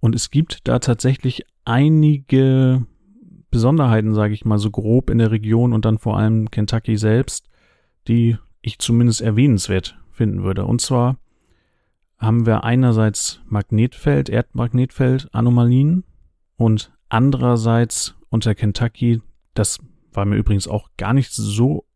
Und 0.00 0.16
es 0.16 0.32
gibt 0.32 0.66
da 0.66 0.80
tatsächlich 0.80 1.44
einige 1.64 2.84
Besonderheiten, 3.50 4.14
sage 4.14 4.34
ich 4.34 4.44
mal, 4.44 4.58
so 4.58 4.70
grob 4.70 5.10
in 5.10 5.18
der 5.18 5.30
Region 5.30 5.72
und 5.72 5.84
dann 5.84 5.98
vor 5.98 6.16
allem 6.16 6.50
Kentucky 6.50 6.96
selbst, 6.96 7.48
die 8.08 8.36
ich 8.62 8.78
zumindest 8.78 9.20
erwähnenswert 9.20 9.98
finden 10.12 10.42
würde. 10.42 10.64
Und 10.64 10.80
zwar 10.80 11.18
haben 12.18 12.46
wir 12.46 12.64
einerseits 12.64 13.40
Magnetfeld, 13.46 14.28
Erdmagnetfeld, 14.28 15.28
Anomalien 15.32 16.04
und 16.56 16.92
andererseits 17.08 18.14
unter 18.28 18.54
Kentucky, 18.54 19.22
das 19.54 19.78
war 20.12 20.24
mir 20.24 20.36
übrigens 20.36 20.68
auch 20.68 20.90
gar 20.96 21.14
nicht 21.14 21.32
so 21.32 21.86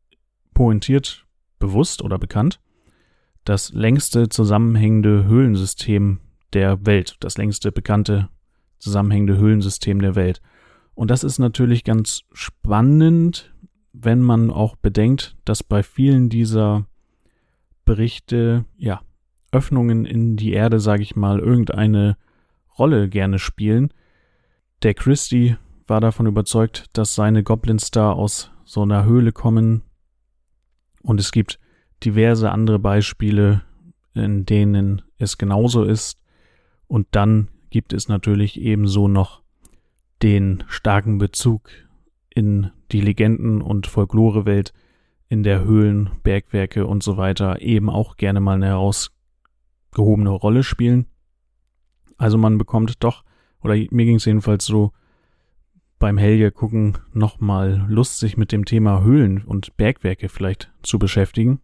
pointiert 0.54 1.26
bewusst 1.58 2.02
oder 2.02 2.18
bekannt, 2.18 2.60
das 3.44 3.72
längste 3.72 4.28
zusammenhängende 4.28 5.24
Höhlensystem 5.26 6.20
der 6.52 6.86
Welt, 6.86 7.16
das 7.20 7.36
längste 7.36 7.72
bekannte 7.72 8.28
zusammenhängende 8.78 9.36
Höhlensystem 9.36 10.00
der 10.00 10.14
Welt. 10.14 10.40
Und 10.94 11.10
das 11.10 11.24
ist 11.24 11.38
natürlich 11.38 11.84
ganz 11.84 12.22
spannend, 12.32 13.52
wenn 13.92 14.20
man 14.20 14.50
auch 14.50 14.76
bedenkt, 14.76 15.36
dass 15.44 15.62
bei 15.62 15.82
vielen 15.82 16.28
dieser 16.28 16.86
Berichte, 17.84 18.64
ja, 18.76 19.02
Öffnungen 19.52 20.04
in 20.04 20.36
die 20.36 20.52
Erde, 20.52 20.80
sage 20.80 21.02
ich 21.02 21.14
mal, 21.14 21.38
irgendeine 21.38 22.16
Rolle 22.76 23.08
gerne 23.08 23.38
spielen. 23.38 23.92
Der 24.82 24.94
Christie 24.94 25.56
war 25.86 26.00
davon 26.00 26.26
überzeugt, 26.26 26.86
dass 26.92 27.14
seine 27.14 27.44
Goblins 27.44 27.90
da 27.90 28.10
aus 28.10 28.50
so 28.64 28.82
einer 28.82 29.04
Höhle 29.04 29.32
kommen. 29.32 29.82
Und 31.02 31.20
es 31.20 31.30
gibt 31.30 31.60
diverse 32.02 32.50
andere 32.50 32.80
Beispiele, 32.80 33.62
in 34.14 34.44
denen 34.44 35.02
es 35.18 35.38
genauso 35.38 35.84
ist. 35.84 36.18
Und 36.88 37.06
dann 37.12 37.48
gibt 37.70 37.92
es 37.92 38.08
natürlich 38.08 38.60
ebenso 38.60 39.06
noch 39.06 39.43
den 40.24 40.64
starken 40.68 41.18
Bezug 41.18 41.68
in 42.30 42.70
die 42.92 43.02
Legenden- 43.02 43.60
und 43.60 43.86
Folklorewelt 43.86 44.72
in 45.28 45.42
der 45.42 45.64
Höhlen, 45.64 46.10
Bergwerke 46.22 46.86
und 46.86 47.02
so 47.02 47.18
weiter 47.18 47.60
eben 47.60 47.90
auch 47.90 48.16
gerne 48.16 48.40
mal 48.40 48.54
eine 48.54 48.68
herausgehobene 48.68 50.30
Rolle 50.30 50.64
spielen. 50.64 51.06
Also 52.16 52.38
man 52.38 52.56
bekommt 52.56 53.04
doch, 53.04 53.22
oder 53.62 53.74
mir 53.74 54.06
ging 54.06 54.16
es 54.16 54.24
jedenfalls 54.24 54.64
so, 54.64 54.92
beim 55.98 56.16
Helge 56.16 56.52
gucken 56.52 56.96
nochmal 57.12 57.84
Lust, 57.88 58.18
sich 58.18 58.38
mit 58.38 58.50
dem 58.50 58.64
Thema 58.64 59.02
Höhlen 59.02 59.42
und 59.44 59.76
Bergwerke 59.76 60.30
vielleicht 60.30 60.72
zu 60.82 60.98
beschäftigen. 60.98 61.60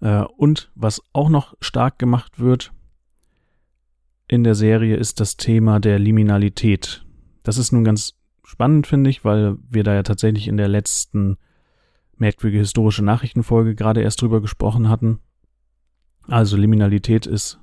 Äh, 0.00 0.24
und 0.36 0.72
was 0.74 1.00
auch 1.12 1.28
noch 1.28 1.54
stark 1.60 1.98
gemacht 2.00 2.40
wird 2.40 2.72
in 4.26 4.42
der 4.42 4.56
Serie 4.56 4.96
ist 4.96 5.20
das 5.20 5.36
Thema 5.36 5.78
der 5.78 5.98
Liminalität. 5.98 7.04
Das 7.42 7.58
ist 7.58 7.72
nun 7.72 7.84
ganz 7.84 8.14
spannend, 8.44 8.86
finde 8.86 9.10
ich, 9.10 9.24
weil 9.24 9.56
wir 9.68 9.84
da 9.84 9.94
ja 9.94 10.02
tatsächlich 10.02 10.48
in 10.48 10.56
der 10.56 10.68
letzten 10.68 11.36
merkwürdige 12.16 12.60
historische 12.60 13.04
Nachrichtenfolge 13.04 13.74
gerade 13.74 14.02
erst 14.02 14.20
drüber 14.20 14.40
gesprochen 14.40 14.88
hatten. 14.88 15.20
Also 16.26 16.56
Liminalität 16.56 17.26
ist 17.26 17.58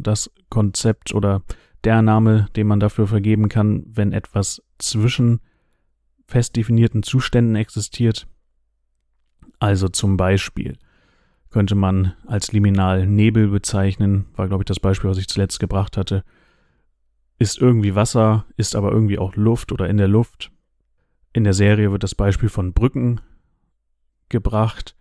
das 0.00 0.30
Konzept 0.50 1.14
oder 1.14 1.42
der 1.84 2.02
Name, 2.02 2.46
den 2.56 2.66
man 2.66 2.80
dafür 2.80 3.06
vergeben 3.06 3.48
kann, 3.48 3.84
wenn 3.86 4.12
etwas 4.12 4.62
zwischen 4.78 5.40
fest 6.26 6.56
definierten 6.56 7.02
Zuständen 7.02 7.56
existiert. 7.56 8.26
Also 9.58 9.88
zum 9.88 10.16
Beispiel 10.16 10.76
könnte 11.50 11.74
man 11.74 12.14
als 12.26 12.52
Liminal 12.52 13.06
Nebel 13.06 13.48
bezeichnen, 13.48 14.26
war 14.34 14.48
glaube 14.48 14.62
ich 14.62 14.66
das 14.66 14.80
Beispiel, 14.80 15.10
was 15.10 15.18
ich 15.18 15.28
zuletzt 15.28 15.60
gebracht 15.60 15.96
hatte 15.96 16.24
ist 17.38 17.58
irgendwie 17.58 17.94
Wasser, 17.94 18.46
ist 18.56 18.76
aber 18.76 18.92
irgendwie 18.92 19.18
auch 19.18 19.36
Luft 19.36 19.72
oder 19.72 19.88
in 19.88 19.96
der 19.96 20.08
Luft. 20.08 20.50
In 21.32 21.44
der 21.44 21.54
Serie 21.54 21.90
wird 21.90 22.02
das 22.02 22.14
Beispiel 22.14 22.48
von 22.48 22.72
Brücken 22.72 23.20
gebracht. 24.28 24.96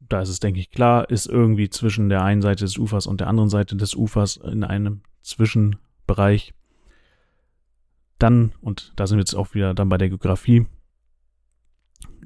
Da 0.00 0.20
ist 0.20 0.28
es, 0.28 0.40
denke 0.40 0.60
ich, 0.60 0.70
klar, 0.70 1.10
ist 1.10 1.26
irgendwie 1.26 1.68
zwischen 1.68 2.08
der 2.08 2.22
einen 2.22 2.42
Seite 2.42 2.64
des 2.64 2.78
Ufers 2.78 3.06
und 3.06 3.20
der 3.20 3.28
anderen 3.28 3.50
Seite 3.50 3.76
des 3.76 3.94
Ufers 3.94 4.36
in 4.36 4.62
einem 4.62 5.02
Zwischenbereich. 5.22 6.54
Dann, 8.18 8.52
und 8.60 8.92
da 8.96 9.06
sind 9.06 9.18
wir 9.18 9.22
jetzt 9.22 9.34
auch 9.34 9.54
wieder 9.54 9.74
dann 9.74 9.88
bei 9.88 9.98
der 9.98 10.08
Geografie, 10.08 10.66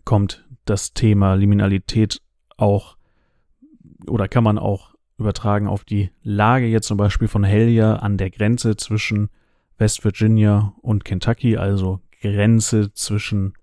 kommt 0.05 0.47
das 0.67 0.93
Thema 0.93 1.35
Liminalität 1.35 2.21
auch 2.57 2.97
oder 4.07 4.29
kann 4.29 4.45
man 4.45 4.59
auch 4.59 4.90
übertragen 5.21 5.69
auf 5.69 5.85
die 5.85 6.11
Lage 6.23 6.67
jetzt 6.67 6.87
zum 6.87 6.97
Beispiel 6.97 7.29
von 7.29 7.45
Hellier 7.45 8.03
an 8.03 8.17
der 8.17 8.31
Grenze 8.31 8.77
zwischen 8.77 9.29
West 9.79 10.05
Virginia 10.05 10.75
und 10.83 11.05
Kentucky, 11.05 11.57
also 11.57 12.01
Grenze 12.21 12.93
zwischen 12.93 13.55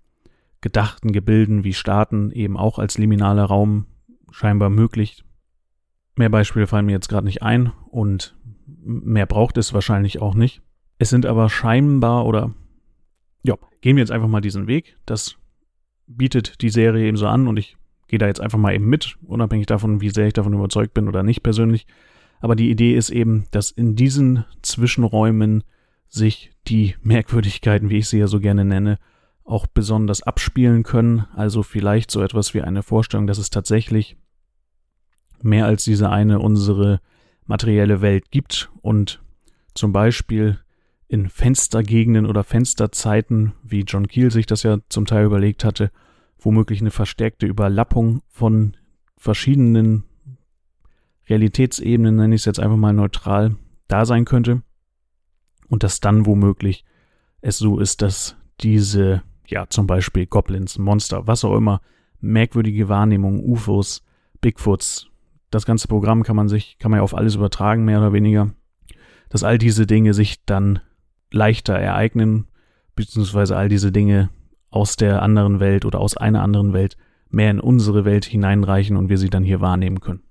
gedachten 0.60 1.12
Gebilden 1.12 1.64
wie 1.64 1.74
Staaten 1.74 2.30
eben 2.32 2.56
auch 2.56 2.78
als 2.78 2.98
liminaler 2.98 3.44
Raum 3.44 3.86
scheinbar 4.30 4.70
möglich. 4.70 5.24
Mehr 6.16 6.30
Beispiele 6.30 6.66
fallen 6.66 6.86
mir 6.86 6.92
jetzt 6.92 7.08
gerade 7.08 7.26
nicht 7.26 7.42
ein 7.42 7.72
und 7.90 8.36
mehr 8.66 9.26
braucht 9.26 9.56
es 9.56 9.72
wahrscheinlich 9.72 10.20
auch 10.20 10.34
nicht. 10.34 10.62
Es 10.98 11.10
sind 11.10 11.26
aber 11.26 11.48
scheinbar 11.48 12.26
oder 12.26 12.54
ja, 13.44 13.54
gehen 13.80 13.96
wir 13.96 14.02
jetzt 14.02 14.10
einfach 14.10 14.28
mal 14.28 14.40
diesen 14.40 14.66
Weg. 14.66 14.96
Das 15.06 15.36
bietet 16.06 16.60
die 16.60 16.70
Serie 16.70 17.06
eben 17.06 17.16
so 17.16 17.28
an 17.28 17.46
und 17.46 17.56
ich 17.56 17.77
gehe 18.08 18.18
da 18.18 18.26
jetzt 18.26 18.40
einfach 18.40 18.58
mal 18.58 18.74
eben 18.74 18.86
mit, 18.86 19.16
unabhängig 19.22 19.66
davon, 19.66 20.00
wie 20.00 20.10
sehr 20.10 20.26
ich 20.26 20.32
davon 20.32 20.54
überzeugt 20.54 20.94
bin 20.94 21.08
oder 21.08 21.22
nicht 21.22 21.42
persönlich. 21.42 21.86
Aber 22.40 22.56
die 22.56 22.70
Idee 22.70 22.94
ist 22.94 23.10
eben, 23.10 23.46
dass 23.50 23.70
in 23.70 23.96
diesen 23.96 24.44
Zwischenräumen 24.62 25.64
sich 26.08 26.50
die 26.66 26.94
Merkwürdigkeiten, 27.02 27.90
wie 27.90 27.98
ich 27.98 28.08
sie 28.08 28.18
ja 28.18 28.26
so 28.26 28.40
gerne 28.40 28.64
nenne, 28.64 28.98
auch 29.44 29.66
besonders 29.66 30.22
abspielen 30.22 30.82
können. 30.82 31.26
Also 31.34 31.62
vielleicht 31.62 32.10
so 32.10 32.22
etwas 32.22 32.54
wie 32.54 32.62
eine 32.62 32.82
Vorstellung, 32.82 33.26
dass 33.26 33.38
es 33.38 33.50
tatsächlich 33.50 34.16
mehr 35.42 35.66
als 35.66 35.84
diese 35.84 36.10
eine 36.10 36.40
unsere 36.40 37.00
materielle 37.46 38.00
Welt 38.00 38.30
gibt 38.30 38.70
und 38.82 39.22
zum 39.74 39.92
Beispiel 39.92 40.58
in 41.08 41.28
Fenstergegenden 41.28 42.26
oder 42.26 42.44
Fensterzeiten, 42.44 43.52
wie 43.62 43.80
John 43.80 44.08
Keel 44.08 44.30
sich 44.30 44.46
das 44.46 44.62
ja 44.62 44.78
zum 44.88 45.06
Teil 45.06 45.24
überlegt 45.24 45.64
hatte, 45.64 45.90
womöglich 46.38 46.80
eine 46.80 46.90
verstärkte 46.90 47.46
Überlappung 47.46 48.22
von 48.28 48.76
verschiedenen 49.16 50.04
Realitätsebenen, 51.28 52.16
nenne 52.16 52.34
ich 52.34 52.42
es 52.42 52.46
jetzt 52.46 52.60
einfach 52.60 52.76
mal 52.76 52.92
neutral, 52.92 53.56
da 53.88 54.04
sein 54.04 54.24
könnte. 54.24 54.62
Und 55.68 55.82
dass 55.82 56.00
dann 56.00 56.24
womöglich 56.24 56.84
es 57.40 57.58
so 57.58 57.78
ist, 57.78 58.02
dass 58.02 58.36
diese, 58.60 59.22
ja, 59.46 59.66
zum 59.68 59.86
Beispiel 59.86 60.26
Goblins, 60.26 60.78
Monster, 60.78 61.26
was 61.26 61.44
auch 61.44 61.56
immer, 61.56 61.80
merkwürdige 62.20 62.88
Wahrnehmungen, 62.88 63.40
UFOs, 63.40 64.02
Bigfoots, 64.40 65.08
das 65.50 65.66
ganze 65.66 65.88
Programm 65.88 66.22
kann 66.22 66.36
man 66.36 66.48
sich, 66.48 66.78
kann 66.78 66.90
man 66.90 66.98
ja 66.98 67.04
auf 67.04 67.14
alles 67.14 67.34
übertragen, 67.34 67.84
mehr 67.84 67.98
oder 67.98 68.12
weniger, 68.12 68.50
dass 69.28 69.44
all 69.44 69.58
diese 69.58 69.86
Dinge 69.86 70.14
sich 70.14 70.44
dann 70.44 70.80
leichter 71.30 71.74
ereignen, 71.74 72.46
beziehungsweise 72.94 73.56
all 73.56 73.68
diese 73.68 73.92
Dinge 73.92 74.30
aus 74.70 74.96
der 74.96 75.22
anderen 75.22 75.60
Welt 75.60 75.84
oder 75.84 76.00
aus 76.00 76.16
einer 76.16 76.42
anderen 76.42 76.72
Welt 76.72 76.96
mehr 77.30 77.50
in 77.50 77.60
unsere 77.60 78.04
Welt 78.04 78.24
hineinreichen 78.24 78.96
und 78.96 79.08
wir 79.08 79.18
sie 79.18 79.30
dann 79.30 79.44
hier 79.44 79.60
wahrnehmen 79.60 80.00
können. 80.00 80.22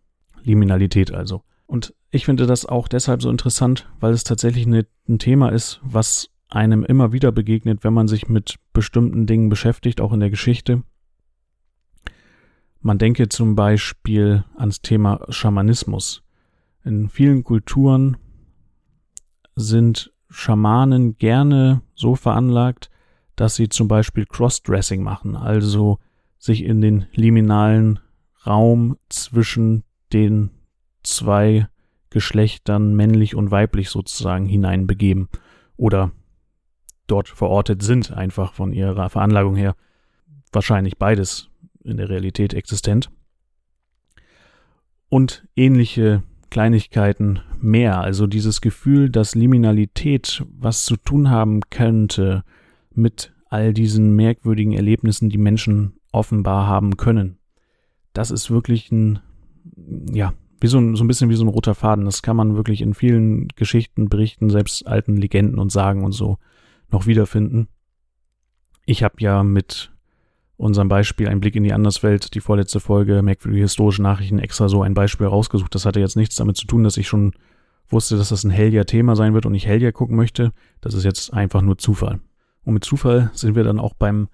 Liminalität 0.44 1.14
also. 1.14 1.44
Und 1.66 1.94
ich 2.12 2.26
finde 2.26 2.48
das 2.48 2.66
auch 2.66 2.88
deshalb 2.88 3.22
so 3.22 3.30
interessant, 3.30 3.90
weil 4.00 4.14
es 4.14 4.24
tatsächlich 4.24 4.66
eine, 4.66 4.86
ein 5.08 5.20
Thema 5.20 5.50
ist, 5.50 5.80
was 5.84 6.30
einem 6.50 6.84
immer 6.84 7.12
wieder 7.12 7.32
begegnet, 7.32 7.84
wenn 7.84 7.94
man 7.94 8.08
sich 8.08 8.30
mit 8.30 8.56
bestimmten 8.72 9.26
Dingen 9.26 9.50
beschäftigt, 9.50 10.00
auch 10.00 10.14
in 10.14 10.22
der 10.22 10.30
Geschichte. 10.30 10.84
Man 12.80 12.98
denke 12.98 13.28
zum 13.28 13.56
Beispiel 13.56 14.46
ans 14.56 14.82
Thema 14.82 15.20
Schamanismus. 15.30 16.24
In 16.86 17.10
vielen 17.10 17.44
Kulturen 17.44 18.16
sind 19.56 20.14
Schamanen 20.30 21.18
gerne 21.18 21.82
so 21.96 22.16
veranlagt, 22.16 22.90
dass 23.38 23.56
sie 23.56 23.70
zum 23.70 23.88
Beispiel 23.88 24.26
Crossdressing 24.26 25.02
machen, 25.02 25.36
also 25.38 26.00
sich 26.40 26.64
in 26.64 26.82
den 26.82 27.06
liminalen 27.14 28.00
Raum 28.46 28.98
zwischen 29.10 29.84
den 30.12 30.50
zwei 31.04 31.68
Geschlechtern, 32.10 32.96
männlich 32.96 33.36
und 33.36 33.52
weiblich 33.52 33.90
sozusagen, 33.90 34.48
hineinbegeben 34.48 35.30
oder 35.78 36.12
dort 37.06 37.30
verortet 37.30 37.84
sind, 37.84 38.12
einfach 38.12 38.54
von 38.54 38.74
ihrer 38.74 39.10
Veranlagung 39.10 39.56
her. 39.56 39.76
Wahrscheinlich 40.52 40.98
beides 40.98 41.50
in 41.84 41.98
der 41.98 42.10
Realität 42.10 42.54
existent. 42.54 43.12
Und 45.10 45.48
ähnliche 45.56 46.24
Kleinigkeiten 46.50 47.42
mehr, 47.60 48.00
also 48.02 48.26
dieses 48.26 48.62
Gefühl, 48.62 49.10
dass 49.12 49.36
Liminalität 49.36 50.44
was 50.50 50.86
zu 50.86 50.98
tun 50.98 51.30
haben 51.30 51.62
könnte 51.70 52.44
mit 52.98 53.34
all 53.50 53.74
diesen 53.74 54.16
merkwürdigen 54.16 54.74
Erlebnissen, 54.74 55.30
die 55.30 55.38
Menschen 55.38 55.94
offenbar 56.12 56.68
haben 56.68 56.98
können. 56.98 57.38
Das 58.14 58.32
ist 58.32 58.50
wirklich 58.50 58.92
ein, 58.92 59.20
ja, 60.12 60.34
wie 60.60 60.68
so 60.68 60.80
ein, 60.80 60.96
so 60.96 61.04
ein 61.04 61.08
bisschen 61.08 61.30
wie 61.30 61.36
so 61.36 61.46
ein 61.46 61.50
roter 61.50 61.76
Faden. 61.76 62.06
Das 62.06 62.22
kann 62.22 62.36
man 62.36 62.56
wirklich 62.56 62.82
in 62.82 62.94
vielen 62.94 63.48
Geschichten, 63.50 64.10
Berichten, 64.10 64.50
selbst 64.50 64.88
alten 64.88 65.16
Legenden 65.16 65.60
und 65.60 65.72
Sagen 65.72 66.04
und 66.04 66.14
so 66.14 66.38
noch 66.90 67.06
wiederfinden. 67.06 67.68
Ich 68.86 69.04
habe 69.04 69.16
ja 69.20 69.44
mit 69.44 69.92
unserem 70.56 70.88
Beispiel 70.88 71.28
Ein 71.28 71.40
Blick 71.40 71.56
in 71.56 71.64
die 71.64 71.74
Anderswelt, 71.74 72.34
die 72.34 72.40
vorletzte 72.40 72.80
Folge, 72.80 73.22
merkwürdige 73.22 73.64
historische 73.64 74.02
Nachrichten, 74.02 74.40
extra 74.40 74.70
so 74.70 74.82
ein 74.82 74.96
Beispiel 74.96 75.28
rausgesucht. 75.28 75.74
Das 75.76 75.86
hatte 75.86 76.00
jetzt 76.00 76.16
nichts 76.16 76.36
damit 76.36 76.58
zu 76.58 76.66
tun, 76.66 76.84
dass 76.84 76.98
ich 76.98 77.08
schon 77.08 77.34
wusste, 77.90 78.18
dass 78.18 78.30
das 78.30 78.44
ein 78.44 78.50
Hellier-Thema 78.50 79.16
sein 79.16 79.34
wird 79.34 79.46
und 79.46 79.54
ich 79.54 79.68
Hellier 79.68 79.92
gucken 79.92 80.16
möchte. 80.16 80.52
Das 80.82 80.94
ist 80.94 81.04
jetzt 81.04 81.32
einfach 81.34 81.62
nur 81.62 81.78
Zufall. 81.78 82.20
Und 82.68 82.74
mit 82.74 82.84
Zufall 82.84 83.32
sind 83.34 83.56
wir 83.56 83.64
dann 83.64 83.80
auch 83.80 83.94
beim 83.94 84.28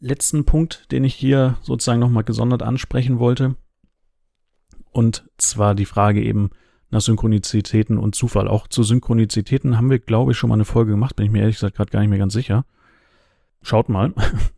letzten 0.00 0.46
Punkt, 0.46 0.90
den 0.90 1.04
ich 1.04 1.14
hier 1.14 1.58
sozusagen 1.60 2.00
nochmal 2.00 2.24
gesondert 2.24 2.62
ansprechen 2.62 3.18
wollte. 3.18 3.56
Und 4.90 5.28
zwar 5.36 5.74
die 5.74 5.84
Frage 5.84 6.22
eben 6.22 6.48
nach 6.88 7.02
Synchronizitäten 7.02 7.98
und 7.98 8.14
Zufall. 8.14 8.48
Auch 8.48 8.68
zu 8.68 8.82
Synchronizitäten 8.82 9.76
haben 9.76 9.90
wir, 9.90 9.98
glaube 9.98 10.32
ich, 10.32 10.38
schon 10.38 10.48
mal 10.48 10.54
eine 10.54 10.64
Folge 10.64 10.92
gemacht, 10.92 11.14
bin 11.14 11.26
ich 11.26 11.30
mir 11.30 11.40
ehrlich 11.40 11.56
gesagt 11.56 11.76
gerade 11.76 11.90
gar 11.90 12.00
nicht 12.00 12.08
mehr 12.08 12.18
ganz 12.18 12.32
sicher. 12.32 12.64
Schaut 13.60 13.90
mal. 13.90 14.14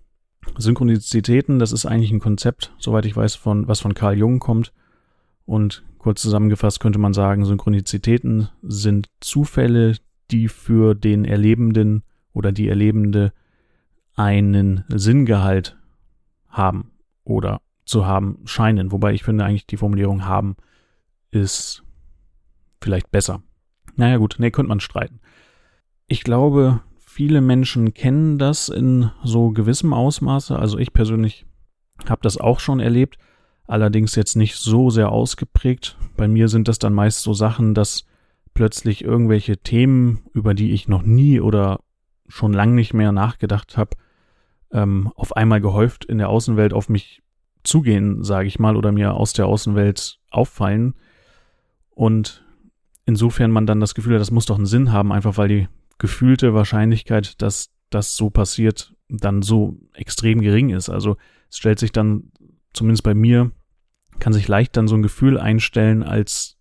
Synchronizitäten, 0.57 1.59
das 1.59 1.73
ist 1.73 1.87
eigentlich 1.87 2.13
ein 2.13 2.21
Konzept, 2.21 2.73
soweit 2.79 3.07
ich 3.07 3.17
weiß, 3.17 3.35
von 3.35 3.67
was 3.67 3.81
von 3.81 3.95
Carl 3.95 4.17
Jung 4.17 4.39
kommt. 4.39 4.73
Und 5.47 5.83
kurz 5.99 6.23
zusammengefasst 6.23 6.79
könnte 6.79 7.01
man 7.01 7.13
sagen, 7.13 7.45
Synchronizitäten 7.45 8.51
sind 8.63 9.09
Zufälle, 9.19 9.97
die 10.31 10.47
für 10.47 10.95
den 10.95 11.25
Erlebenden 11.25 12.05
oder 12.35 12.53
die 12.53 12.69
Erlebende 12.69 13.33
einen 14.15 14.85
Sinngehalt 14.89 15.79
haben 16.49 16.93
oder 17.25 17.63
zu 17.87 18.07
haben 18.07 18.39
scheinen. 18.45 18.93
Wobei 18.93 19.15
ich 19.15 19.25
finde 19.25 19.45
eigentlich 19.45 19.67
die 19.67 19.77
Formulierung 19.77 20.27
haben 20.27 20.57
ist 21.31 21.83
vielleicht 22.81 23.11
besser. 23.11 23.43
Naja 23.97 24.19
gut, 24.19 24.37
nee, 24.39 24.51
könnte 24.51 24.69
man 24.69 24.81
streiten. 24.81 25.21
Ich 26.07 26.23
glaube, 26.23 26.81
viele 26.99 27.41
Menschen 27.41 27.95
kennen 27.95 28.39
das 28.39 28.69
in 28.69 29.11
so 29.23 29.51
gewissem 29.51 29.93
Ausmaße. 29.93 30.57
Also 30.59 30.79
ich 30.79 30.93
persönlich 30.93 31.47
habe 32.09 32.21
das 32.23 32.37
auch 32.37 32.61
schon 32.61 32.81
erlebt, 32.81 33.19
allerdings 33.67 34.15
jetzt 34.15 34.37
nicht 34.37 34.57
so 34.57 34.91
sehr 34.91 35.11
ausgeprägt. 35.11 35.97
Bei 36.17 36.29
mir 36.29 36.49
sind 36.49 36.69
das 36.69 36.79
dann 36.79 36.93
meist 36.93 37.23
so 37.23 37.33
Sachen, 37.33 37.75
dass 37.75 38.05
plötzlich 38.53 39.03
irgendwelche 39.03 39.57
Themen, 39.59 40.23
über 40.33 40.55
die 40.55 40.73
ich 40.73 40.89
noch 40.89 41.03
nie 41.03 41.41
oder 41.41 41.81
schon 42.35 42.53
lang 42.53 42.75
nicht 42.75 42.95
mehr 42.95 43.13
nachgedacht 43.13 43.77
habe, 43.77 43.97
ähm, 44.73 45.13
auf 45.15 45.37
einmal 45.37 45.61
gehäuft 45.61 46.05
in 46.05 46.19
der 46.19 46.29
Außenwelt 46.29 46.73
auf 46.75 46.89
mich 46.89 47.23
zugehen, 47.63 48.25
sage 48.25 48.49
ich 48.49 48.59
mal, 48.59 48.77
oder 48.77 48.91
mir 48.91 49.15
aus 49.15 49.35
der 49.35 49.47
Außenwelt 49.47 50.19
auffallen. 50.33 50.95
Und 51.91 52.45
insofern 53.07 53.53
man 53.53 53.67
dann 53.67 53.79
das 53.79 53.95
Gefühl 53.95 54.15
hat, 54.15 54.21
das 54.21 54.33
muss 54.33 54.47
doch 54.47 54.57
einen 54.57 54.67
Sinn 54.67 54.91
haben, 54.91 55.13
einfach 55.13 55.37
weil 55.39 55.47
die 55.47 55.69
gefühlte 55.99 56.55
Wahrscheinlichkeit, 56.55 57.41
dass 57.41 57.71
das 57.89 58.17
so 58.17 58.31
passiert, 58.31 58.97
dann 59.09 59.43
so 59.43 59.79
extrem 59.93 60.41
gering 60.41 60.71
ist. 60.71 60.89
Also 60.89 61.17
es 61.49 61.59
stellt 61.59 61.79
sich 61.79 61.93
dann, 61.93 62.33
zumindest 62.73 63.05
bei 63.05 63.15
mir, 63.15 63.53
kann 64.19 64.33
sich 64.33 64.49
leicht 64.49 64.77
dann 64.77 64.89
so 64.89 64.97
ein 64.97 65.03
Gefühl 65.03 65.39
einstellen, 65.39 66.03
als 66.03 66.59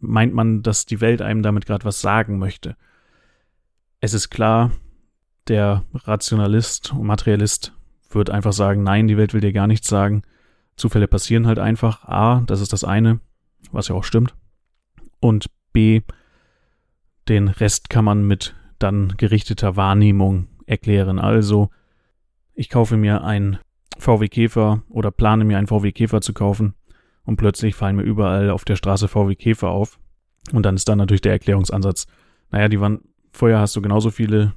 meint 0.00 0.34
man, 0.34 0.62
dass 0.62 0.86
die 0.86 1.00
Welt 1.00 1.22
einem 1.22 1.42
damit 1.42 1.66
gerade 1.66 1.84
was 1.84 2.00
sagen 2.00 2.38
möchte. 2.38 2.76
Es 4.00 4.12
ist 4.12 4.30
klar, 4.30 4.72
der 5.48 5.84
Rationalist 5.92 6.92
und 6.92 7.06
Materialist 7.06 7.72
wird 8.10 8.30
einfach 8.30 8.52
sagen, 8.52 8.82
nein, 8.82 9.08
die 9.08 9.16
Welt 9.16 9.34
will 9.34 9.40
dir 9.40 9.52
gar 9.52 9.66
nichts 9.66 9.88
sagen. 9.88 10.22
Zufälle 10.76 11.08
passieren 11.08 11.46
halt 11.46 11.58
einfach. 11.58 12.04
A, 12.04 12.42
das 12.46 12.60
ist 12.60 12.72
das 12.72 12.84
eine, 12.84 13.20
was 13.70 13.88
ja 13.88 13.94
auch 13.94 14.04
stimmt. 14.04 14.34
Und 15.20 15.46
B, 15.72 16.02
den 17.28 17.48
Rest 17.48 17.90
kann 17.90 18.04
man 18.04 18.26
mit 18.26 18.54
dann 18.78 19.14
gerichteter 19.16 19.76
Wahrnehmung 19.76 20.48
erklären. 20.66 21.18
Also, 21.18 21.70
ich 22.54 22.70
kaufe 22.70 22.96
mir 22.96 23.24
einen 23.24 23.58
VW 23.98 24.28
Käfer 24.28 24.82
oder 24.88 25.10
plane 25.10 25.44
mir 25.44 25.58
einen 25.58 25.66
VW 25.66 25.92
Käfer 25.92 26.20
zu 26.20 26.32
kaufen 26.32 26.74
und 27.24 27.36
plötzlich 27.36 27.74
fallen 27.74 27.96
mir 27.96 28.02
überall 28.02 28.50
auf 28.50 28.64
der 28.64 28.76
Straße 28.76 29.08
VW 29.08 29.34
Käfer 29.34 29.70
auf. 29.70 29.98
Und 30.52 30.64
dann 30.64 30.76
ist 30.76 30.88
dann 30.88 30.98
natürlich 30.98 31.22
der 31.22 31.32
Erklärungsansatz, 31.32 32.06
naja, 32.50 32.68
die 32.68 32.80
waren, 32.80 33.00
vorher 33.32 33.60
hast 33.60 33.74
du 33.76 33.82
genauso 33.82 34.10
viele 34.10 34.52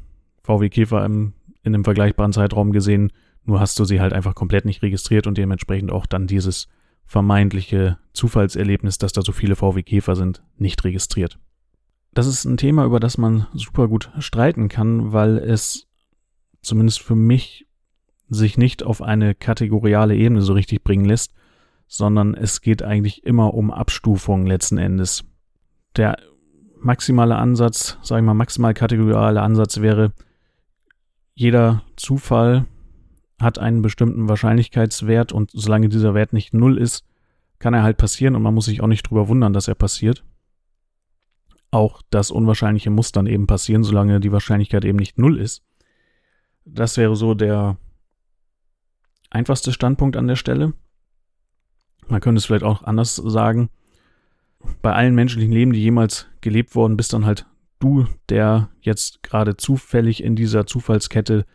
VW 0.47 0.69
Käfer 0.69 1.05
im, 1.05 1.33
in 1.63 1.75
einem 1.75 1.83
vergleichbaren 1.83 2.33
Zeitraum 2.33 2.71
gesehen, 2.71 3.11
nur 3.43 3.59
hast 3.59 3.79
du 3.79 3.85
sie 3.85 4.01
halt 4.01 4.13
einfach 4.13 4.35
komplett 4.35 4.65
nicht 4.65 4.81
registriert 4.81 5.27
und 5.27 5.37
dementsprechend 5.37 5.91
auch 5.91 6.05
dann 6.05 6.27
dieses 6.27 6.67
vermeintliche 7.05 7.97
Zufallserlebnis, 8.13 8.97
dass 8.97 9.13
da 9.13 9.21
so 9.21 9.31
viele 9.31 9.55
VW 9.55 9.83
Käfer 9.83 10.15
sind, 10.15 10.43
nicht 10.57 10.83
registriert 10.83 11.39
das 12.17 12.25
ist 12.25 12.45
ein 12.45 12.57
Thema, 12.57 12.83
über 12.83 12.99
das 12.99 13.19
man 13.19 13.45
super 13.53 13.87
gut 13.87 14.11
streiten 14.17 14.69
kann, 14.69 15.13
weil 15.13 15.37
es 15.37 15.87
zumindest 16.63 16.99
für 16.99 17.15
mich 17.15 17.67
sich 18.27 18.57
nicht 18.57 18.81
auf 18.81 19.03
eine 19.03 19.35
kategoriale 19.35 20.15
Ebene 20.15 20.41
so 20.41 20.53
richtig 20.53 20.83
bringen 20.83 21.05
lässt, 21.05 21.35
sondern 21.85 22.33
es 22.33 22.61
geht 22.61 22.81
eigentlich 22.81 23.23
immer 23.23 23.53
um 23.53 23.69
Abstufung 23.69 24.47
letzten 24.47 24.79
Endes. 24.79 25.25
Der 25.95 26.17
maximale 26.79 27.35
Ansatz, 27.35 27.99
sage 28.01 28.21
ich 28.21 28.25
mal, 28.25 28.33
maximal 28.33 28.73
kategoriale 28.73 29.43
Ansatz 29.43 29.81
wäre, 29.81 30.11
jeder 31.37 31.83
Zufall 31.95 32.65
hat 33.39 33.59
einen 33.59 33.81
bestimmten 33.81 34.27
Wahrscheinlichkeitswert 34.27 35.31
und 35.31 35.51
solange 35.53 35.89
dieser 35.89 36.13
Wert 36.13 36.33
nicht 36.33 36.53
null 36.53 36.77
ist, 36.77 37.05
kann 37.59 37.73
er 37.73 37.83
halt 37.83 37.97
passieren 37.97 38.35
und 38.35 38.41
man 38.41 38.53
muss 38.53 38.65
sich 38.65 38.81
auch 38.81 38.87
nicht 38.87 39.09
drüber 39.09 39.27
wundern, 39.27 39.53
dass 39.53 39.67
er 39.67 39.75
passiert 39.75 40.23
auch 41.71 42.01
das 42.09 42.31
Unwahrscheinliche 42.31 42.89
muss 42.89 43.11
dann 43.11 43.27
eben 43.27 43.47
passieren, 43.47 43.83
solange 43.83 44.19
die 44.19 44.31
Wahrscheinlichkeit 44.31 44.85
eben 44.85 44.97
nicht 44.97 45.17
null 45.17 45.39
ist. 45.39 45.63
Das 46.65 46.97
wäre 46.97 47.15
so 47.15 47.33
der 47.33 47.77
einfachste 49.29 49.71
Standpunkt 49.71 50.17
an 50.17 50.27
der 50.27 50.35
Stelle. 50.35 50.73
Man 52.07 52.21
könnte 52.21 52.39
es 52.39 52.45
vielleicht 52.45 52.63
auch 52.63 52.83
anders 52.83 53.15
sagen. 53.15 53.69
Bei 54.81 54.93
allen 54.93 55.15
menschlichen 55.15 55.51
Leben, 55.51 55.73
die 55.73 55.81
jemals 55.81 56.27
gelebt 56.41 56.75
worden, 56.75 56.97
bist 56.97 57.13
dann 57.13 57.25
halt 57.25 57.45
du, 57.79 58.07
der 58.29 58.69
jetzt 58.81 59.23
gerade 59.23 59.57
zufällig 59.57 60.23
in 60.23 60.35
dieser 60.35 60.65
Zufallskette 60.65 61.45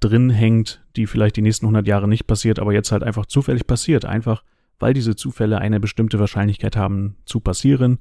drin 0.00 0.30
hängt, 0.30 0.84
die 0.96 1.06
vielleicht 1.06 1.36
die 1.36 1.42
nächsten 1.42 1.66
100 1.66 1.86
Jahre 1.86 2.08
nicht 2.08 2.26
passiert, 2.26 2.58
aber 2.58 2.72
jetzt 2.72 2.92
halt 2.92 3.02
einfach 3.02 3.26
zufällig 3.26 3.66
passiert. 3.66 4.04
Einfach, 4.04 4.44
weil 4.78 4.94
diese 4.94 5.16
Zufälle 5.16 5.58
eine 5.58 5.80
bestimmte 5.80 6.18
Wahrscheinlichkeit 6.18 6.76
haben 6.76 7.16
zu 7.24 7.40
passieren 7.40 7.98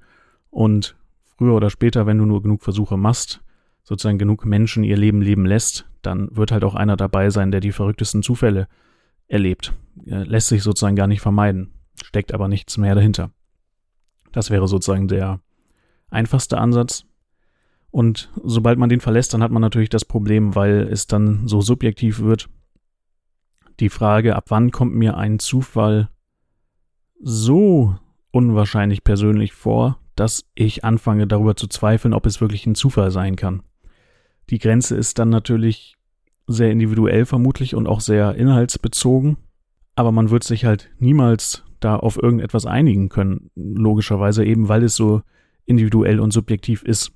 und 0.50 0.96
früher 1.24 1.54
oder 1.54 1.70
später, 1.70 2.06
wenn 2.06 2.18
du 2.18 2.26
nur 2.26 2.42
genug 2.42 2.64
Versuche 2.64 2.98
machst, 2.98 3.42
sozusagen 3.84 4.18
genug 4.18 4.46
Menschen 4.46 4.84
ihr 4.84 4.98
Leben 4.98 5.22
leben 5.22 5.46
lässt, 5.46 5.90
dann 6.02 6.36
wird 6.36 6.52
halt 6.52 6.64
auch 6.64 6.76
einer 6.76 6.98
dabei 6.98 7.30
sein, 7.30 7.52
der 7.52 7.62
die 7.62 7.72
verrücktesten 7.72 8.24
Zufälle 8.24 8.68
erlebt. 9.28 9.74
Lässt 10.04 10.50
sich 10.50 10.64
sozusagen 10.64 10.96
gar 10.96 11.08
nicht 11.08 11.22
vermeiden, 11.22 11.74
steckt 12.04 12.34
aber 12.34 12.48
nichts 12.48 12.78
mehr 12.78 12.96
dahinter. 12.96 13.32
Das 14.32 14.50
wäre 14.50 14.68
sozusagen 14.68 15.08
der 15.08 15.40
einfachste 16.10 16.58
Ansatz. 16.58 17.06
Und 17.96 18.30
sobald 18.44 18.78
man 18.78 18.90
den 18.90 19.00
verlässt, 19.00 19.34
dann 19.34 19.42
hat 19.42 19.52
man 19.52 19.62
natürlich 19.62 19.88
das 19.88 20.04
Problem, 20.04 20.54
weil 20.54 20.90
es 20.92 21.08
dann 21.08 21.48
so 21.48 21.62
subjektiv 21.62 22.20
wird. 22.20 22.50
Die 23.80 23.88
Frage, 23.88 24.36
ab 24.36 24.48
wann 24.50 24.72
kommt 24.72 24.94
mir 24.94 25.16
ein 25.16 25.40
Zufall 25.40 26.10
so 27.22 27.96
unwahrscheinlich 28.32 29.06
persönlich 29.06 29.54
vor, 29.54 29.98
dass 30.18 30.44
ich 30.56 30.84
anfange 30.84 31.26
darüber 31.26 31.56
zu 31.56 31.68
zweifeln, 31.68 32.14
ob 32.14 32.26
es 32.26 32.42
wirklich 32.42 32.66
ein 32.66 32.76
Zufall 32.76 33.12
sein 33.12 33.38
kann. 33.38 33.64
Die 34.50 34.60
Grenze 34.60 34.98
ist 34.98 35.18
dann 35.18 35.30
natürlich 35.30 35.96
sehr 36.48 36.72
individuell 36.72 37.26
vermutlich 37.26 37.76
und 37.76 37.88
auch 37.88 38.02
sehr 38.02 38.36
inhaltsbezogen, 38.36 39.38
aber 39.96 40.12
man 40.12 40.32
wird 40.32 40.44
sich 40.44 40.66
halt 40.66 40.90
niemals 41.00 41.64
da 41.80 41.96
auf 41.96 42.22
irgendetwas 42.22 42.66
einigen 42.66 43.08
können, 43.08 43.52
logischerweise 43.56 44.44
eben, 44.44 44.68
weil 44.68 44.84
es 44.84 44.98
so 44.98 45.22
individuell 45.64 46.20
und 46.20 46.32
subjektiv 46.32 46.84
ist. 46.84 47.14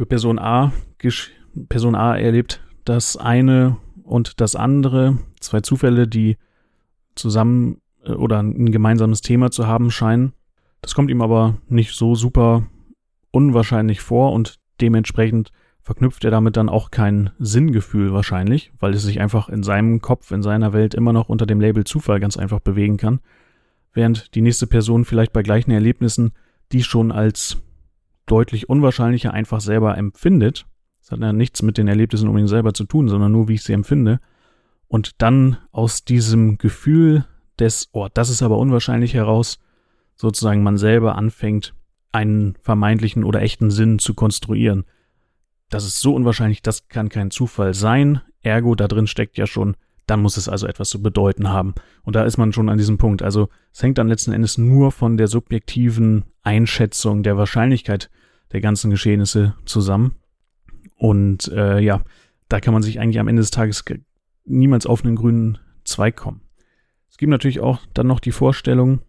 Für 0.00 0.06
Person 0.06 0.38
A, 0.38 0.72
Person 1.68 1.94
A 1.94 2.16
erlebt 2.16 2.64
das 2.86 3.18
eine 3.18 3.76
und 4.02 4.40
das 4.40 4.56
andere, 4.56 5.18
zwei 5.40 5.60
Zufälle, 5.60 6.08
die 6.08 6.38
zusammen 7.16 7.82
äh, 8.02 8.12
oder 8.12 8.42
ein 8.42 8.72
gemeinsames 8.72 9.20
Thema 9.20 9.50
zu 9.50 9.66
haben 9.66 9.90
scheinen. 9.90 10.32
Das 10.80 10.94
kommt 10.94 11.10
ihm 11.10 11.20
aber 11.20 11.58
nicht 11.68 11.94
so 11.94 12.14
super 12.14 12.66
unwahrscheinlich 13.30 14.00
vor 14.00 14.32
und 14.32 14.58
dementsprechend 14.80 15.52
verknüpft 15.82 16.24
er 16.24 16.30
damit 16.30 16.56
dann 16.56 16.70
auch 16.70 16.90
kein 16.90 17.28
Sinngefühl 17.38 18.14
wahrscheinlich, 18.14 18.72
weil 18.78 18.94
es 18.94 19.02
sich 19.02 19.20
einfach 19.20 19.50
in 19.50 19.62
seinem 19.62 20.00
Kopf, 20.00 20.30
in 20.30 20.42
seiner 20.42 20.72
Welt 20.72 20.94
immer 20.94 21.12
noch 21.12 21.28
unter 21.28 21.44
dem 21.44 21.60
Label 21.60 21.84
Zufall 21.84 22.20
ganz 22.20 22.38
einfach 22.38 22.60
bewegen 22.60 22.96
kann, 22.96 23.20
während 23.92 24.34
die 24.34 24.40
nächste 24.40 24.66
Person 24.66 25.04
vielleicht 25.04 25.34
bei 25.34 25.42
gleichen 25.42 25.72
Erlebnissen 25.72 26.32
die 26.72 26.84
schon 26.84 27.12
als 27.12 27.58
deutlich 28.30 28.68
unwahrscheinlicher 28.68 29.34
einfach 29.34 29.60
selber 29.60 29.96
empfindet. 29.96 30.66
Das 31.00 31.12
hat 31.12 31.20
ja 31.20 31.32
nichts 31.32 31.62
mit 31.62 31.78
den 31.78 31.88
Erlebnissen 31.88 32.28
unbedingt 32.28 32.48
selber 32.48 32.74
zu 32.74 32.84
tun, 32.84 33.08
sondern 33.08 33.32
nur, 33.32 33.48
wie 33.48 33.54
ich 33.54 33.62
sie 33.62 33.72
empfinde. 33.72 34.20
Und 34.86 35.22
dann 35.22 35.56
aus 35.72 36.04
diesem 36.04 36.58
Gefühl 36.58 37.24
des, 37.58 37.88
oh, 37.92 38.08
das 38.12 38.30
ist 38.30 38.42
aber 38.42 38.58
unwahrscheinlich 38.58 39.14
heraus, 39.14 39.58
sozusagen 40.16 40.62
man 40.62 40.76
selber 40.76 41.16
anfängt, 41.16 41.74
einen 42.12 42.56
vermeintlichen 42.60 43.24
oder 43.24 43.40
echten 43.40 43.70
Sinn 43.70 43.98
zu 43.98 44.14
konstruieren. 44.14 44.84
Das 45.68 45.84
ist 45.84 46.00
so 46.00 46.14
unwahrscheinlich, 46.14 46.62
das 46.62 46.88
kann 46.88 47.08
kein 47.08 47.30
Zufall 47.30 47.74
sein. 47.74 48.20
Ergo, 48.42 48.74
da 48.74 48.88
drin 48.88 49.06
steckt 49.06 49.38
ja 49.38 49.46
schon, 49.46 49.76
dann 50.06 50.20
muss 50.20 50.36
es 50.36 50.48
also 50.48 50.66
etwas 50.66 50.90
zu 50.90 51.00
bedeuten 51.02 51.48
haben. 51.48 51.74
Und 52.02 52.16
da 52.16 52.24
ist 52.24 52.36
man 52.36 52.52
schon 52.52 52.68
an 52.68 52.78
diesem 52.78 52.98
Punkt. 52.98 53.22
Also 53.22 53.48
es 53.72 53.82
hängt 53.82 53.98
dann 53.98 54.08
letzten 54.08 54.32
Endes 54.32 54.58
nur 54.58 54.90
von 54.90 55.16
der 55.16 55.28
subjektiven 55.28 56.24
Einschätzung 56.42 57.22
der 57.22 57.36
Wahrscheinlichkeit 57.36 58.10
der 58.52 58.60
ganzen 58.60 58.90
Geschehnisse 58.90 59.54
zusammen. 59.64 60.16
Und 60.96 61.48
äh, 61.48 61.80
ja, 61.80 62.02
da 62.48 62.60
kann 62.60 62.74
man 62.74 62.82
sich 62.82 63.00
eigentlich 63.00 63.20
am 63.20 63.28
Ende 63.28 63.42
des 63.42 63.50
Tages 63.50 63.84
niemals 64.44 64.86
auf 64.86 65.04
einen 65.04 65.16
grünen 65.16 65.58
Zweig 65.84 66.16
kommen. 66.16 66.42
Es 67.08 67.16
gibt 67.16 67.30
natürlich 67.30 67.60
auch 67.60 67.80
dann 67.94 68.06
noch 68.06 68.20
die 68.20 68.32
Vorstellung, 68.32 69.00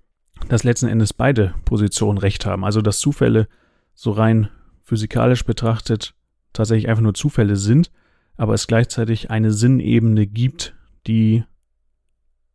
dass 0.47 0.63
letzten 0.63 0.87
Endes 0.87 1.13
beide 1.13 1.53
Positionen 1.65 2.17
recht 2.17 2.45
haben. 2.45 2.63
Also 2.63 2.81
dass 2.81 2.99
Zufälle 2.99 3.47
so 3.93 4.11
rein 4.11 4.49
physikalisch 4.83 5.45
betrachtet 5.45 6.13
tatsächlich 6.53 6.89
einfach 6.89 7.03
nur 7.03 7.13
Zufälle 7.13 7.55
sind, 7.55 7.91
aber 8.37 8.53
es 8.53 8.67
gleichzeitig 8.67 9.29
eine 9.29 9.51
Sinnebene 9.51 10.27
gibt, 10.27 10.75
die 11.07 11.43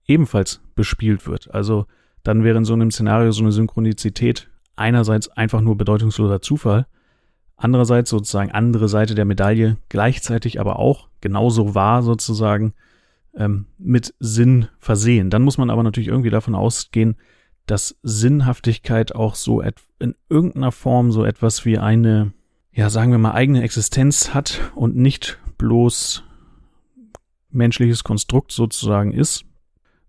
ebenfalls 0.07 0.61
bespielt 0.75 1.27
wird. 1.27 1.53
Also 1.53 1.87
dann 2.23 2.45
wäre 2.45 2.59
in 2.59 2.65
so 2.65 2.75
einem 2.75 2.91
Szenario 2.91 3.33
so 3.33 3.43
eine 3.43 3.53
Synchronizität 3.53 4.49
einerseits 4.77 5.29
einfach 5.29 5.61
nur 5.61 5.77
bedeutungsloser 5.77 6.41
Zufall, 6.41 6.87
andererseits 7.57 8.11
sozusagen 8.11 8.53
andere 8.53 8.89
Seite 8.89 9.15
der 9.15 9.25
Medaille, 9.25 9.77
gleichzeitig 9.89 10.61
aber 10.61 10.79
auch 10.79 11.09
genauso 11.21 11.75
wahr 11.75 12.03
sozusagen 12.03 12.75
ähm, 13.35 13.67
mit 13.79 14.15
Sinn 14.19 14.69
versehen. 14.79 15.31
Dann 15.31 15.43
muss 15.43 15.59
man 15.59 15.71
aber 15.71 15.83
natürlich 15.83 16.09
irgendwie 16.09 16.31
davon 16.31 16.55
ausgehen, 16.55 17.17
dass 17.67 17.99
Sinnhaftigkeit 18.03 19.15
auch 19.15 19.35
so 19.35 19.61
in 19.61 20.15
irgendeiner 20.29 20.71
Form 20.71 21.11
so 21.11 21.25
etwas 21.25 21.65
wie 21.65 21.79
eine 21.79 22.33
ja, 22.77 22.91
sagen 22.91 23.11
wir 23.11 23.19
mal, 23.19 23.33
eigene 23.33 23.63
Existenz 23.63 24.35
hat 24.35 24.61
und 24.75 24.97
nicht 24.97 25.39
bloß 25.57 26.23
menschliches 27.51 28.05
Konstrukt 28.05 28.53
sozusagen 28.53 29.13
ist. 29.13 29.47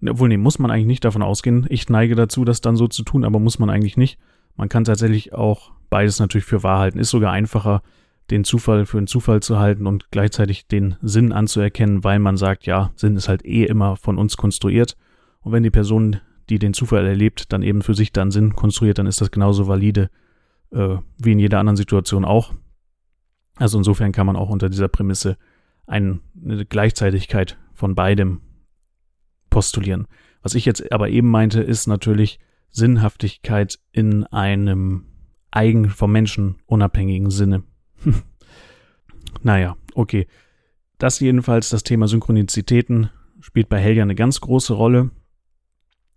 Obwohl, 0.06 0.28
nee, 0.28 0.38
muss 0.38 0.60
man 0.60 0.70
eigentlich 0.70 0.86
nicht 0.86 1.06
davon 1.06 1.24
ausgehen. 1.24 1.66
Ich 1.70 1.88
neige 1.88 2.16
dazu, 2.16 2.44
das 2.44 2.60
dann 2.60 2.76
so 2.76 2.90
zu 2.90 3.04
tun, 3.04 3.24
aber 3.24 3.40
muss 3.40 3.58
man 3.58 3.70
eigentlich 3.70 3.96
nicht. 3.96 4.20
Man 4.58 4.70
kann 4.70 4.84
tatsächlich 4.84 5.34
auch 5.34 5.72
beides 5.90 6.20
natürlich 6.20 6.46
für 6.46 6.64
wahr 6.64 6.80
halten. 6.80 7.00
Ist 7.00 7.12
sogar 7.12 7.32
einfacher, 7.32 7.82
den 8.30 8.44
Zufall 8.44 8.86
für 8.86 8.98
einen 8.98 9.08
Zufall 9.08 9.42
zu 9.42 9.58
halten 9.58 9.88
und 9.88 10.12
gleichzeitig 10.12 10.68
den 10.68 10.98
Sinn 11.02 11.32
anzuerkennen, 11.32 12.04
weil 12.04 12.20
man 12.20 12.36
sagt, 12.36 12.66
ja, 12.66 12.92
Sinn 12.96 13.16
ist 13.16 13.30
halt 13.30 13.46
eh 13.46 13.64
immer 13.64 13.96
von 13.96 14.18
uns 14.18 14.36
konstruiert. 14.36 14.98
Und 15.42 15.54
wenn 15.54 15.64
die 15.64 15.70
Person, 15.70 16.18
die 16.50 16.60
den 16.60 16.74
Zufall 16.74 17.06
erlebt, 17.06 17.54
dann 17.54 17.62
eben 17.62 17.82
für 17.82 17.94
sich 17.94 18.12
dann 18.12 18.32
Sinn 18.32 18.54
konstruiert, 18.54 18.98
dann 18.98 19.08
ist 19.08 19.22
das 19.22 19.32
genauso 19.32 19.68
valide 19.68 20.10
äh, 20.72 20.98
wie 21.18 21.32
in 21.32 21.40
jeder 21.40 21.60
anderen 21.60 21.78
Situation 21.78 22.26
auch. 22.26 22.54
Also 23.56 23.78
insofern 23.78 24.12
kann 24.12 24.28
man 24.28 24.36
auch 24.36 24.50
unter 24.50 24.70
dieser 24.70 24.88
Prämisse 24.88 25.38
eine 25.86 26.20
Gleichzeitigkeit 26.68 27.58
von 27.74 27.96
beidem 27.96 28.42
postulieren. 29.50 30.08
Was 30.42 30.54
ich 30.54 30.66
jetzt 30.66 30.92
aber 30.92 31.10
eben 31.10 31.30
meinte, 31.30 31.62
ist 31.62 31.88
natürlich 31.88 32.40
Sinnhaftigkeit 32.78 33.80
in 33.92 34.24
einem 34.26 35.06
eigen 35.50 35.90
vom 35.90 36.12
Menschen 36.12 36.58
unabhängigen 36.68 37.32
Sinne. 37.32 37.64
naja, 39.42 39.76
okay. 39.96 40.28
Das 41.00 41.20
jedenfalls, 41.20 41.70
das 41.70 41.82
Thema 41.82 42.08
Synchronizitäten 42.08 43.10
spielt 43.40 43.68
bei 43.68 43.80
Helja 43.80 44.04
eine 44.04 44.14
ganz 44.14 44.42
große 44.42 44.74
Rolle. 44.74 45.10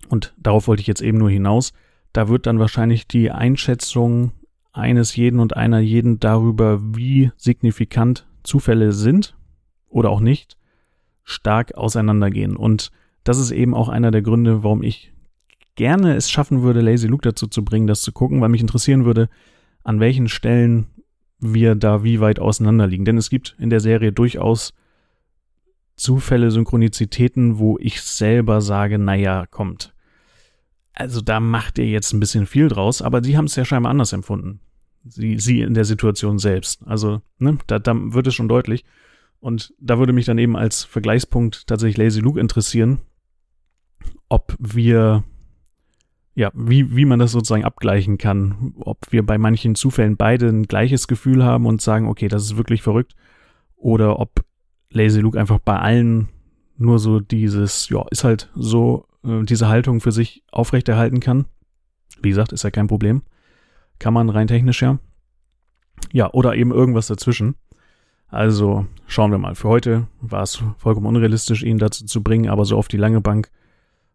Und 0.08 0.34
darauf 0.36 0.68
wollte 0.68 0.82
ich 0.82 0.86
jetzt 0.86 1.00
eben 1.00 1.16
nur 1.16 1.30
hinaus. 1.30 1.72
Da 2.12 2.28
wird 2.28 2.46
dann 2.46 2.58
wahrscheinlich 2.58 3.08
die 3.08 3.30
Einschätzung 3.30 4.32
eines 4.72 5.16
jeden 5.16 5.40
und 5.40 5.56
einer 5.56 5.80
jeden 5.80 6.20
darüber, 6.20 6.78
wie 6.94 7.30
signifikant 7.38 8.26
Zufälle 8.42 8.92
sind 8.92 9.34
oder 9.88 10.10
auch 10.10 10.20
nicht, 10.20 10.58
stark 11.24 11.74
auseinandergehen. 11.74 12.54
Und 12.54 12.92
das 13.24 13.38
ist 13.38 13.50
eben 13.50 13.74
auch 13.74 13.88
einer 13.88 14.10
der 14.10 14.22
Gründe, 14.22 14.62
warum 14.62 14.82
ich 14.82 15.14
gerne 15.80 16.14
es 16.14 16.30
schaffen 16.30 16.60
würde, 16.60 16.82
Lazy 16.82 17.06
Luke 17.06 17.26
dazu 17.26 17.46
zu 17.46 17.64
bringen, 17.64 17.86
das 17.86 18.02
zu 18.02 18.12
gucken, 18.12 18.42
weil 18.42 18.50
mich 18.50 18.60
interessieren 18.60 19.06
würde, 19.06 19.30
an 19.82 19.98
welchen 19.98 20.28
Stellen 20.28 20.88
wir 21.38 21.74
da 21.74 22.04
wie 22.04 22.20
weit 22.20 22.38
auseinander 22.38 22.86
liegen. 22.86 23.06
Denn 23.06 23.16
es 23.16 23.30
gibt 23.30 23.56
in 23.58 23.70
der 23.70 23.80
Serie 23.80 24.12
durchaus 24.12 24.74
Zufälle, 25.96 26.50
Synchronizitäten, 26.50 27.58
wo 27.58 27.78
ich 27.80 28.02
selber 28.02 28.60
sage, 28.60 28.98
naja, 28.98 29.46
kommt, 29.46 29.94
also 30.92 31.22
da 31.22 31.40
macht 31.40 31.78
ihr 31.78 31.86
jetzt 31.86 32.12
ein 32.12 32.20
bisschen 32.20 32.44
viel 32.44 32.68
draus, 32.68 33.00
aber 33.00 33.24
sie 33.24 33.38
haben 33.38 33.46
es 33.46 33.56
ja 33.56 33.64
scheinbar 33.64 33.90
anders 33.90 34.12
empfunden. 34.12 34.60
Sie, 35.04 35.38
sie 35.38 35.62
in 35.62 35.72
der 35.72 35.86
Situation 35.86 36.38
selbst. 36.38 36.86
Also, 36.86 37.22
ne, 37.38 37.56
da, 37.68 37.78
da 37.78 37.94
wird 37.96 38.26
es 38.26 38.34
schon 38.34 38.48
deutlich. 38.48 38.84
Und 39.38 39.72
da 39.80 39.98
würde 39.98 40.12
mich 40.12 40.26
dann 40.26 40.36
eben 40.36 40.56
als 40.56 40.84
Vergleichspunkt 40.84 41.66
tatsächlich 41.66 41.96
Lazy 41.96 42.20
Luke 42.20 42.38
interessieren, 42.38 43.00
ob 44.28 44.54
wir, 44.58 45.24
ja, 46.40 46.50
wie, 46.54 46.96
wie 46.96 47.04
man 47.04 47.18
das 47.18 47.32
sozusagen 47.32 47.66
abgleichen 47.66 48.16
kann. 48.16 48.72
Ob 48.80 48.96
wir 49.10 49.24
bei 49.26 49.36
manchen 49.36 49.74
Zufällen 49.74 50.16
beide 50.16 50.48
ein 50.48 50.62
gleiches 50.62 51.06
Gefühl 51.06 51.44
haben 51.44 51.66
und 51.66 51.82
sagen, 51.82 52.08
okay, 52.08 52.28
das 52.28 52.44
ist 52.44 52.56
wirklich 52.56 52.80
verrückt. 52.80 53.14
Oder 53.76 54.18
ob 54.18 54.42
Lazy 54.90 55.20
Luke 55.20 55.38
einfach 55.38 55.58
bei 55.58 55.78
allen 55.78 56.30
nur 56.78 56.98
so 56.98 57.20
dieses, 57.20 57.90
ja, 57.90 58.06
ist 58.10 58.24
halt 58.24 58.48
so 58.54 59.06
äh, 59.22 59.42
diese 59.42 59.68
Haltung 59.68 60.00
für 60.00 60.12
sich 60.12 60.42
aufrechterhalten 60.50 61.20
kann. 61.20 61.44
Wie 62.22 62.30
gesagt, 62.30 62.52
ist 62.54 62.64
ja 62.64 62.70
kein 62.70 62.86
Problem. 62.86 63.20
Kann 63.98 64.14
man 64.14 64.30
rein 64.30 64.46
technisch 64.46 64.80
ja. 64.80 64.98
Ja, 66.10 66.32
oder 66.32 66.54
eben 66.54 66.72
irgendwas 66.72 67.08
dazwischen. 67.08 67.54
Also 68.28 68.86
schauen 69.06 69.30
wir 69.30 69.36
mal. 69.36 69.56
Für 69.56 69.68
heute 69.68 70.06
war 70.22 70.42
es 70.42 70.62
vollkommen 70.78 71.06
unrealistisch, 71.06 71.62
ihn 71.62 71.76
dazu 71.76 72.06
zu 72.06 72.22
bringen, 72.22 72.48
aber 72.48 72.64
so 72.64 72.78
auf 72.78 72.88
die 72.88 72.96
lange 72.96 73.20
Bank 73.20 73.50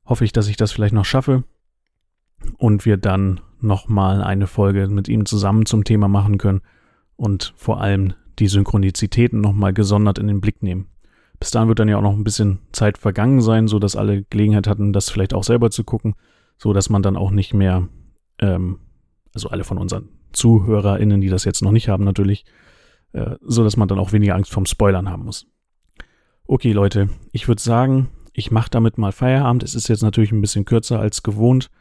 hoffe 0.05 0.25
ich, 0.25 0.33
dass 0.33 0.47
ich 0.47 0.57
das 0.57 0.71
vielleicht 0.71 0.95
noch 0.95 1.05
schaffe 1.05 1.43
und 2.57 2.85
wir 2.85 2.97
dann 2.97 3.41
nochmal 3.61 4.21
eine 4.21 4.47
Folge 4.47 4.87
mit 4.87 5.07
ihm 5.07 5.25
zusammen 5.25 5.65
zum 5.65 5.83
Thema 5.83 6.07
machen 6.07 6.37
können 6.37 6.61
und 7.15 7.53
vor 7.55 7.81
allem 7.81 8.13
die 8.39 8.47
Synchronizitäten 8.47 9.41
nochmal 9.41 9.73
gesondert 9.73 10.19
in 10.19 10.27
den 10.27 10.41
Blick 10.41 10.61
nehmen. 10.61 10.87
Bis 11.39 11.51
dahin 11.51 11.67
wird 11.67 11.79
dann 11.79 11.89
ja 11.89 11.97
auch 11.97 12.01
noch 12.01 12.13
ein 12.13 12.23
bisschen 12.23 12.59
Zeit 12.71 12.97
vergangen 12.97 13.41
sein, 13.41 13.67
so 13.67 13.79
dass 13.79 13.95
alle 13.95 14.23
Gelegenheit 14.23 14.67
hatten, 14.67 14.93
das 14.93 15.09
vielleicht 15.09 15.33
auch 15.33 15.43
selber 15.43 15.69
zu 15.69 15.83
gucken, 15.83 16.15
so 16.57 16.73
dass 16.73 16.89
man 16.89 17.01
dann 17.01 17.17
auch 17.17 17.31
nicht 17.31 17.53
mehr, 17.53 17.87
ähm, 18.39 18.79
also 19.33 19.49
alle 19.49 19.63
von 19.63 19.77
unseren 19.77 20.09
ZuhörerInnen, 20.31 21.21
die 21.21 21.29
das 21.29 21.43
jetzt 21.45 21.61
noch 21.61 21.71
nicht 21.71 21.89
haben, 21.89 22.03
natürlich, 22.03 22.45
äh, 23.13 23.35
so 23.41 23.67
man 23.77 23.87
dann 23.87 23.99
auch 23.99 24.11
weniger 24.11 24.35
Angst 24.35 24.51
vom 24.51 24.65
Spoilern 24.65 25.09
haben 25.09 25.25
muss. 25.25 25.47
Okay, 26.47 26.73
Leute, 26.73 27.09
ich 27.31 27.47
würde 27.47 27.61
sagen, 27.61 28.09
ich 28.33 28.51
mache 28.51 28.69
damit 28.69 28.97
mal 28.97 29.11
Feierabend. 29.11 29.63
Es 29.63 29.75
ist 29.75 29.87
jetzt 29.87 30.03
natürlich 30.03 30.31
ein 30.31 30.41
bisschen 30.41 30.65
kürzer 30.65 30.99
als 30.99 31.23
gewohnt. 31.23 31.71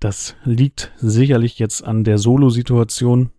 Das 0.00 0.36
liegt 0.44 0.92
sicherlich 0.96 1.58
jetzt 1.58 1.82
an 1.82 2.04
der 2.04 2.18
Solo-Situation. 2.18 3.30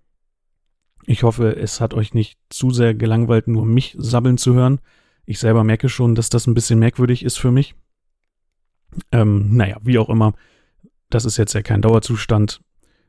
Ich 1.06 1.24
hoffe, 1.24 1.56
es 1.56 1.80
hat 1.80 1.94
euch 1.94 2.14
nicht 2.14 2.38
zu 2.50 2.72
sehr 2.72 2.94
gelangweilt, 2.94 3.48
nur 3.48 3.66
mich 3.66 3.96
sabbeln 3.98 4.38
zu 4.38 4.54
hören. 4.54 4.80
Ich 5.26 5.40
selber 5.40 5.64
merke 5.64 5.90
schon, 5.90 6.16
dass 6.16 6.30
das 6.30 6.48
ein 6.48 6.54
bisschen 6.54 6.80
merkwürdig 6.80 7.24
ist 7.24 7.40
für 7.40 7.52
mich. 7.52 7.76
Ähm, 9.12 9.56
naja, 9.56 9.78
wie 9.84 10.00
auch 10.00 10.10
immer. 10.10 10.34
Das 11.10 11.26
ist 11.26 11.38
jetzt 11.38 11.54
ja 11.54 11.62
kein 11.62 11.82
Dauerzustand. 11.82 12.62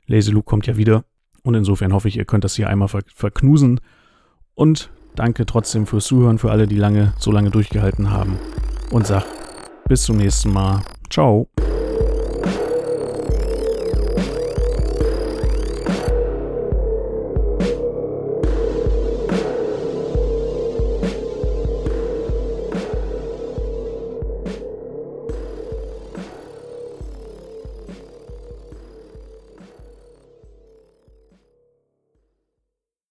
Lazy 0.06 0.30
Luke 0.30 0.46
kommt 0.46 0.66
ja 0.66 0.76
wieder. 0.76 1.04
Und 1.42 1.54
insofern 1.54 1.92
hoffe 1.92 2.08
ich, 2.08 2.16
ihr 2.16 2.24
könnt 2.24 2.44
das 2.44 2.54
hier 2.54 2.68
einmal 2.68 2.88
ver 2.88 3.02
verknusen. 3.14 3.80
Und 4.54 4.90
danke 5.14 5.46
trotzdem 5.46 5.86
fürs 5.86 6.06
Zuhören, 6.06 6.38
für 6.38 6.50
alle, 6.50 6.66
die 6.66 6.76
lange, 6.76 7.14
so 7.18 7.32
lange 7.32 7.50
durchgehalten 7.50 8.10
haben. 8.10 8.38
Und 8.90 9.06
sag 9.06 9.24
bis 9.88 10.02
zum 10.02 10.18
nächsten 10.18 10.52
Mal. 10.52 10.82
Ciao. 11.10 11.48